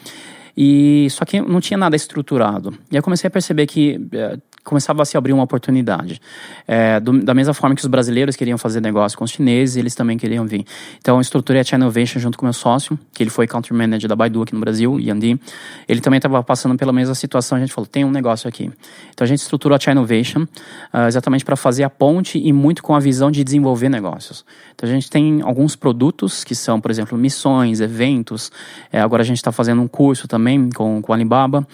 E 0.56 1.08
só 1.10 1.24
que 1.24 1.40
não 1.40 1.60
tinha 1.60 1.76
nada 1.76 1.96
estruturado. 1.96 2.76
E 2.90 2.96
eu 2.96 3.02
comecei 3.02 3.26
a 3.28 3.30
perceber 3.30 3.66
que 3.66 4.00
eh, 4.12 4.38
começava 4.64 5.02
a 5.02 5.04
se 5.04 5.16
abrir 5.16 5.32
uma 5.32 5.42
oportunidade. 5.44 6.20
Eh, 6.66 6.98
do- 6.98 7.22
da 7.22 7.34
mesma 7.34 7.52
forma 7.54 7.76
que 7.76 7.82
os 7.82 7.86
brasileiros 7.86 8.34
queriam 8.34 8.56
fazer 8.56 8.80
negócio 8.80 9.16
com 9.18 9.24
os 9.24 9.30
chineses, 9.30 9.76
eles 9.76 9.94
também 9.94 10.16
queriam 10.16 10.46
vir. 10.46 10.64
Então 10.98 11.16
eu 11.16 11.20
estruturei 11.20 11.60
a 11.60 11.64
China 11.64 11.84
Innovation 11.84 12.18
junto 12.18 12.38
com 12.38 12.46
meu 12.46 12.52
sócio, 12.52 12.98
que 13.12 13.22
ele 13.22 13.30
foi 13.30 13.46
country 13.46 13.74
manager 13.74 14.08
da 14.08 14.16
Baidu 14.16 14.42
aqui 14.42 14.54
no 14.54 14.60
Brasil, 14.60 14.98
Yandi. 14.98 15.38
Ele 15.86 16.00
também 16.00 16.16
estava 16.16 16.42
passando 16.42 16.76
pela 16.76 16.92
mesma 16.92 17.14
situação. 17.14 17.58
A 17.58 17.60
gente 17.60 17.72
falou: 17.72 17.86
tem 17.86 18.04
um 18.04 18.10
negócio 18.10 18.48
aqui. 18.48 18.70
Então 19.12 19.24
a 19.24 19.28
gente 19.28 19.40
estruturou 19.40 19.76
a 19.76 19.78
China 19.78 19.92
Innovation 20.00 20.46
ah, 20.92 21.06
exatamente 21.06 21.44
para 21.44 21.56
fazer 21.56 21.82
a 21.84 21.90
ponte 21.90 22.38
e 22.38 22.52
muito 22.52 22.82
com 22.82 22.94
a 22.94 23.00
visão 23.00 23.30
de 23.30 23.44
desenvolver 23.44 23.88
negócios. 23.88 24.44
Então 24.74 24.88
a 24.88 24.92
gente 24.92 25.10
tem 25.10 25.42
alguns 25.42 25.76
produtos 25.76 26.42
que 26.42 26.54
são, 26.54 26.80
por 26.80 26.90
exemplo, 26.90 27.18
missões, 27.18 27.80
eventos. 27.80 28.50
Eh, 28.92 29.00
agora 29.00 29.22
a 29.22 29.26
gente 29.26 29.36
está 29.36 29.52
fazendo 29.52 29.82
um 29.82 29.88
curso 29.88 30.26
também 30.26 30.70
com, 30.70 31.02
com 31.02 31.12
a 31.12 31.16
Alibaba. 31.16 31.66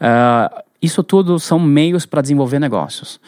Ah, 0.00 0.62
isso 0.86 1.02
tudo 1.02 1.38
são 1.38 1.58
meios 1.58 2.06
para 2.06 2.22
desenvolver 2.22 2.58
negócios. 2.58 3.20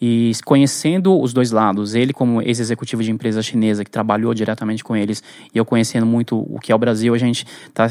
E 0.00 0.32
conhecendo 0.44 1.18
os 1.18 1.32
dois 1.32 1.50
lados, 1.50 1.94
ele 1.94 2.12
como 2.12 2.42
ex-executivo 2.42 3.02
de 3.02 3.10
empresa 3.10 3.42
chinesa 3.42 3.82
que 3.82 3.90
trabalhou 3.90 4.34
diretamente 4.34 4.84
com 4.84 4.94
eles, 4.94 5.22
e 5.54 5.58
eu 5.58 5.64
conhecendo 5.64 6.04
muito 6.04 6.38
o 6.38 6.60
que 6.60 6.70
é 6.70 6.74
o 6.74 6.78
Brasil, 6.78 7.14
a 7.14 7.18
gente 7.18 7.46
está 7.66 7.86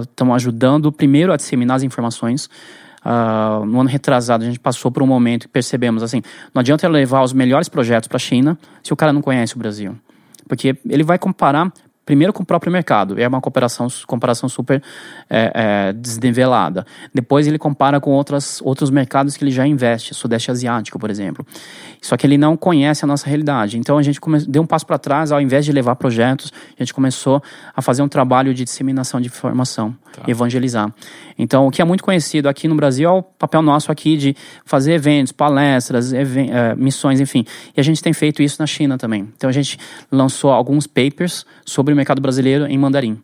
estamos 0.00 0.34
ajudando 0.34 0.90
primeiro 0.90 1.32
a 1.32 1.36
disseminar 1.36 1.76
as 1.76 1.82
informações. 1.84 2.50
Ah, 3.04 3.62
no 3.64 3.80
ano 3.80 3.88
retrasado, 3.88 4.42
a 4.42 4.46
gente 4.46 4.58
passou 4.58 4.90
por 4.90 5.00
um 5.00 5.06
momento 5.06 5.44
e 5.44 5.48
percebemos 5.48 6.02
assim: 6.02 6.20
não 6.52 6.60
adianta 6.60 6.88
levar 6.88 7.22
os 7.22 7.32
melhores 7.32 7.68
projetos 7.68 8.08
para 8.08 8.16
a 8.16 8.20
China 8.20 8.58
se 8.82 8.92
o 8.92 8.96
cara 8.96 9.12
não 9.12 9.22
conhece 9.22 9.54
o 9.54 9.58
Brasil. 9.58 9.96
Porque 10.48 10.76
ele 10.88 11.04
vai 11.04 11.18
comparar 11.18 11.72
primeiro 12.06 12.32
com 12.32 12.42
o 12.44 12.46
próprio 12.46 12.72
mercado, 12.72 13.20
é 13.20 13.26
uma 13.26 13.40
comparação, 13.40 13.88
comparação 14.06 14.48
super 14.48 14.80
é, 15.28 15.52
é, 15.54 15.92
desnivelada. 15.92 16.86
Depois 17.12 17.48
ele 17.48 17.58
compara 17.58 18.00
com 18.00 18.12
outras, 18.12 18.60
outros 18.62 18.90
mercados 18.90 19.36
que 19.36 19.42
ele 19.42 19.50
já 19.50 19.66
investe, 19.66 20.14
Sudeste 20.14 20.50
Asiático, 20.50 20.98
por 21.00 21.10
exemplo. 21.10 21.44
Só 22.00 22.16
que 22.16 22.24
ele 22.24 22.38
não 22.38 22.56
conhece 22.56 23.04
a 23.04 23.08
nossa 23.08 23.26
realidade. 23.26 23.76
Então 23.76 23.98
a 23.98 24.02
gente 24.02 24.20
come, 24.20 24.38
deu 24.46 24.62
um 24.62 24.66
passo 24.66 24.86
para 24.86 24.98
trás, 24.98 25.32
ao 25.32 25.40
invés 25.40 25.64
de 25.64 25.72
levar 25.72 25.96
projetos, 25.96 26.52
a 26.78 26.82
gente 26.82 26.94
começou 26.94 27.42
a 27.74 27.82
fazer 27.82 28.02
um 28.02 28.08
trabalho 28.08 28.54
de 28.54 28.62
disseminação 28.62 29.20
de 29.20 29.26
informação, 29.26 29.94
evangelizar. 30.28 30.94
Então 31.36 31.66
o 31.66 31.70
que 31.72 31.82
é 31.82 31.84
muito 31.84 32.04
conhecido 32.04 32.48
aqui 32.48 32.68
no 32.68 32.76
Brasil 32.76 33.08
é 33.08 33.12
o 33.12 33.22
papel 33.22 33.62
nosso 33.62 33.90
aqui 33.90 34.16
de 34.16 34.36
fazer 34.64 34.92
eventos, 34.92 35.32
palestras, 35.32 36.12
even- 36.12 36.50
é, 36.52 36.74
missões, 36.76 37.18
enfim. 37.20 37.44
E 37.76 37.80
a 37.80 37.82
gente 37.82 38.00
tem 38.00 38.12
feito 38.12 38.42
isso 38.42 38.56
na 38.60 38.66
China 38.66 38.96
também. 38.96 39.28
Então 39.36 39.50
a 39.50 39.52
gente 39.52 39.76
lançou 40.10 40.52
alguns 40.52 40.86
papers 40.86 41.44
sobre 41.64 41.95
o 41.96 41.98
mercado 41.98 42.20
brasileiro 42.20 42.66
em 42.66 42.78
mandarim. 42.78 43.18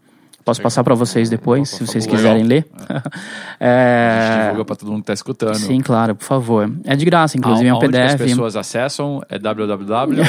Posso 0.44 0.60
passar 0.60 0.82
para 0.82 0.94
vocês 0.96 1.30
depois, 1.30 1.68
se 1.70 1.86
vocês 1.86 2.04
favor. 2.04 2.16
quiserem 2.16 2.42
ler. 2.42 2.66
A 2.88 2.94
gente 2.94 3.06
É, 3.60 4.42
divulga 4.46 4.64
para 4.64 4.74
todo 4.74 4.88
mundo 4.90 4.96
que 4.98 5.02
está 5.04 5.12
escutando. 5.12 5.54
sim, 5.54 5.80
claro, 5.80 6.16
por 6.16 6.24
favor. 6.24 6.68
É 6.84 6.96
de 6.96 7.04
graça, 7.04 7.38
inclusive, 7.38 7.68
é 7.68 7.72
um 7.72 7.78
que 7.78 7.86
as 7.86 8.14
PDF. 8.14 8.18
pessoas 8.28 8.56
acessam 8.56 9.22
é 9.28 9.38
www. 9.38 10.20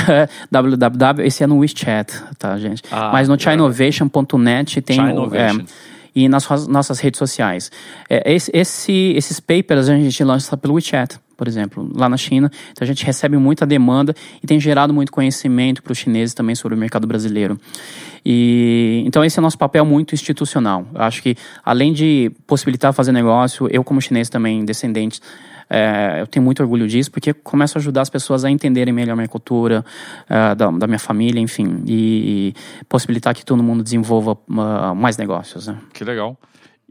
www, 0.52 1.22
esse 1.26 1.44
é 1.44 1.48
no 1.48 1.58
WeChat, 1.58 2.14
tá, 2.38 2.58
gente? 2.60 2.84
Ah, 2.92 3.10
Mas 3.12 3.28
no 3.28 3.34
é. 3.34 3.38
chinainnovation.net 3.40 4.82
tem 4.82 5.00
o- 5.02 5.34
é, 5.36 5.52
e 6.16 6.30
nas 6.30 6.48
nossas 6.68 7.00
redes 7.00 7.18
sociais. 7.18 7.72
É, 8.08 8.32
esse, 8.34 8.52
esse- 8.54 9.14
esses 9.18 9.40
papers 9.40 9.90
a 9.90 9.96
gente 9.96 10.24
lança 10.24 10.56
pelo 10.56 10.76
WeChat, 10.76 11.18
por 11.36 11.48
exemplo, 11.48 11.90
lá 11.94 12.08
na 12.08 12.18
China. 12.18 12.52
Então 12.72 12.84
a 12.84 12.88
gente 12.88 13.06
recebe 13.06 13.38
muita 13.38 13.66
demanda 13.66 14.16
e 14.42 14.48
tem 14.48 14.60
gerado 14.60 14.94
muito 14.94 15.12
conhecimento 15.12 15.82
para 15.82 15.92
os 15.92 15.98
chineses 15.98 16.34
também 16.34 16.56
sobre 16.56 16.76
o 16.76 16.78
mercado 16.78 17.08
brasileiro. 17.08 17.60
E 18.26 19.04
então 19.06 19.24
esse 19.24 19.40
é 19.40 19.42
nosso 19.42 19.58
papel 19.58 19.86
muito 19.86 20.14
institucional. 20.14 20.86
Eu 20.94 21.02
acho 21.02 21.22
que 21.22 21.36
além 21.64 21.94
de 21.94 22.32
possibilitar 22.48 22.94
fazer 22.94 23.12
negócio, 23.12 23.68
eu 23.72 23.84
como 23.84 24.02
chinês 24.02 24.30
também 24.30 24.64
descendente 24.64 25.20
é, 25.70 26.22
eu 26.22 26.28
tenho 26.28 26.44
muito 26.44 26.62
orgulho 26.62 26.88
disso, 26.88 27.10
porque 27.12 27.34
começo 27.34 27.78
a 27.78 27.80
ajudar 27.80 28.02
as 28.02 28.10
pessoas 28.10 28.46
a 28.46 28.50
entenderem 28.50 28.94
melhor 28.94 29.14
a 29.14 29.16
minha 29.16 29.28
cultura, 29.28 29.84
é, 30.30 30.54
da, 30.56 30.70
da 30.70 30.88
minha 30.88 31.00
família, 31.00 31.40
enfim, 31.40 31.84
e, 31.88 32.54
e 32.54 32.86
possibilitar 32.86 33.34
que 33.34 33.44
todo 33.44 33.64
mundo 33.64 33.84
desenvolva 33.84 34.38
ah, 34.58 34.94
mais 34.94 35.18
negócios. 35.18 35.68
Né? 35.68 35.78
Que 35.92 36.04
legal. 36.04 36.38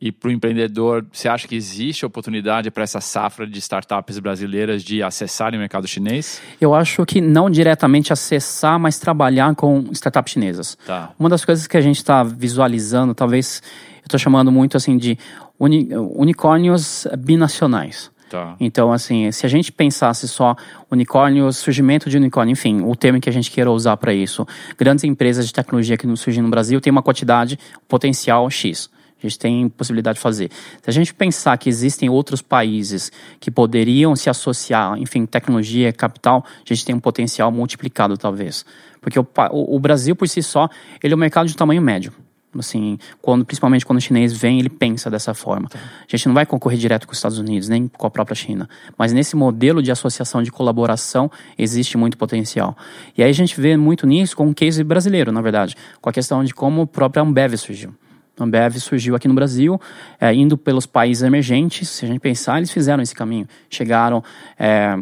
E 0.04 0.10
para 0.10 0.30
o 0.30 0.32
empreendedor, 0.32 1.06
você 1.12 1.28
acha 1.28 1.46
que 1.46 1.54
existe 1.54 2.04
oportunidade 2.04 2.72
para 2.72 2.82
essa 2.82 3.00
safra 3.00 3.46
de 3.46 3.56
startups 3.60 4.18
brasileiras 4.18 4.82
de 4.82 5.00
acessarem 5.00 5.56
o 5.56 5.60
mercado 5.60 5.86
chinês? 5.86 6.42
Eu 6.60 6.74
acho 6.74 7.06
que 7.06 7.20
não 7.20 7.48
diretamente 7.48 8.12
acessar, 8.12 8.80
mas 8.80 8.98
trabalhar 8.98 9.54
com 9.54 9.84
startups 9.92 10.32
chinesas. 10.32 10.76
Tá. 10.84 11.12
Uma 11.16 11.28
das 11.28 11.44
coisas 11.44 11.68
que 11.68 11.76
a 11.76 11.80
gente 11.80 11.98
está 11.98 12.24
visualizando, 12.24 13.14
talvez 13.14 13.62
eu 13.98 14.06
estou 14.06 14.18
chamando 14.18 14.50
muito 14.50 14.76
assim 14.76 14.96
de 14.96 15.16
uni- 15.56 15.88
unicórnios 15.94 17.06
binacionais. 17.16 18.10
Tá. 18.28 18.56
Então, 18.58 18.90
assim, 18.90 19.30
se 19.30 19.46
a 19.46 19.48
gente 19.48 19.70
pensasse 19.70 20.26
só 20.26 20.56
unicórnio, 20.90 21.52
surgimento 21.52 22.10
de 22.10 22.16
unicórnio, 22.16 22.54
enfim, 22.54 22.80
o 22.80 22.96
termo 22.96 23.20
que 23.20 23.28
a 23.28 23.32
gente 23.32 23.52
queira 23.52 23.70
usar 23.70 23.96
para 23.98 24.12
isso, 24.12 24.44
grandes 24.76 25.04
empresas 25.04 25.46
de 25.46 25.52
tecnologia 25.52 25.96
que 25.96 26.08
não 26.08 26.16
surgem 26.16 26.42
no 26.42 26.50
Brasil 26.50 26.80
têm 26.80 26.90
uma 26.90 27.04
quantidade, 27.04 27.56
potencial 27.86 28.50
X. 28.50 28.90
A 29.22 29.28
gente 29.28 29.38
tem 29.38 29.68
possibilidade 29.68 30.16
de 30.16 30.22
fazer. 30.22 30.50
Se 30.80 30.88
a 30.88 30.92
gente 30.92 31.12
pensar 31.12 31.56
que 31.58 31.68
existem 31.68 32.08
outros 32.08 32.40
países 32.40 33.10
que 33.40 33.50
poderiam 33.50 34.14
se 34.14 34.30
associar, 34.30 34.96
enfim, 34.98 35.26
tecnologia, 35.26 35.92
capital, 35.92 36.44
a 36.46 36.68
gente 36.74 36.84
tem 36.84 36.94
um 36.94 37.00
potencial 37.00 37.50
multiplicado, 37.50 38.16
talvez. 38.16 38.64
Porque 39.00 39.18
o, 39.18 39.26
o 39.50 39.72
o 39.72 39.78
Brasil, 39.78 40.14
por 40.14 40.28
si 40.28 40.42
só, 40.42 40.68
ele 41.02 41.14
é 41.14 41.16
um 41.16 41.20
mercado 41.20 41.46
de 41.46 41.56
tamanho 41.56 41.80
médio. 41.80 42.12
Assim, 42.58 42.98
quando, 43.22 43.46
principalmente 43.46 43.86
quando 43.86 43.96
o 43.96 44.00
chinês 44.02 44.34
vem, 44.34 44.58
ele 44.58 44.68
pensa 44.68 45.10
dessa 45.10 45.32
forma. 45.32 45.70
A 45.74 46.06
gente 46.06 46.26
não 46.26 46.34
vai 46.34 46.44
concorrer 46.44 46.78
direto 46.78 47.06
com 47.06 47.12
os 47.12 47.18
Estados 47.18 47.38
Unidos, 47.38 47.66
nem 47.70 47.88
com 47.88 48.06
a 48.06 48.10
própria 48.10 48.34
China. 48.34 48.68
Mas 48.98 49.14
nesse 49.14 49.34
modelo 49.34 49.82
de 49.82 49.90
associação, 49.90 50.42
de 50.42 50.52
colaboração, 50.52 51.30
existe 51.56 51.96
muito 51.96 52.18
potencial. 52.18 52.76
E 53.16 53.22
aí 53.22 53.30
a 53.30 53.34
gente 53.34 53.58
vê 53.58 53.74
muito 53.78 54.06
nisso 54.06 54.36
com 54.36 54.46
um 54.46 54.52
case 54.52 54.84
brasileiro, 54.84 55.32
na 55.32 55.40
verdade. 55.40 55.74
Com 55.98 56.10
a 56.10 56.12
questão 56.12 56.44
de 56.44 56.52
como 56.52 56.82
a 56.82 56.86
própria 56.86 57.22
Ambev 57.22 57.56
surgiu. 57.56 57.94
A 58.38 58.44
Ambev 58.44 58.78
surgiu 58.78 59.14
aqui 59.14 59.28
no 59.28 59.34
Brasil, 59.34 59.80
é, 60.20 60.32
indo 60.34 60.56
pelos 60.56 60.86
países 60.86 61.22
emergentes. 61.22 61.88
Se 61.88 62.04
a 62.04 62.08
gente 62.08 62.20
pensar, 62.20 62.58
eles 62.58 62.70
fizeram 62.70 63.02
esse 63.02 63.14
caminho. 63.14 63.46
Chegaram 63.68 64.24
é, 64.58 64.96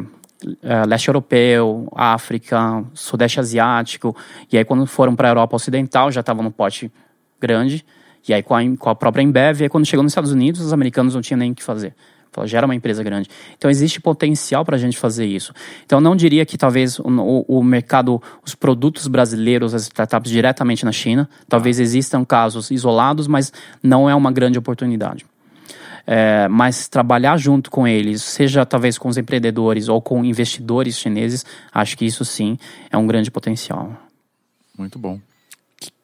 é, 0.62 0.84
leste 0.86 1.08
europeu, 1.08 1.88
África, 1.94 2.84
sudeste 2.94 3.38
asiático. 3.38 4.16
E 4.50 4.58
aí, 4.58 4.64
quando 4.64 4.86
foram 4.86 5.14
para 5.14 5.28
a 5.28 5.30
Europa 5.30 5.56
Ocidental, 5.56 6.10
já 6.10 6.20
estavam 6.20 6.42
no 6.42 6.50
pote 6.50 6.90
grande. 7.40 7.84
E 8.28 8.34
aí, 8.34 8.42
com 8.42 8.54
a, 8.54 8.60
com 8.76 8.90
a 8.90 8.94
própria 8.94 9.22
Embev, 9.22 9.60
e 9.60 9.62
aí, 9.64 9.68
quando 9.68 9.86
chegou 9.86 10.02
nos 10.02 10.12
Estados 10.12 10.32
Unidos, 10.32 10.60
os 10.60 10.72
americanos 10.72 11.14
não 11.14 11.22
tinham 11.22 11.38
nem 11.38 11.52
o 11.52 11.54
que 11.54 11.62
fazer. 11.62 11.94
Falou, 12.32 12.46
já 12.46 12.58
era 12.58 12.66
uma 12.66 12.74
empresa 12.74 13.02
grande. 13.02 13.28
Então, 13.58 13.70
existe 13.70 14.00
potencial 14.00 14.64
para 14.64 14.76
a 14.76 14.78
gente 14.78 14.96
fazer 14.96 15.26
isso. 15.26 15.52
Então, 15.84 16.00
não 16.00 16.14
diria 16.14 16.46
que 16.46 16.56
talvez 16.56 16.98
o, 17.00 17.44
o, 17.48 17.62
mercado, 17.62 18.22
os 18.44 18.54
produtos 18.54 19.08
brasileiros, 19.08 19.74
as 19.74 19.82
startups 19.82 20.30
diretamente 20.30 20.84
na 20.84 20.92
China, 20.92 21.28
talvez 21.48 21.80
existam 21.80 22.24
casos 22.24 22.70
isolados, 22.70 23.26
mas 23.26 23.52
não 23.82 24.08
é 24.08 24.14
uma 24.14 24.30
grande 24.30 24.58
oportunidade. 24.58 25.26
É, 26.06 26.48
mas 26.48 26.88
trabalhar 26.88 27.36
junto 27.36 27.70
com 27.70 27.86
eles, 27.86 28.22
seja 28.22 28.64
talvez 28.64 28.96
com 28.96 29.08
os 29.08 29.18
empreendedores 29.18 29.88
ou 29.88 30.00
com 30.00 30.24
investidores 30.24 30.98
chineses, 30.98 31.44
acho 31.72 31.96
que 31.96 32.04
isso 32.04 32.24
sim 32.24 32.58
é 32.90 32.96
um 32.96 33.06
grande 33.06 33.30
potencial. 33.30 33.94
Muito 34.78 34.98
bom. 34.98 35.16
O 35.16 35.20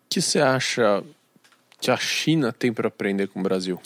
que 0.09 0.21
você 0.21 0.41
acha 0.41 1.03
que 1.81 1.91
a 1.91 1.97
China 1.97 2.53
tem 2.53 2.73
para 2.73 2.89
aprender 2.89 3.29
com 3.29 3.41
o 3.41 3.43
Brasil? 3.43 3.81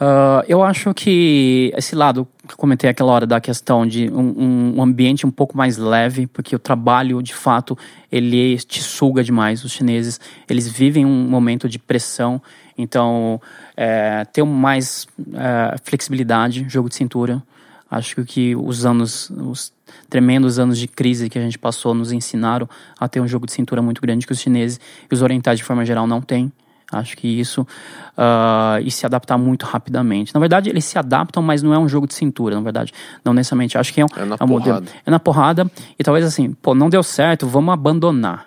Uh, 0.00 0.42
eu 0.48 0.62
acho 0.62 0.92
que 0.94 1.72
esse 1.76 1.94
lado 1.94 2.26
que 2.46 2.54
eu 2.54 2.58
comentei 2.58 2.90
aquela 2.90 3.12
hora 3.12 3.26
da 3.26 3.40
questão 3.40 3.86
de 3.86 4.10
um, 4.10 4.74
um, 4.76 4.82
ambiente 4.82 5.26
um 5.26 5.30
pouco 5.30 5.56
mais 5.56 5.76
leve, 5.76 6.26
porque 6.26 6.56
o 6.56 6.58
trabalho, 6.58 7.22
de 7.22 7.34
fato, 7.34 7.76
ele 8.10 8.56
te 8.58 8.82
suga 8.82 9.22
demais. 9.22 9.64
Os 9.64 9.72
chineses, 9.72 10.20
eles 10.48 10.66
vivem 10.66 11.06
um 11.06 11.28
momento 11.28 11.68
de 11.68 11.78
pressão, 11.78 12.42
então 12.76 13.40
é, 13.76 14.24
ter 14.24 14.42
mais 14.44 15.06
é, 15.34 15.76
flexibilidade, 15.84 16.66
jogo 16.68 16.88
de 16.88 16.96
cintura. 16.96 17.42
Acho 17.90 18.24
que 18.24 18.56
os 18.56 18.86
anos, 18.86 19.30
os 19.30 19.72
tremendos 20.08 20.58
anos 20.58 20.78
de 20.78 20.88
crise 20.88 21.28
que 21.28 21.38
a 21.38 21.42
gente 21.42 21.58
passou 21.58 21.94
nos 21.94 22.10
ensinaram 22.10 22.68
a 22.98 23.06
ter 23.06 23.20
um 23.20 23.28
jogo 23.28 23.46
de 23.46 23.52
cintura 23.52 23.82
muito 23.82 24.00
grande 24.00 24.26
que 24.26 24.32
os 24.32 24.40
chineses 24.40 24.80
e 25.10 25.14
os 25.14 25.20
orientais 25.20 25.58
de 25.58 25.64
forma 25.64 25.84
geral 25.84 26.06
não 26.06 26.20
têm. 26.20 26.50
Acho 26.92 27.16
que 27.16 27.26
isso 27.26 27.62
uh, 27.62 28.80
e 28.84 28.90
se 28.90 29.06
adaptar 29.06 29.38
muito 29.38 29.64
rapidamente. 29.64 30.34
Na 30.34 30.40
verdade, 30.40 30.68
eles 30.70 30.84
se 30.84 30.98
adaptam, 30.98 31.42
mas 31.42 31.62
não 31.62 31.72
é 31.72 31.78
um 31.78 31.88
jogo 31.88 32.06
de 32.06 32.14
cintura, 32.14 32.54
na 32.54 32.60
verdade. 32.60 32.92
Não 33.24 33.32
necessariamente. 33.32 33.78
Acho 33.78 33.92
que 33.92 34.00
é 34.00 34.04
um, 34.04 34.08
é, 34.16 34.24
na 34.24 34.36
é 34.38 34.44
um 34.44 34.46
modelo. 34.46 34.82
É 35.06 35.10
na 35.10 35.18
porrada. 35.18 35.70
E 35.98 36.04
talvez 36.04 36.24
assim, 36.24 36.52
pô, 36.52 36.74
não 36.74 36.90
deu 36.90 37.02
certo, 37.02 37.46
vamos 37.46 37.72
abandonar. 37.72 38.46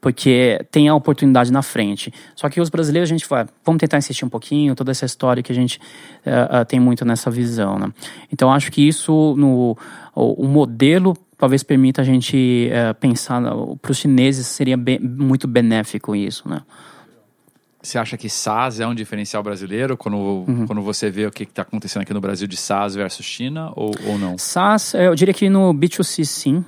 Porque 0.00 0.64
tem 0.70 0.86
a 0.86 0.94
oportunidade 0.94 1.50
na 1.50 1.62
frente. 1.62 2.12
Só 2.36 2.48
que 2.50 2.60
os 2.60 2.68
brasileiros, 2.68 3.10
a 3.10 3.12
gente 3.12 3.26
vai, 3.26 3.46
vamos 3.64 3.80
tentar 3.80 3.96
insistir 3.96 4.24
um 4.24 4.28
pouquinho, 4.28 4.74
toda 4.74 4.90
essa 4.90 5.06
história 5.06 5.42
que 5.42 5.50
a 5.50 5.54
gente 5.54 5.80
uh, 6.26 6.60
uh, 6.60 6.64
tem 6.66 6.78
muito 6.78 7.06
nessa 7.06 7.30
visão. 7.30 7.78
Né? 7.78 7.90
Então, 8.30 8.52
acho 8.52 8.70
que 8.70 8.86
isso, 8.86 9.34
no, 9.38 9.76
o, 10.14 10.44
o 10.44 10.46
modelo 10.46 11.16
talvez 11.38 11.62
permita 11.62 12.02
a 12.02 12.04
gente 12.04 12.70
uh, 12.70 12.94
pensar, 12.94 13.42
para 13.80 13.90
os 13.92 13.98
chineses 13.98 14.46
seria 14.46 14.76
bem, 14.76 14.98
muito 14.98 15.46
benéfico 15.46 16.14
isso, 16.14 16.48
né? 16.48 16.62
Você 17.84 17.98
acha 17.98 18.16
que 18.16 18.30
SaaS 18.30 18.80
é 18.80 18.86
um 18.86 18.94
diferencial 18.94 19.42
brasileiro 19.42 19.94
quando, 19.94 20.16
uhum. 20.16 20.66
quando 20.66 20.80
você 20.80 21.10
vê 21.10 21.26
o 21.26 21.30
que 21.30 21.42
está 21.42 21.60
acontecendo 21.60 22.00
aqui 22.00 22.14
no 22.14 22.20
Brasil 22.20 22.48
de 22.48 22.56
SaaS 22.56 22.94
versus 22.94 23.26
China 23.26 23.72
ou, 23.76 23.92
ou 24.06 24.18
não? 24.18 24.38
SaaS, 24.38 24.94
eu 24.94 25.14
diria 25.14 25.34
que 25.34 25.50
no 25.50 25.74
B2C 25.74 26.24
sim. 26.24 26.64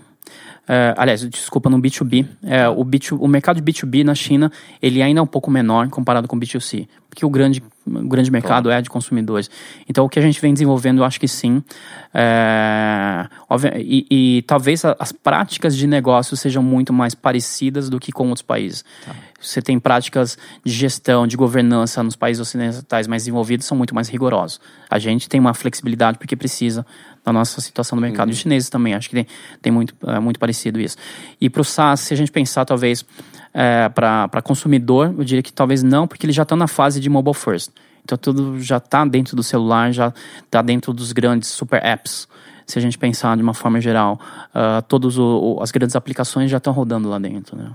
É, 0.69 0.95
aliás, 0.95 1.27
desculpa, 1.31 1.71
no 1.71 1.81
B2B. 1.81 2.27
É, 2.43 2.69
o, 2.69 2.85
B2, 2.85 3.17
o 3.19 3.27
mercado 3.27 3.59
de 3.59 3.73
B2B 3.73 4.05
na 4.05 4.15
China, 4.15 4.53
ele 4.83 5.01
ainda 5.01 5.21
é 5.21 5.23
um 5.23 5.27
pouco 5.27 5.51
menor 5.51 5.89
comparado 5.89 6.29
com 6.29 6.37
o 6.37 6.41
B2C. 6.41 6.87
Porque 7.09 7.25
o 7.25 7.31
grande, 7.31 7.63
o 7.87 8.09
grande 8.09 8.31
mercado 8.31 8.65
claro. 8.65 8.79
é 8.79 8.83
de 8.83 8.91
consumidores. 8.91 9.49
Então, 9.89 10.05
o 10.05 10.09
que 10.09 10.19
a 10.19 10.23
gente 10.23 10.41
vem 10.41 10.53
desenvolvendo, 10.53 10.99
eu 10.99 11.05
acho 11.05 11.21
que 11.21 11.29
sim. 11.29 11.63
É, 12.13 13.29
e, 13.77 14.07
e, 14.11 14.43
talvez 14.43 14.85
as 14.85 15.13
práticas 15.13 15.77
de 15.77 15.87
negócio 15.87 16.37
sejam 16.37 16.63
muito 16.63 16.93
mais 16.93 17.15
parecidas 17.15 17.89
do 17.89 18.01
que 18.01 18.11
com 18.11 18.29
outros 18.29 18.43
países. 18.43 18.85
Tá. 19.05 19.15
Você 19.41 19.63
tem 19.63 19.79
práticas 19.79 20.37
de 20.65 20.73
gestão, 20.73 21.27
de 21.27 21.37
governança 21.37 22.03
nos 22.03 22.17
países 22.17 22.41
ocidentais 22.41 23.07
mais 23.07 23.23
desenvolvidos, 23.23 23.67
são 23.67 23.77
muito 23.77 23.95
mais 23.95 24.09
rigorosos. 24.09 24.61
A 24.91 24.99
gente 24.99 25.29
tem 25.29 25.39
uma 25.39 25.55
flexibilidade 25.55 26.19
porque 26.19 26.35
precisa 26.35 26.85
na 27.25 27.33
nossa 27.33 27.61
situação 27.61 27.97
no 27.97 28.03
mercado. 28.03 28.29
Uhum. 28.29 28.33
Os 28.33 28.39
chineses 28.39 28.69
também, 28.69 28.95
acho 28.95 29.09
que 29.09 29.15
tem, 29.15 29.27
tem 29.61 29.73
muito, 29.73 29.95
é, 30.07 30.19
muito 30.19 30.41
parecido 30.41 30.81
isso. 30.81 30.97
E 31.41 31.51
para 31.51 31.61
o 31.61 31.65
SaaS, 31.65 32.01
se 32.01 32.15
a 32.15 32.17
gente 32.17 32.33
pensar 32.33 32.65
talvez 32.65 33.05
é, 33.59 33.89
para 33.89 34.43
consumidor, 34.43 35.15
eu 35.17 35.25
diria 35.25 35.43
que 35.43 35.51
talvez 35.51 35.83
não, 35.83 36.07
porque 36.07 36.27
eles 36.27 36.37
já 36.37 36.43
estão 36.43 36.59
na 36.59 36.67
fase 36.67 37.01
de 37.01 37.09
mobile 37.09 37.35
first. 37.35 37.71
Então 38.05 38.19
tudo 38.19 38.61
já 38.61 38.77
está 38.77 39.03
dentro 39.07 39.35
do 39.35 39.43
celular, 39.43 39.91
já 39.93 40.13
está 40.45 40.61
dentro 40.61 40.93
dos 40.93 41.11
grandes 41.11 41.49
super 41.49 41.83
apps. 41.83 42.29
Se 42.67 42.79
a 42.79 42.83
gente 42.83 42.99
pensar 42.99 43.35
de 43.35 43.43
uma 43.43 43.55
forma 43.55 43.81
geral, 43.81 44.21
uh, 44.51 44.83
todas 44.87 45.15
as 45.63 45.71
grandes 45.71 45.97
aplicações 45.97 46.51
já 46.51 46.59
estão 46.59 46.73
rodando 46.73 47.09
lá 47.09 47.19
dentro. 47.19 47.57
Né? 47.57 47.71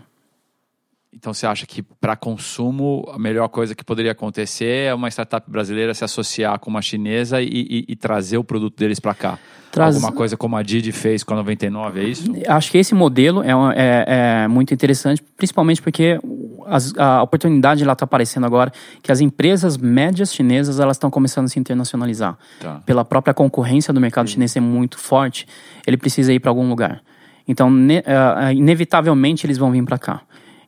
Então 1.14 1.34
você 1.34 1.46
acha 1.46 1.66
que 1.66 1.82
para 1.82 2.16
consumo 2.16 3.06
a 3.14 3.20
melhor 3.20 3.50
coisa 3.50 3.76
que 3.76 3.84
poderia 3.84 4.14
acontecer 4.14 4.88
é 4.88 4.94
uma 4.94 5.10
startup 5.10 5.50
brasileira 5.50 5.94
se 5.94 6.06
associar 6.06 6.58
com 6.60 6.70
uma 6.70 6.82
chinesa 6.82 7.42
e, 7.42 7.48
e, 7.48 7.86
e 7.90 7.96
trazer 7.98 8.38
o 8.38 8.44
produto 8.44 8.78
deles 8.78 9.00
para 9.00 9.14
cá? 9.14 9.40
Traz... 9.72 9.96
Alguma 9.96 10.14
coisa 10.14 10.38
como 10.38 10.56
a 10.56 10.64
Didi 10.64 10.92
fez 10.92 11.24
com 11.24 11.34
a 11.34 11.38
99, 11.38 12.00
é 12.00 12.04
isso? 12.04 12.32
Acho 12.48 12.72
que 12.72 12.78
esse 12.78 12.96
modelo 12.96 13.44
é, 13.44 13.52
é, 13.76 14.44
é 14.44 14.48
muito 14.48 14.74
interessante, 14.74 15.22
principalmente 15.38 15.82
porque 15.82 16.18
as, 16.66 16.94
a 16.98 17.22
oportunidade 17.22 17.84
lá 17.84 17.94
está 17.94 18.06
aparecendo 18.06 18.46
agora 18.46 18.72
que 19.02 19.12
as 19.12 19.20
empresas 19.20 19.78
médias 19.78 20.34
chinesas 20.34 20.80
elas 20.80 20.96
estão 20.96 21.10
começando 21.10 21.46
a 21.46 21.48
se 21.50 21.60
internacionalizar. 21.60 22.38
Tá. 22.60 22.82
Pela 22.86 23.04
própria 23.04 23.34
concorrência 23.34 23.94
do 23.94 24.00
mercado 24.00 24.28
Sim. 24.28 24.34
chinês 24.34 24.52
ser 24.52 24.62
muito 24.62 24.98
forte, 24.98 25.46
ele 25.86 25.98
precisa 25.98 26.34
ir 26.34 26.40
para 26.40 26.52
algum 26.52 26.68
lugar. 26.70 27.02
Então, 27.48 27.70
ne, 27.70 28.00
uh, 28.00 28.52
inevitavelmente 28.54 29.46
eles 29.46 29.58
vão 29.58 29.72
vir 29.72 29.84
para 29.84 29.98
cá. 29.98 30.22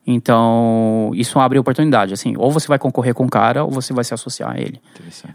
Então, 0.06 1.10
isso 1.14 1.38
abre 1.38 1.58
oportunidade. 1.58 2.12
Assim, 2.12 2.34
ou 2.36 2.50
você 2.50 2.68
vai 2.68 2.78
concorrer 2.78 3.14
com 3.14 3.24
o 3.24 3.30
cara, 3.30 3.64
ou 3.64 3.70
você 3.70 3.92
vai 3.92 4.04
se 4.04 4.12
associar 4.12 4.52
a 4.52 4.60
ele. 4.60 4.80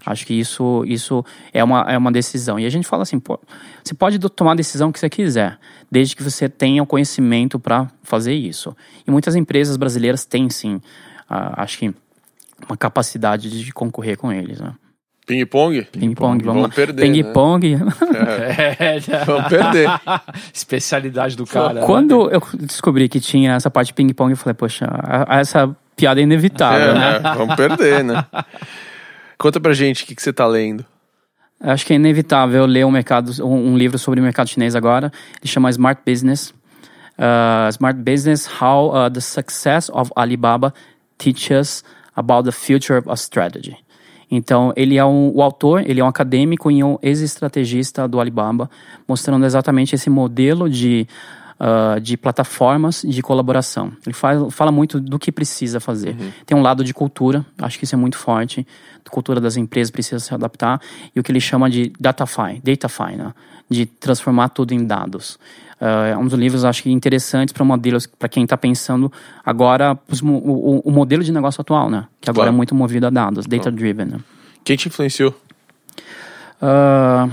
Acho 0.06 0.26
que 0.26 0.34
isso, 0.34 0.84
isso 0.86 1.26
é, 1.52 1.64
uma, 1.64 1.82
é 1.82 1.98
uma 1.98 2.12
decisão. 2.12 2.60
E 2.60 2.66
a 2.66 2.70
gente 2.70 2.88
fala 2.88 3.04
assim, 3.04 3.20
pô, 3.20 3.40
você 3.84 3.94
pode 3.94 4.20
tomar 4.20 4.52
a 4.52 4.56
decisão 4.56 4.92
que 4.92 5.00
você 5.00 5.10
quiser, 5.10 5.58
desde 5.90 6.16
que 6.16 6.24
você 6.24 6.48
tenha 6.48 6.84
o 6.84 6.86
conhecimento 6.86 7.60
para 7.60 7.90
fazer 8.04 8.34
isso. 8.34 8.76
E 9.08 9.12
muitas 9.12 9.36
empresas 9.36 9.76
brasileiras 9.76 10.24
têm, 10.26 10.50
sim, 10.50 10.76
uh, 10.76 10.82
acho 11.58 11.80
que 11.80 11.94
uma 12.68 12.78
capacidade 12.78 13.50
de 13.50 13.72
concorrer 13.72 14.18
com 14.18 14.32
eles, 14.32 14.60
né? 14.60 14.74
Ping-pong? 15.30 15.84
Ping-pong, 15.92 16.44
vamos, 16.44 16.62
vamos 16.64 16.76
perder. 16.76 17.04
Ping-pong. 17.04 17.76
Né? 17.76 17.86
É. 18.80 19.00
vamos 19.26 19.48
perder. 19.48 19.88
Especialidade 20.52 21.38
do 21.38 21.46
cara. 21.46 21.74
Né? 21.74 21.86
Quando 21.86 22.28
né? 22.28 22.36
eu 22.36 22.42
descobri 22.58 23.08
que 23.08 23.20
tinha 23.20 23.54
essa 23.54 23.70
parte 23.70 23.90
de 23.90 23.94
ping-pong, 23.94 24.32
eu 24.32 24.38
falei, 24.38 24.56
poxa, 24.56 24.88
essa 25.30 25.70
piada 25.96 26.20
é 26.20 26.24
inevitável, 26.24 26.90
é, 26.90 26.94
né? 26.96 27.20
Vamos 27.38 27.56
perder, 27.56 28.04
né? 28.04 28.26
Conta 29.38 29.60
pra 29.60 29.72
gente 29.72 30.04
o 30.04 30.08
que, 30.08 30.16
que 30.16 30.22
você 30.24 30.34
tá 30.34 30.48
lendo. 30.48 30.84
Acho 31.62 31.86
que 31.86 31.94
é 31.94 31.98
inevitável 31.98 32.66
ler 32.66 32.84
um, 32.88 32.92
mercado, 32.92 33.32
um, 33.46 33.78
livro 33.78 34.00
sobre 34.00 34.20
o 34.20 34.24
mercado 34.24 34.48
chinês 34.48 34.76
agora. 34.76 35.12
Ele 35.40 35.52
chama 35.52 35.70
Smart 35.70 36.02
Business. 36.04 36.56
Uh, 37.20 37.70
Smart 37.70 38.00
Business, 38.00 38.50
How 38.60 38.96
uh, 38.96 39.12
the 39.12 39.22
Success 39.22 39.92
of 39.94 40.10
Alibaba 40.16 40.74
Teaches 41.20 41.84
About 42.16 42.46
the 42.46 42.52
Future 42.52 43.04
of 43.06 43.22
Strategy. 43.22 43.78
Então, 44.32 44.72
ele 44.76 44.98
é 44.98 45.06
um, 45.06 45.32
o 45.34 45.42
autor, 45.42 45.84
ele 45.86 46.00
é 46.00 46.04
um 46.04 46.08
acadêmico 46.08 46.70
e 46.70 46.84
um 46.84 46.98
ex-estrategista 47.02 48.08
do 48.08 48.20
Alibaba, 48.20 48.70
mostrando 49.08 49.46
exatamente 49.46 49.96
esse 49.96 50.10
modelo 50.10 50.70
de, 50.70 51.08
uh, 51.60 52.00
de 52.00 52.16
plataformas 52.16 53.04
de 53.08 53.22
colaboração. 53.24 53.92
Ele 54.06 54.14
faz, 54.14 54.54
fala 54.54 54.72
muito 54.72 55.00
do 55.00 55.18
que 55.18 55.32
precisa 55.32 55.80
fazer. 55.80 56.16
Uhum. 56.20 56.32
Tem 56.46 56.56
um 56.56 56.62
lado 56.62 56.84
de 56.84 56.94
cultura, 56.94 57.44
acho 57.58 57.80
que 57.80 57.86
isso 57.86 57.96
é 57.96 57.98
muito 57.98 58.18
forte. 58.18 58.66
A 59.04 59.10
cultura 59.10 59.42
das 59.42 59.58
empresas 59.58 59.90
precisa 59.90 60.20
se 60.20 60.32
adaptar. 60.34 60.80
E 61.16 61.20
o 61.20 61.24
que 61.24 61.32
ele 61.32 61.42
chama 61.42 61.68
de 61.68 61.92
datafy, 62.00 62.62
datafy, 62.64 63.16
né? 63.16 63.34
de 63.68 63.88
transformar 63.88 64.50
tudo 64.50 64.74
em 64.74 64.86
dados. 64.86 65.40
Uh, 65.80 66.12
é 66.12 66.18
um 66.18 66.26
dos 66.26 66.34
livros, 66.38 66.66
acho 66.66 66.84
que, 66.84 66.92
interessantes 66.92 67.54
para 67.54 67.64
modelos, 67.64 68.06
para 68.06 68.28
quem 68.28 68.44
está 68.44 68.58
pensando 68.58 69.12
agora 69.46 69.98
os, 70.10 70.22
o, 70.22 70.82
o, 70.84 70.92
modelo 70.92 71.24
de 71.24 71.32
negócio 71.32 71.62
atual, 71.62 71.90
né? 71.90 72.06
Que 72.20 72.30
agora 72.30 72.48
claro. 72.48 72.56
é 72.56 72.58
muito 72.58 72.76
movido 72.76 73.08
a 73.08 73.10
dados, 73.10 73.46
data-driven. 73.46 74.06
Né? 74.06 74.20
Quem 74.66 74.76
te 74.76 74.90
influenciou? 74.90 75.34
Uh, 76.62 77.32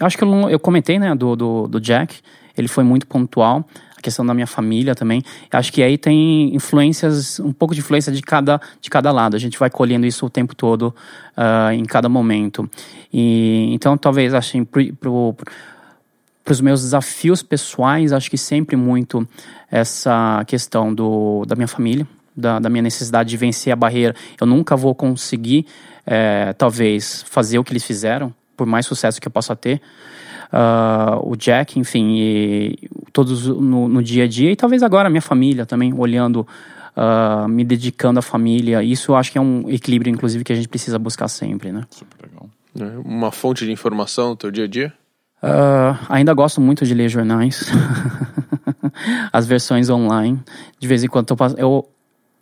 acho 0.00 0.16
que 0.16 0.24
eu, 0.24 0.50
eu 0.50 0.58
comentei, 0.58 0.98
né, 0.98 1.14
do, 1.14 1.36
do, 1.36 1.68
do, 1.68 1.80
Jack. 1.80 2.16
Ele 2.56 2.68
foi 2.68 2.82
muito 2.82 3.06
pontual. 3.06 3.68
A 3.96 4.00
questão 4.00 4.24
da 4.24 4.32
minha 4.32 4.46
família 4.46 4.94
também. 4.94 5.22
Acho 5.50 5.72
que 5.72 5.82
aí 5.82 5.98
tem 5.98 6.54
influências, 6.54 7.40
um 7.40 7.52
pouco 7.52 7.74
de 7.74 7.80
influência 7.80 8.12
de 8.12 8.22
cada, 8.22 8.60
de 8.80 8.88
cada 8.88 9.10
lado. 9.12 9.36
A 9.36 9.38
gente 9.38 9.58
vai 9.58 9.68
colhendo 9.68 10.06
isso 10.06 10.24
o 10.24 10.30
tempo 10.30 10.54
todo, 10.54 10.94
uh, 11.36 11.72
em 11.72 11.84
cada 11.84 12.08
momento. 12.08 12.70
E, 13.12 13.68
então, 13.74 13.98
talvez, 13.98 14.32
assim, 14.32 14.64
pro, 14.64 14.94
pro 14.94 15.36
para 16.46 16.52
os 16.52 16.60
meus 16.60 16.80
desafios 16.82 17.42
pessoais, 17.42 18.12
acho 18.12 18.30
que 18.30 18.38
sempre 18.38 18.76
muito 18.76 19.28
essa 19.68 20.44
questão 20.46 20.94
do, 20.94 21.44
da 21.44 21.56
minha 21.56 21.66
família. 21.66 22.06
da, 22.36 22.60
da 22.60 22.68
minha 22.68 22.82
necessidade 22.82 23.30
de 23.30 23.36
vencer 23.36 23.72
a 23.72 23.76
barreira. 23.76 24.14
Eu 24.40 24.46
nunca 24.46 24.76
vou 24.76 24.94
conseguir, 24.94 25.66
é, 26.06 26.52
talvez, 26.52 27.24
fazer 27.28 27.58
o 27.58 27.64
que 27.64 27.72
eles 27.72 27.84
fizeram, 27.84 28.32
por 28.56 28.64
mais 28.64 28.86
sucesso 28.86 29.20
que 29.20 29.26
eu 29.26 29.32
possa 29.32 29.56
ter. 29.56 29.80
Uh, 30.52 31.32
o 31.32 31.34
Jack, 31.34 31.80
enfim, 31.80 32.76
todos 33.12 33.48
no, 33.48 33.88
no, 33.88 34.02
dia 34.02 34.24
a 34.24 34.28
dia, 34.28 34.52
e 34.52 34.56
talvez 34.56 34.82
agora 34.82 35.08
a 35.08 35.10
minha 35.10 35.22
família 35.22 35.66
também, 35.66 35.92
olhando, 35.94 36.46
uh, 36.94 37.48
me 37.48 37.64
dedicando 37.64 38.20
à 38.20 38.22
família. 38.22 38.84
Isso 38.84 39.10
eu 39.10 39.16
acho 39.16 39.32
que 39.32 39.38
é 39.38 39.40
um 39.40 39.68
equilíbrio, 39.68 40.12
inclusive, 40.12 40.44
que 40.44 40.52
a 40.52 40.56
gente 40.56 40.68
precisa 40.68 40.98
buscar 40.98 41.26
sempre, 41.26 41.72
né? 41.72 41.84
Super 41.90 42.28
legal. 42.28 42.48
É, 42.78 42.98
uma 43.04 43.32
fonte 43.32 43.64
de 43.64 43.72
informação 43.72 44.28
no 44.28 44.36
teu 44.36 44.50
dia 44.50 44.64
a 44.64 44.68
dia? 44.68 44.92
Uh, 45.42 45.96
ainda 46.08 46.32
gosto 46.32 46.60
muito 46.60 46.84
de 46.84 46.94
ler 46.94 47.08
jornais, 47.08 47.70
as 49.32 49.46
versões 49.46 49.90
online. 49.90 50.40
De 50.78 50.88
vez 50.88 51.04
em 51.04 51.08
quando 51.08 51.30
eu, 51.30 51.54
eu 51.58 51.88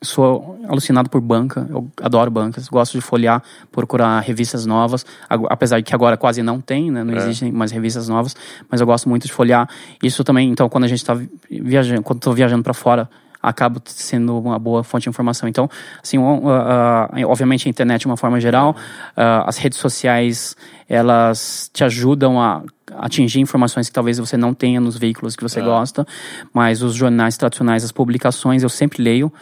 sou 0.04 0.58
alucinado 0.68 1.10
por 1.10 1.20
banca, 1.20 1.66
eu 1.68 1.90
adoro 2.00 2.30
bancas, 2.30 2.68
gosto 2.68 2.92
de 2.92 3.00
folhear, 3.00 3.42
procurar 3.72 4.20
revistas 4.20 4.64
novas, 4.64 5.04
apesar 5.28 5.78
de 5.78 5.84
que 5.84 5.94
agora 5.94 6.16
quase 6.16 6.42
não 6.42 6.60
tem, 6.60 6.90
né? 6.90 7.02
não 7.02 7.14
é. 7.14 7.16
existem 7.16 7.50
mais 7.50 7.72
revistas 7.72 8.08
novas, 8.08 8.36
mas 8.70 8.80
eu 8.80 8.86
gosto 8.86 9.08
muito 9.08 9.26
de 9.26 9.32
folhear. 9.32 9.68
Isso 10.02 10.22
também, 10.22 10.50
então, 10.50 10.68
quando 10.68 10.84
a 10.84 10.88
gente 10.88 10.98
está 10.98 11.18
viajando, 11.50 12.02
quando 12.02 12.18
estou 12.18 12.32
viajando 12.32 12.62
para 12.62 12.74
fora, 12.74 13.08
acaba 13.42 13.80
sendo 13.84 14.38
uma 14.38 14.58
boa 14.58 14.82
fonte 14.82 15.02
de 15.02 15.10
informação. 15.10 15.48
Então, 15.48 15.68
assim, 16.02 16.16
uh, 16.16 16.22
uh, 16.22 17.26
obviamente 17.26 17.68
a 17.68 17.70
internet 17.70 18.00
de 18.00 18.06
uma 18.06 18.16
forma 18.16 18.40
geral, 18.40 18.70
uh, 18.70 19.44
as 19.46 19.58
redes 19.58 19.78
sociais, 19.78 20.56
elas 20.88 21.70
te 21.72 21.84
ajudam 21.84 22.40
a 22.40 22.62
atingir 22.98 23.40
informações 23.40 23.88
que 23.88 23.94
talvez 23.94 24.18
você 24.18 24.36
não 24.36 24.54
tenha 24.54 24.80
nos 24.80 24.96
veículos 24.96 25.36
que 25.36 25.42
você 25.42 25.60
é. 25.60 25.62
gosta, 25.62 26.06
mas 26.52 26.82
os 26.82 26.94
jornais 26.94 27.36
tradicionais, 27.36 27.84
as 27.84 27.92
publicações, 27.92 28.62
eu 28.62 28.68
sempre 28.68 29.02
leio. 29.02 29.32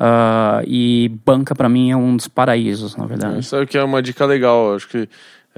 Uh, 0.00 0.62
e 0.64 1.08
banca 1.24 1.56
para 1.56 1.68
mim 1.68 1.90
é 1.90 1.96
um 1.96 2.16
dos 2.16 2.28
paraísos, 2.28 2.94
na 2.94 3.04
verdade. 3.04 3.44
Sabe 3.44 3.66
que 3.66 3.76
é 3.76 3.82
uma 3.82 4.00
dica 4.00 4.24
legal, 4.24 4.76
acho 4.76 4.88
que 4.88 5.08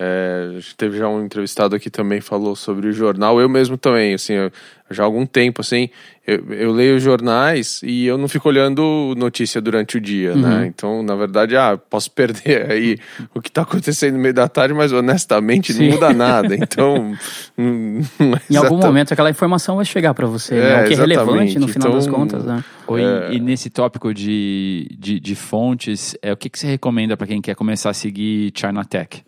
é, 0.03 0.59
teve 0.79 0.97
já 0.97 1.07
um 1.11 1.23
entrevistado 1.23 1.77
aqui 1.77 1.91
também 1.91 2.23
falou 2.23 2.57
sobre 2.57 2.89
o 2.89 2.93
jornal. 2.93 3.39
Eu 3.39 3.51
mesmo 3.51 3.77
também, 3.77 4.15
assim, 4.15 4.33
eu, 4.33 4.51
já 4.91 5.03
há 5.03 5.05
algum 5.05 5.27
tempo, 5.27 5.61
assim, 5.61 5.91
eu, 6.27 6.55
eu, 6.55 6.73
leio 6.73 6.99
jornais 6.99 7.83
e 7.85 8.07
eu 8.07 8.17
não 8.17 8.27
fico 8.27 8.49
olhando 8.49 9.13
notícia 9.19 9.61
durante 9.61 9.99
o 9.99 10.01
dia, 10.01 10.35
né? 10.35 10.37
uhum. 10.37 10.59
né? 10.61 10.67
Então, 10.69 11.03
na 11.03 11.15
verdade, 11.15 11.55
ah, 11.55 11.77
posso 11.77 12.11
perder 12.13 12.65
aí 12.73 12.97
o 13.35 13.43
que 13.43 13.51
está 13.51 13.61
acontecendo 13.61 14.15
no 14.15 14.21
meio 14.21 14.33
da 14.33 14.49
tarde, 14.49 14.73
mas 14.73 14.91
honestamente 14.91 15.75
Sim. 15.75 15.89
não 15.89 15.95
muda 15.97 16.15
nada. 16.15 16.57
Então, 16.57 17.15
é 17.59 18.55
em 18.55 18.57
algum 18.57 18.79
momento 18.79 19.13
aquela 19.13 19.29
informação 19.29 19.77
vai 19.77 19.85
chegar 19.85 20.15
para 20.15 20.27
você, 20.27 20.55
é, 20.55 20.61
né? 20.61 20.83
o 20.83 20.89
que 20.89 20.95
é 20.95 20.97
relevante 20.97 21.59
no 21.59 21.69
final 21.69 21.89
então, 21.89 22.01
das 22.01 22.07
contas, 22.07 22.47
né? 22.47 22.65
Oi, 22.87 23.03
é... 23.03 23.35
E 23.35 23.39
nesse 23.39 23.69
tópico 23.69 24.15
de, 24.15 24.89
de, 24.99 25.21
de 25.21 25.35
fontes, 25.35 26.17
é, 26.23 26.33
o 26.33 26.37
que, 26.39 26.49
que 26.49 26.59
você 26.59 26.69
recomenda 26.69 27.19
para 27.19 27.27
quem 27.27 27.43
quer 27.43 27.55
começar 27.55 27.91
a 27.91 27.95
seguir 27.95 28.51
China 28.57 28.83
Tech? 28.83 29.23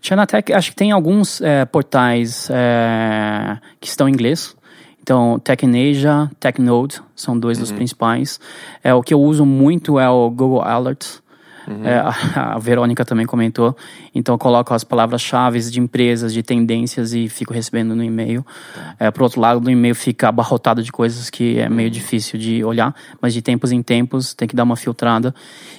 Chinatech, 0.00 0.52
acho 0.52 0.70
que 0.70 0.76
tem 0.76 0.92
alguns 0.92 1.40
é, 1.40 1.64
portais 1.64 2.48
é, 2.50 3.58
que 3.80 3.88
estão 3.88 4.08
em 4.08 4.12
inglês. 4.12 4.56
Então, 5.04 5.38
TechNasia, 5.38 6.30
TechNode 6.40 7.02
são 7.14 7.38
dois 7.38 7.58
uhum. 7.58 7.64
dos 7.64 7.72
principais. 7.72 8.40
É, 8.82 8.94
o 8.94 9.02
que 9.02 9.12
eu 9.12 9.20
uso 9.20 9.44
muito 9.44 10.00
é 10.00 10.08
o 10.08 10.30
Google 10.30 10.62
Alerts. 10.62 11.22
Uhum. 11.68 11.84
É, 11.84 11.98
a, 11.98 12.54
a, 12.54 12.58
Verônica 12.58 13.04
também 13.04 13.26
comentou. 13.26 13.76
Então, 14.14 14.34
eu 14.34 14.38
coloco 14.38 14.72
as 14.72 14.82
palavras-chave 14.82 15.60
de 15.60 15.78
empresas, 15.78 16.32
de 16.32 16.42
tendências 16.42 17.12
e 17.12 17.28
fico 17.28 17.52
recebendo 17.52 17.94
no 17.94 18.02
e-mail. 18.02 18.44
Tá. 18.74 18.96
É, 18.98 19.10
por 19.10 19.24
outro 19.24 19.42
lado, 19.42 19.60
no 19.60 19.70
e-mail 19.70 19.94
fica 19.94 20.28
abarrotado 20.28 20.82
de 20.82 20.90
coisas 20.90 21.28
que 21.28 21.58
é 21.58 21.68
meio 21.68 21.88
uhum. 21.88 21.92
difícil 21.92 22.38
de 22.38 22.64
olhar, 22.64 22.94
mas 23.20 23.34
de 23.34 23.42
tempos 23.42 23.72
em 23.72 23.82
tempos 23.82 24.32
tem 24.32 24.48
que 24.48 24.56
dar 24.56 24.64
uma 24.64 24.76
filtrada. 24.76 25.34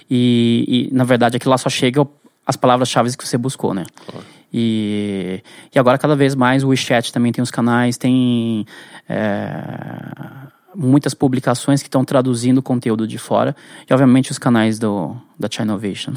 E, 0.08 0.90
e 0.92 0.96
na 0.96 1.04
verdade, 1.04 1.38
aquilo 1.38 1.50
lá 1.50 1.58
só 1.58 1.70
chega 1.70 2.06
as 2.46 2.56
palavras-chave 2.56 3.16
que 3.18 3.28
você 3.28 3.38
buscou, 3.38 3.74
né? 3.74 3.86
Claro. 4.06 4.26
E, 4.54 5.42
e 5.74 5.80
agora 5.80 5.98
cada 5.98 6.16
vez 6.16 6.34
mais 6.34 6.64
o 6.64 6.70
WeChat 6.70 7.12
também 7.12 7.32
tem 7.32 7.42
os 7.42 7.52
canais, 7.52 7.98
tem 7.98 8.66
é, 9.10 10.46
muitas 10.76 11.14
publicações 11.14 11.82
que 11.82 11.88
estão 11.88 12.06
traduzindo 12.06 12.62
conteúdo 12.62 13.08
de 13.08 13.18
fora 13.18 13.56
e 13.90 13.94
obviamente 13.94 14.32
os 14.32 14.38
canais 14.38 14.80
do, 14.80 15.16
da 15.38 15.50
Chinovation. 15.50 16.14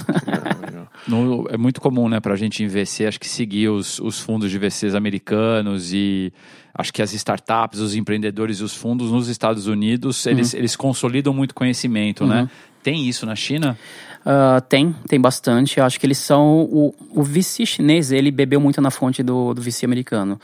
no, 1.08 1.48
é 1.50 1.56
muito 1.56 1.80
comum, 1.80 2.08
né, 2.08 2.20
para 2.20 2.34
a 2.34 2.36
gente 2.36 2.62
em 2.62 2.68
VC, 2.68 3.06
acho 3.06 3.18
que 3.18 3.28
seguir 3.28 3.68
os, 3.68 3.98
os 3.98 4.20
fundos 4.20 4.50
de 4.50 4.58
VCs 4.58 4.94
americanos 4.94 5.92
e 5.92 6.32
acho 6.74 6.92
que 6.92 7.02
as 7.02 7.12
startups, 7.12 7.80
os 7.80 7.94
empreendedores 7.94 8.58
e 8.58 8.62
os 8.62 8.74
fundos 8.74 9.10
nos 9.10 9.28
Estados 9.28 9.66
Unidos, 9.66 10.26
eles, 10.26 10.52
uhum. 10.52 10.58
eles 10.60 10.76
consolidam 10.76 11.32
muito 11.32 11.54
conhecimento, 11.54 12.24
né? 12.24 12.36
uhum. 12.36 12.42
né? 12.42 12.50
Tem 12.82 13.06
isso 13.08 13.26
na 13.26 13.34
China? 13.34 13.76
Uh, 14.20 14.60
tem, 14.68 14.94
tem 15.08 15.20
bastante. 15.20 15.78
Eu 15.78 15.84
acho 15.84 15.98
que 15.98 16.06
eles 16.06 16.18
são. 16.18 16.60
O, 16.70 16.94
o 17.10 17.22
VC 17.22 17.64
chinês, 17.64 18.12
ele 18.12 18.30
bebeu 18.30 18.60
muito 18.60 18.80
na 18.80 18.90
fonte 18.90 19.22
do, 19.22 19.54
do 19.54 19.62
VC 19.62 19.84
americano. 19.84 20.40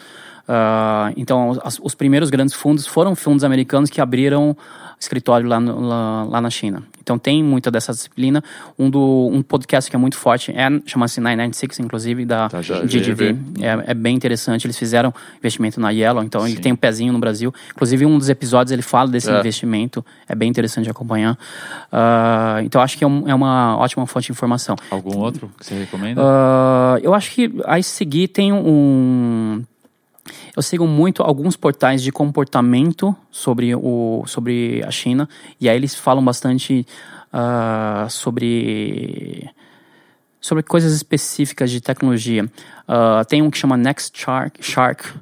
Uh, 0.49 1.13
então, 1.17 1.59
as, 1.63 1.79
os 1.83 1.95
primeiros 1.95 2.31
grandes 2.31 2.55
fundos 2.55 2.87
foram 2.87 3.15
fundos 3.15 3.45
americanos 3.45 3.91
que 3.91 4.01
abriram 4.01 4.57
escritório 4.99 5.49
lá, 5.49 5.61
no, 5.61 5.81
lá, 5.81 6.25
lá, 6.25 6.41
na 6.41 6.51
China. 6.51 6.83
Então 7.03 7.19
tem 7.19 7.43
muita 7.43 7.71
dessa 7.71 7.93
disciplina. 7.93 8.43
Um, 8.79 8.89
do, 8.89 9.29
um 9.33 9.43
podcast 9.43 9.91
que 9.91 9.97
é 9.97 9.99
muito 9.99 10.17
forte 10.17 10.53
é, 10.53 10.69
chama-se 10.87 11.21
996, 11.21 11.81
inclusive, 11.81 12.25
da 12.25 12.49
tá, 12.49 12.61
GGV. 12.61 13.37
É, 13.61 13.91
é, 13.91 13.95
bem 13.95 14.17
interessante. 14.17 14.67
Eles 14.67 14.79
fizeram 14.79 15.13
investimento 15.39 15.79
na 15.81 15.91
Yellow, 15.91 16.23
então 16.23 16.43
Sim. 16.43 16.53
ele 16.53 16.61
tem 16.61 16.73
um 16.73 16.77
pezinho 16.77 17.13
no 17.13 17.19
Brasil. 17.19 17.53
Inclusive, 17.75 18.07
um 18.07 18.19
dos 18.19 18.29
episódios 18.29 18.73
ele 18.73 18.83
fala 18.83 19.11
desse 19.11 19.31
é. 19.31 19.39
investimento. 19.39 20.05
É 20.29 20.35
bem 20.35 20.49
interessante 20.49 20.85
de 20.85 20.91
acompanhar. 20.91 21.35
Uh, 21.93 22.65
então 22.65 22.81
acho 22.81 22.97
que 22.97 23.05
é, 23.05 23.07
um, 23.07 23.29
é, 23.29 23.35
uma 23.35 23.77
ótima 23.77 24.07
fonte 24.07 24.27
de 24.27 24.33
informação. 24.33 24.77
Algum 24.91 25.19
outro 25.19 25.51
que 25.59 25.67
você 25.67 25.75
recomenda? 25.75 26.23
Uh, 26.23 26.99
eu 27.03 27.13
acho 27.13 27.31
que 27.33 27.53
a 27.65 27.83
seguir 27.83 28.29
tem 28.29 28.53
um 28.53 29.63
eu 30.57 30.63
sigo 30.63 30.87
muito 30.87 31.23
alguns 31.23 31.57
portais 31.57 32.03
de 32.03 32.11
comportamento 32.11 33.15
sobre, 33.31 33.75
o, 33.75 34.25
sobre 34.27 34.83
a 34.87 34.91
China, 34.91 35.29
e 35.61 35.69
aí 35.69 35.77
eles 35.77 35.95
falam 35.95 36.25
bastante 36.25 36.87
uh, 37.33 38.09
sobre, 38.11 39.51
sobre 40.41 40.63
coisas 40.63 40.93
específicas 40.95 41.71
de 41.71 41.81
tecnologia. 41.81 42.45
Uh, 42.89 43.25
tem 43.29 43.43
um 43.43 43.51
que 43.51 43.59
chama 43.59 43.77
Next 43.77 44.19
Shark, 44.19 44.63
Shark 44.63 45.13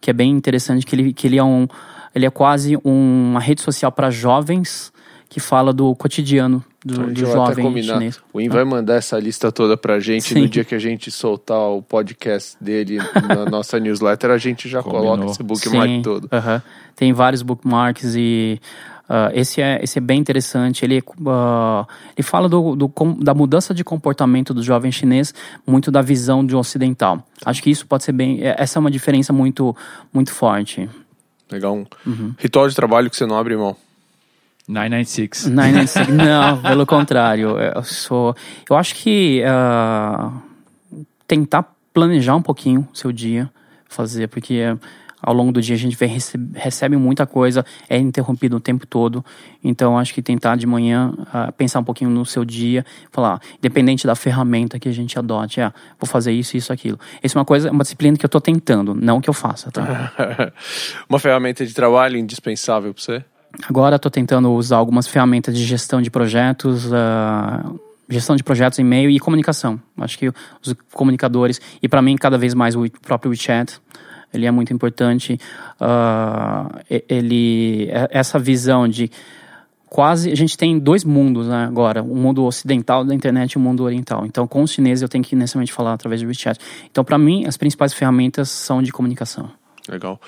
que 0.00 0.10
é 0.10 0.12
bem 0.12 0.30
interessante, 0.30 0.86
que 0.86 0.94
ele, 0.94 1.12
que 1.12 1.26
ele, 1.26 1.38
é, 1.38 1.44
um, 1.44 1.66
ele 2.14 2.26
é 2.26 2.30
quase 2.30 2.78
uma 2.84 3.40
rede 3.40 3.60
social 3.60 3.90
para 3.90 4.10
jovens 4.10 4.92
que 5.28 5.40
fala 5.40 5.72
do 5.72 5.94
cotidiano 5.94 6.64
do, 6.84 7.12
do 7.12 7.20
jovem 7.20 7.82
chinês. 7.82 8.20
O 8.32 8.40
In 8.40 8.48
vai 8.48 8.64
mandar 8.64 8.94
essa 8.94 9.18
lista 9.18 9.52
toda 9.52 9.76
pra 9.76 10.00
gente 10.00 10.32
Sim. 10.34 10.40
no 10.42 10.48
dia 10.48 10.64
que 10.64 10.74
a 10.74 10.78
gente 10.78 11.10
soltar 11.10 11.58
o 11.58 11.82
podcast 11.82 12.56
dele 12.60 12.98
na 13.28 13.44
nossa 13.50 13.78
newsletter, 13.78 14.30
a 14.30 14.38
gente 14.38 14.68
já 14.68 14.82
Combinou. 14.82 15.16
coloca 15.16 15.30
esse 15.30 15.42
bookmark 15.42 15.88
Sim. 15.88 16.02
todo. 16.02 16.24
Uh 16.24 16.28
-huh. 16.28 16.62
Tem 16.96 17.12
vários 17.12 17.42
bookmarks 17.42 18.14
e 18.16 18.60
Uh, 19.08 19.32
esse, 19.32 19.62
é, 19.62 19.82
esse 19.82 19.96
é 19.96 20.02
bem 20.02 20.20
interessante. 20.20 20.84
Ele, 20.84 20.98
uh, 20.98 21.86
ele 22.14 22.22
fala 22.22 22.46
do, 22.46 22.76
do, 22.76 22.92
da 23.20 23.32
mudança 23.32 23.72
de 23.72 23.82
comportamento 23.82 24.52
do 24.52 24.62
jovem 24.62 24.92
chinês, 24.92 25.32
muito 25.66 25.90
da 25.90 26.02
visão 26.02 26.44
de 26.44 26.54
um 26.54 26.58
ocidental. 26.58 27.26
Acho 27.42 27.62
que 27.62 27.70
isso 27.70 27.86
pode 27.86 28.04
ser 28.04 28.12
bem. 28.12 28.42
É, 28.42 28.54
essa 28.58 28.78
é 28.78 28.80
uma 28.80 28.90
diferença 28.90 29.32
muito, 29.32 29.74
muito 30.12 30.30
forte. 30.30 30.90
Legal. 31.50 31.74
Um 31.74 31.86
uhum. 32.06 32.34
ritual 32.36 32.68
de 32.68 32.74
trabalho 32.74 33.08
que 33.08 33.16
você 33.16 33.24
não 33.24 33.38
abre 33.38 33.56
mão. 33.56 33.74
996. 34.68 35.46
996. 35.46 36.08
Não, 36.14 36.60
pelo 36.60 36.86
contrário. 36.86 37.58
Eu 37.58 37.82
sou. 37.82 38.36
Eu 38.68 38.76
acho 38.76 38.94
que 38.94 39.42
uh, 39.42 40.32
tentar 41.26 41.64
planejar 41.92 42.36
um 42.36 42.42
pouquinho 42.42 42.86
o 42.92 42.96
seu 42.96 43.10
dia, 43.10 43.50
fazer, 43.88 44.28
porque 44.28 44.62
ao 45.20 45.34
longo 45.34 45.50
do 45.50 45.60
dia 45.60 45.74
a 45.74 45.78
gente 45.78 45.96
vem, 45.96 46.08
recebe, 46.08 46.58
recebe 46.58 46.96
muita 46.96 47.26
coisa, 47.26 47.64
é 47.88 47.98
interrompido 47.98 48.56
o 48.56 48.60
tempo 48.60 48.86
todo. 48.86 49.24
Então 49.64 49.98
acho 49.98 50.14
que 50.14 50.22
tentar 50.22 50.56
de 50.56 50.66
manhã 50.66 51.12
uh, 51.18 51.52
pensar 51.52 51.80
um 51.80 51.84
pouquinho 51.84 52.10
no 52.10 52.24
seu 52.24 52.44
dia, 52.44 52.84
falar, 53.10 53.40
independente 53.58 54.06
da 54.06 54.14
ferramenta 54.14 54.78
que 54.78 54.88
a 54.88 54.92
gente 54.92 55.18
adote, 55.18 55.60
ah, 55.60 55.72
vou 55.98 56.06
fazer 56.06 56.32
isso, 56.32 56.56
isso, 56.56 56.72
aquilo. 56.72 56.98
Isso 57.22 57.36
é 57.36 57.38
uma 57.40 57.44
coisa, 57.44 57.70
uma 57.70 57.82
disciplina 57.82 58.16
que 58.16 58.24
eu 58.24 58.28
estou 58.28 58.40
tentando, 58.40 58.94
não 58.94 59.20
que 59.20 59.28
eu 59.28 59.34
faça, 59.34 59.70
tá? 59.70 60.12
uma 61.08 61.18
ferramenta 61.18 61.66
de 61.66 61.74
trabalho 61.74 62.16
indispensável 62.16 62.94
para 62.94 63.02
você? 63.02 63.24
Agora 63.68 63.96
estou 63.96 64.10
tentando 64.10 64.50
usar 64.52 64.76
algumas 64.76 65.06
ferramentas 65.06 65.56
de 65.56 65.64
gestão 65.64 66.00
de 66.02 66.10
projetos, 66.10 66.86
uh, 66.86 67.80
gestão 68.08 68.36
de 68.36 68.44
projetos, 68.44 68.78
e-mail 68.78 69.10
e 69.10 69.18
comunicação. 69.18 69.80
Acho 69.98 70.18
que 70.18 70.28
os 70.28 70.74
comunicadores, 70.92 71.60
e 71.82 71.88
para 71.88 72.02
mim 72.02 72.16
cada 72.16 72.38
vez 72.38 72.54
mais 72.54 72.74
o 72.74 72.88
próprio 73.02 73.30
WeChat, 73.30 73.80
ele 74.32 74.46
é 74.46 74.50
muito 74.50 74.72
importante. 74.72 75.38
Uh, 75.80 77.00
ele, 77.08 77.88
é, 77.90 78.08
essa 78.10 78.38
visão 78.38 78.86
de 78.86 79.10
quase, 79.86 80.30
a 80.30 80.36
gente 80.36 80.56
tem 80.56 80.78
dois 80.78 81.04
mundos 81.04 81.46
né, 81.46 81.64
agora, 81.64 82.02
o 82.02 82.14
mundo 82.14 82.44
ocidental 82.44 83.04
da 83.04 83.14
internet 83.14 83.52
e 83.52 83.56
o 83.56 83.60
mundo 83.60 83.82
oriental. 83.82 84.24
Então 84.26 84.46
com 84.46 84.62
os 84.62 84.70
chineses 84.70 85.02
eu 85.02 85.08
tenho 85.08 85.24
que 85.24 85.34
necessariamente 85.34 85.72
falar 85.72 85.94
através 85.94 86.20
do 86.20 86.28
WeChat. 86.28 86.60
Então 86.90 87.02
para 87.02 87.18
mim 87.18 87.46
as 87.46 87.56
principais 87.56 87.92
ferramentas 87.94 88.50
são 88.50 88.82
de 88.82 88.92
comunicação. 88.92 89.50
Legal. 89.88 90.20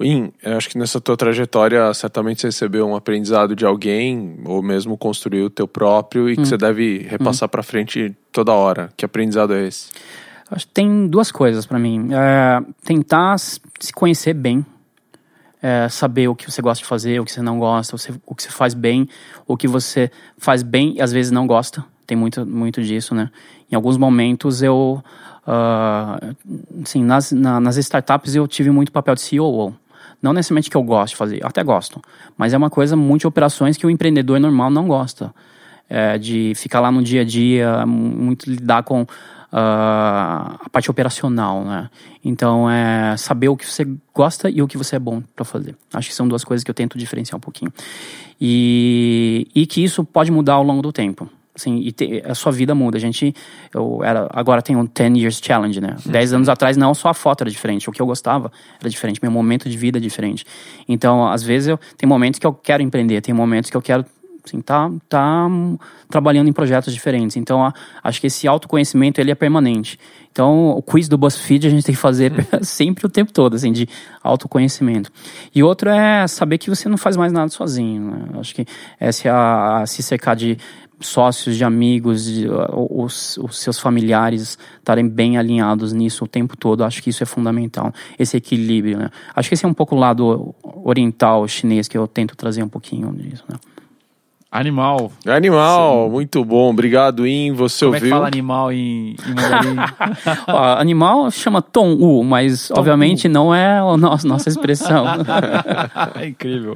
Eu 0.00 0.56
acho 0.56 0.68
que 0.68 0.78
nessa 0.78 1.00
tua 1.00 1.16
trajetória 1.16 1.92
certamente 1.92 2.40
você 2.40 2.46
recebeu 2.48 2.86
um 2.86 2.94
aprendizado 2.94 3.56
de 3.56 3.66
alguém 3.66 4.38
ou 4.44 4.62
mesmo 4.62 4.96
construiu 4.96 5.46
o 5.46 5.50
teu 5.50 5.66
próprio 5.66 6.30
e 6.30 6.36
que 6.36 6.42
hum. 6.42 6.44
você 6.44 6.56
deve 6.56 7.06
repassar 7.08 7.48
hum. 7.48 7.50
para 7.50 7.62
frente 7.64 8.16
toda 8.30 8.52
hora. 8.52 8.90
Que 8.96 9.04
aprendizado 9.04 9.54
é 9.54 9.66
esse? 9.66 9.90
Acho 10.50 10.66
que 10.66 10.72
tem 10.72 11.08
duas 11.08 11.32
coisas 11.32 11.66
para 11.66 11.78
mim. 11.78 12.10
É, 12.12 12.62
tentar 12.84 13.36
se 13.38 13.92
conhecer 13.92 14.34
bem, 14.34 14.64
é, 15.60 15.88
saber 15.88 16.28
o 16.28 16.34
que 16.34 16.50
você 16.50 16.62
gosta 16.62 16.82
de 16.82 16.88
fazer, 16.88 17.20
o 17.20 17.24
que 17.24 17.32
você 17.32 17.42
não 17.42 17.58
gosta, 17.58 17.96
o 18.24 18.34
que 18.34 18.42
você 18.42 18.50
faz 18.50 18.74
bem, 18.74 19.08
o 19.46 19.56
que 19.56 19.66
você 19.66 20.10
faz 20.38 20.62
bem 20.62 20.94
e 20.94 21.02
às 21.02 21.12
vezes 21.12 21.32
não 21.32 21.46
gosta. 21.46 21.84
Tem 22.06 22.16
muito, 22.16 22.46
muito 22.46 22.82
disso, 22.82 23.14
né? 23.14 23.30
Em 23.70 23.74
alguns 23.74 23.98
momentos 23.98 24.62
eu, 24.62 25.02
uh, 25.46 26.36
assim, 26.82 27.02
nas, 27.02 27.32
na, 27.32 27.60
nas 27.60 27.76
startups 27.76 28.34
eu 28.34 28.46
tive 28.48 28.70
muito 28.70 28.90
papel 28.92 29.14
de 29.14 29.20
CEO. 29.20 29.74
Não 30.20 30.32
necessariamente 30.32 30.70
que 30.70 30.76
eu 30.76 30.82
gosto 30.82 31.12
de 31.12 31.16
fazer, 31.16 31.44
até 31.44 31.62
gosto, 31.62 32.00
mas 32.36 32.52
é 32.52 32.56
uma 32.56 32.70
coisa 32.70 32.96
muito 32.96 33.20
de 33.20 33.26
operações 33.26 33.76
que 33.76 33.86
o 33.86 33.90
empreendedor 33.90 34.40
normal 34.40 34.70
não 34.70 34.86
gosta. 34.86 35.32
É, 35.90 36.18
de 36.18 36.52
ficar 36.54 36.80
lá 36.80 36.92
no 36.92 37.02
dia 37.02 37.22
a 37.22 37.24
dia, 37.24 37.86
muito 37.86 38.50
lidar 38.50 38.82
com 38.82 39.06
Uh, 39.50 40.60
a 40.60 40.68
parte 40.70 40.90
operacional, 40.90 41.64
né? 41.64 41.88
Então, 42.22 42.70
é 42.70 43.16
saber 43.16 43.48
o 43.48 43.56
que 43.56 43.64
você 43.64 43.88
gosta 44.14 44.50
e 44.50 44.60
o 44.60 44.68
que 44.68 44.76
você 44.76 44.96
é 44.96 44.98
bom 44.98 45.22
para 45.34 45.42
fazer. 45.42 45.74
Acho 45.94 46.10
que 46.10 46.14
são 46.14 46.28
duas 46.28 46.44
coisas 46.44 46.62
que 46.62 46.70
eu 46.70 46.74
tento 46.74 46.98
diferenciar 46.98 47.38
um 47.38 47.40
pouquinho. 47.40 47.72
E, 48.38 49.48
e 49.54 49.64
que 49.64 49.82
isso 49.82 50.04
pode 50.04 50.30
mudar 50.30 50.52
ao 50.52 50.62
longo 50.62 50.82
do 50.82 50.92
tempo. 50.92 51.30
Assim, 51.58 51.78
e 51.80 51.90
te, 51.90 52.22
a 52.24 52.34
sua 52.36 52.52
vida 52.52 52.72
muda. 52.72 52.96
A 52.96 53.00
gente, 53.00 53.34
eu 53.74 54.02
era, 54.04 54.28
agora 54.32 54.62
tem 54.62 54.76
um 54.76 54.86
10 54.86 55.16
Years 55.16 55.40
Challenge, 55.42 55.80
né? 55.80 55.96
10 56.06 56.34
anos 56.34 56.48
atrás, 56.48 56.76
não 56.76 56.94
só 56.94 57.08
a 57.08 57.14
foto 57.14 57.42
era 57.42 57.50
diferente, 57.50 57.90
o 57.90 57.92
que 57.92 58.00
eu 58.00 58.06
gostava 58.06 58.52
era 58.80 58.88
diferente, 58.88 59.18
meu 59.20 59.32
momento 59.32 59.68
de 59.68 59.76
vida 59.76 59.98
é 59.98 60.00
diferente. 60.00 60.46
Então, 60.88 61.26
às 61.26 61.42
vezes, 61.42 61.68
eu, 61.68 61.78
tem 61.96 62.08
momentos 62.08 62.38
que 62.38 62.46
eu 62.46 62.54
quero 62.54 62.80
empreender, 62.80 63.20
tem 63.20 63.34
momentos 63.34 63.70
que 63.70 63.76
eu 63.76 63.82
quero 63.82 64.04
assim, 64.48 64.60
tá, 64.60 64.90
tá 65.08 65.46
trabalhando 66.08 66.48
em 66.48 66.52
projetos 66.52 66.92
diferentes. 66.92 67.36
Então, 67.36 67.72
acho 68.02 68.20
que 68.20 68.26
esse 68.26 68.48
autoconhecimento, 68.48 69.20
ele 69.20 69.30
é 69.30 69.34
permanente. 69.34 69.98
Então, 70.30 70.70
o 70.70 70.82
quiz 70.82 71.08
do 71.08 71.18
BuzzFeed 71.18 71.66
a 71.66 71.70
gente 71.70 71.84
tem 71.84 71.94
que 71.94 72.00
fazer 72.00 72.32
uhum. 72.32 72.62
sempre 72.62 73.04
o 73.06 73.08
tempo 73.08 73.32
todo, 73.32 73.54
assim, 73.56 73.72
de 73.72 73.88
autoconhecimento. 74.22 75.10
E 75.54 75.62
outro 75.62 75.90
é 75.90 76.26
saber 76.26 76.58
que 76.58 76.70
você 76.70 76.88
não 76.88 76.96
faz 76.96 77.16
mais 77.16 77.32
nada 77.32 77.50
sozinho. 77.50 78.10
Né? 78.10 78.40
Acho 78.40 78.54
que 78.54 78.66
essa 78.98 79.28
é 79.28 79.30
a, 79.30 79.82
a 79.82 79.86
se 79.86 80.02
cercar 80.02 80.36
de 80.36 80.56
sócios, 81.00 81.56
de 81.56 81.64
amigos, 81.64 82.24
de, 82.24 82.46
os, 82.48 83.38
os, 83.38 83.58
seus 83.58 83.78
familiares 83.78 84.58
estarem 84.78 85.08
bem 85.08 85.38
alinhados 85.38 85.92
nisso 85.92 86.24
o 86.24 86.28
tempo 86.28 86.56
todo. 86.56 86.84
Acho 86.84 87.02
que 87.02 87.10
isso 87.10 87.22
é 87.22 87.26
fundamental, 87.26 87.92
esse 88.18 88.36
equilíbrio. 88.36 88.98
Né? 88.98 89.10
Acho 89.34 89.48
que 89.48 89.54
esse 89.54 89.64
é 89.64 89.68
um 89.68 89.74
pouco 89.74 89.94
o 89.94 89.98
lado 89.98 90.54
oriental 90.62 91.46
chinês 91.46 91.88
que 91.88 91.96
eu 91.96 92.06
tento 92.06 92.36
trazer 92.36 92.62
um 92.62 92.68
pouquinho 92.68 93.12
disso. 93.12 93.44
Né? 93.48 93.56
Animal. 94.50 95.12
Animal, 95.26 96.06
Sim. 96.06 96.10
muito 96.10 96.42
bom. 96.42 96.70
Obrigado, 96.70 97.26
In. 97.26 97.52
Você 97.52 97.84
Como 97.84 97.96
ouviu? 97.96 98.00
Como 98.00 98.00
é 98.00 98.00
que 98.00 98.08
fala 98.08 98.26
animal 98.28 98.72
em, 98.72 99.14
em 99.26 99.34
mandarim? 99.34 99.76
Ó, 100.48 100.78
animal 100.78 101.30
chama 101.30 101.60
Tom 101.60 101.92
U, 101.92 102.24
mas 102.24 102.68
tom 102.68 102.80
obviamente 102.80 103.28
U. 103.28 103.30
não 103.30 103.54
é 103.54 103.78
a 103.78 103.96
nossa, 103.98 104.26
nossa 104.26 104.48
expressão. 104.48 105.04
é 106.18 106.26
incrível. 106.28 106.74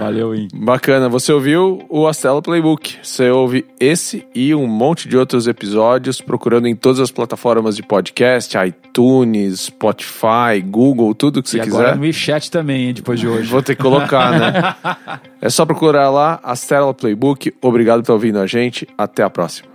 Valeu, 0.00 0.34
In. 0.34 0.48
Bacana. 0.52 1.08
Você 1.08 1.32
ouviu 1.32 1.86
o 1.88 2.08
Astela 2.08 2.42
Playbook. 2.42 2.96
Você 3.00 3.30
ouve 3.30 3.64
esse 3.78 4.26
e 4.34 4.52
um 4.52 4.66
monte 4.66 5.08
de 5.08 5.16
outros 5.16 5.46
episódios 5.46 6.20
procurando 6.20 6.66
em 6.66 6.74
todas 6.74 6.98
as 6.98 7.12
plataformas 7.12 7.76
de 7.76 7.84
podcast, 7.84 8.56
iTunes, 8.58 9.60
Spotify, 9.60 10.60
Google, 10.64 11.14
tudo 11.14 11.40
que 11.40 11.48
você 11.48 11.58
e 11.58 11.60
quiser. 11.60 11.76
agora 11.76 11.94
no 11.94 12.02
WeChat 12.02 12.50
também, 12.50 12.88
hein, 12.88 12.94
depois 12.94 13.20
de 13.20 13.28
hoje. 13.28 13.48
Vou 13.48 13.62
ter 13.62 13.76
que 13.76 13.82
colocar, 13.82 14.32
né? 14.32 15.20
é 15.40 15.48
só 15.48 15.64
procurar 15.64 16.10
lá 16.10 16.40
Astela 16.42 16.92
Playbook 16.92 17.11
Playbook. 17.12 17.54
Obrigado 17.60 18.02
por 18.02 18.12
ouvindo 18.12 18.38
a 18.38 18.46
gente. 18.46 18.86
Até 18.96 19.22
a 19.22 19.30
próxima. 19.30 19.71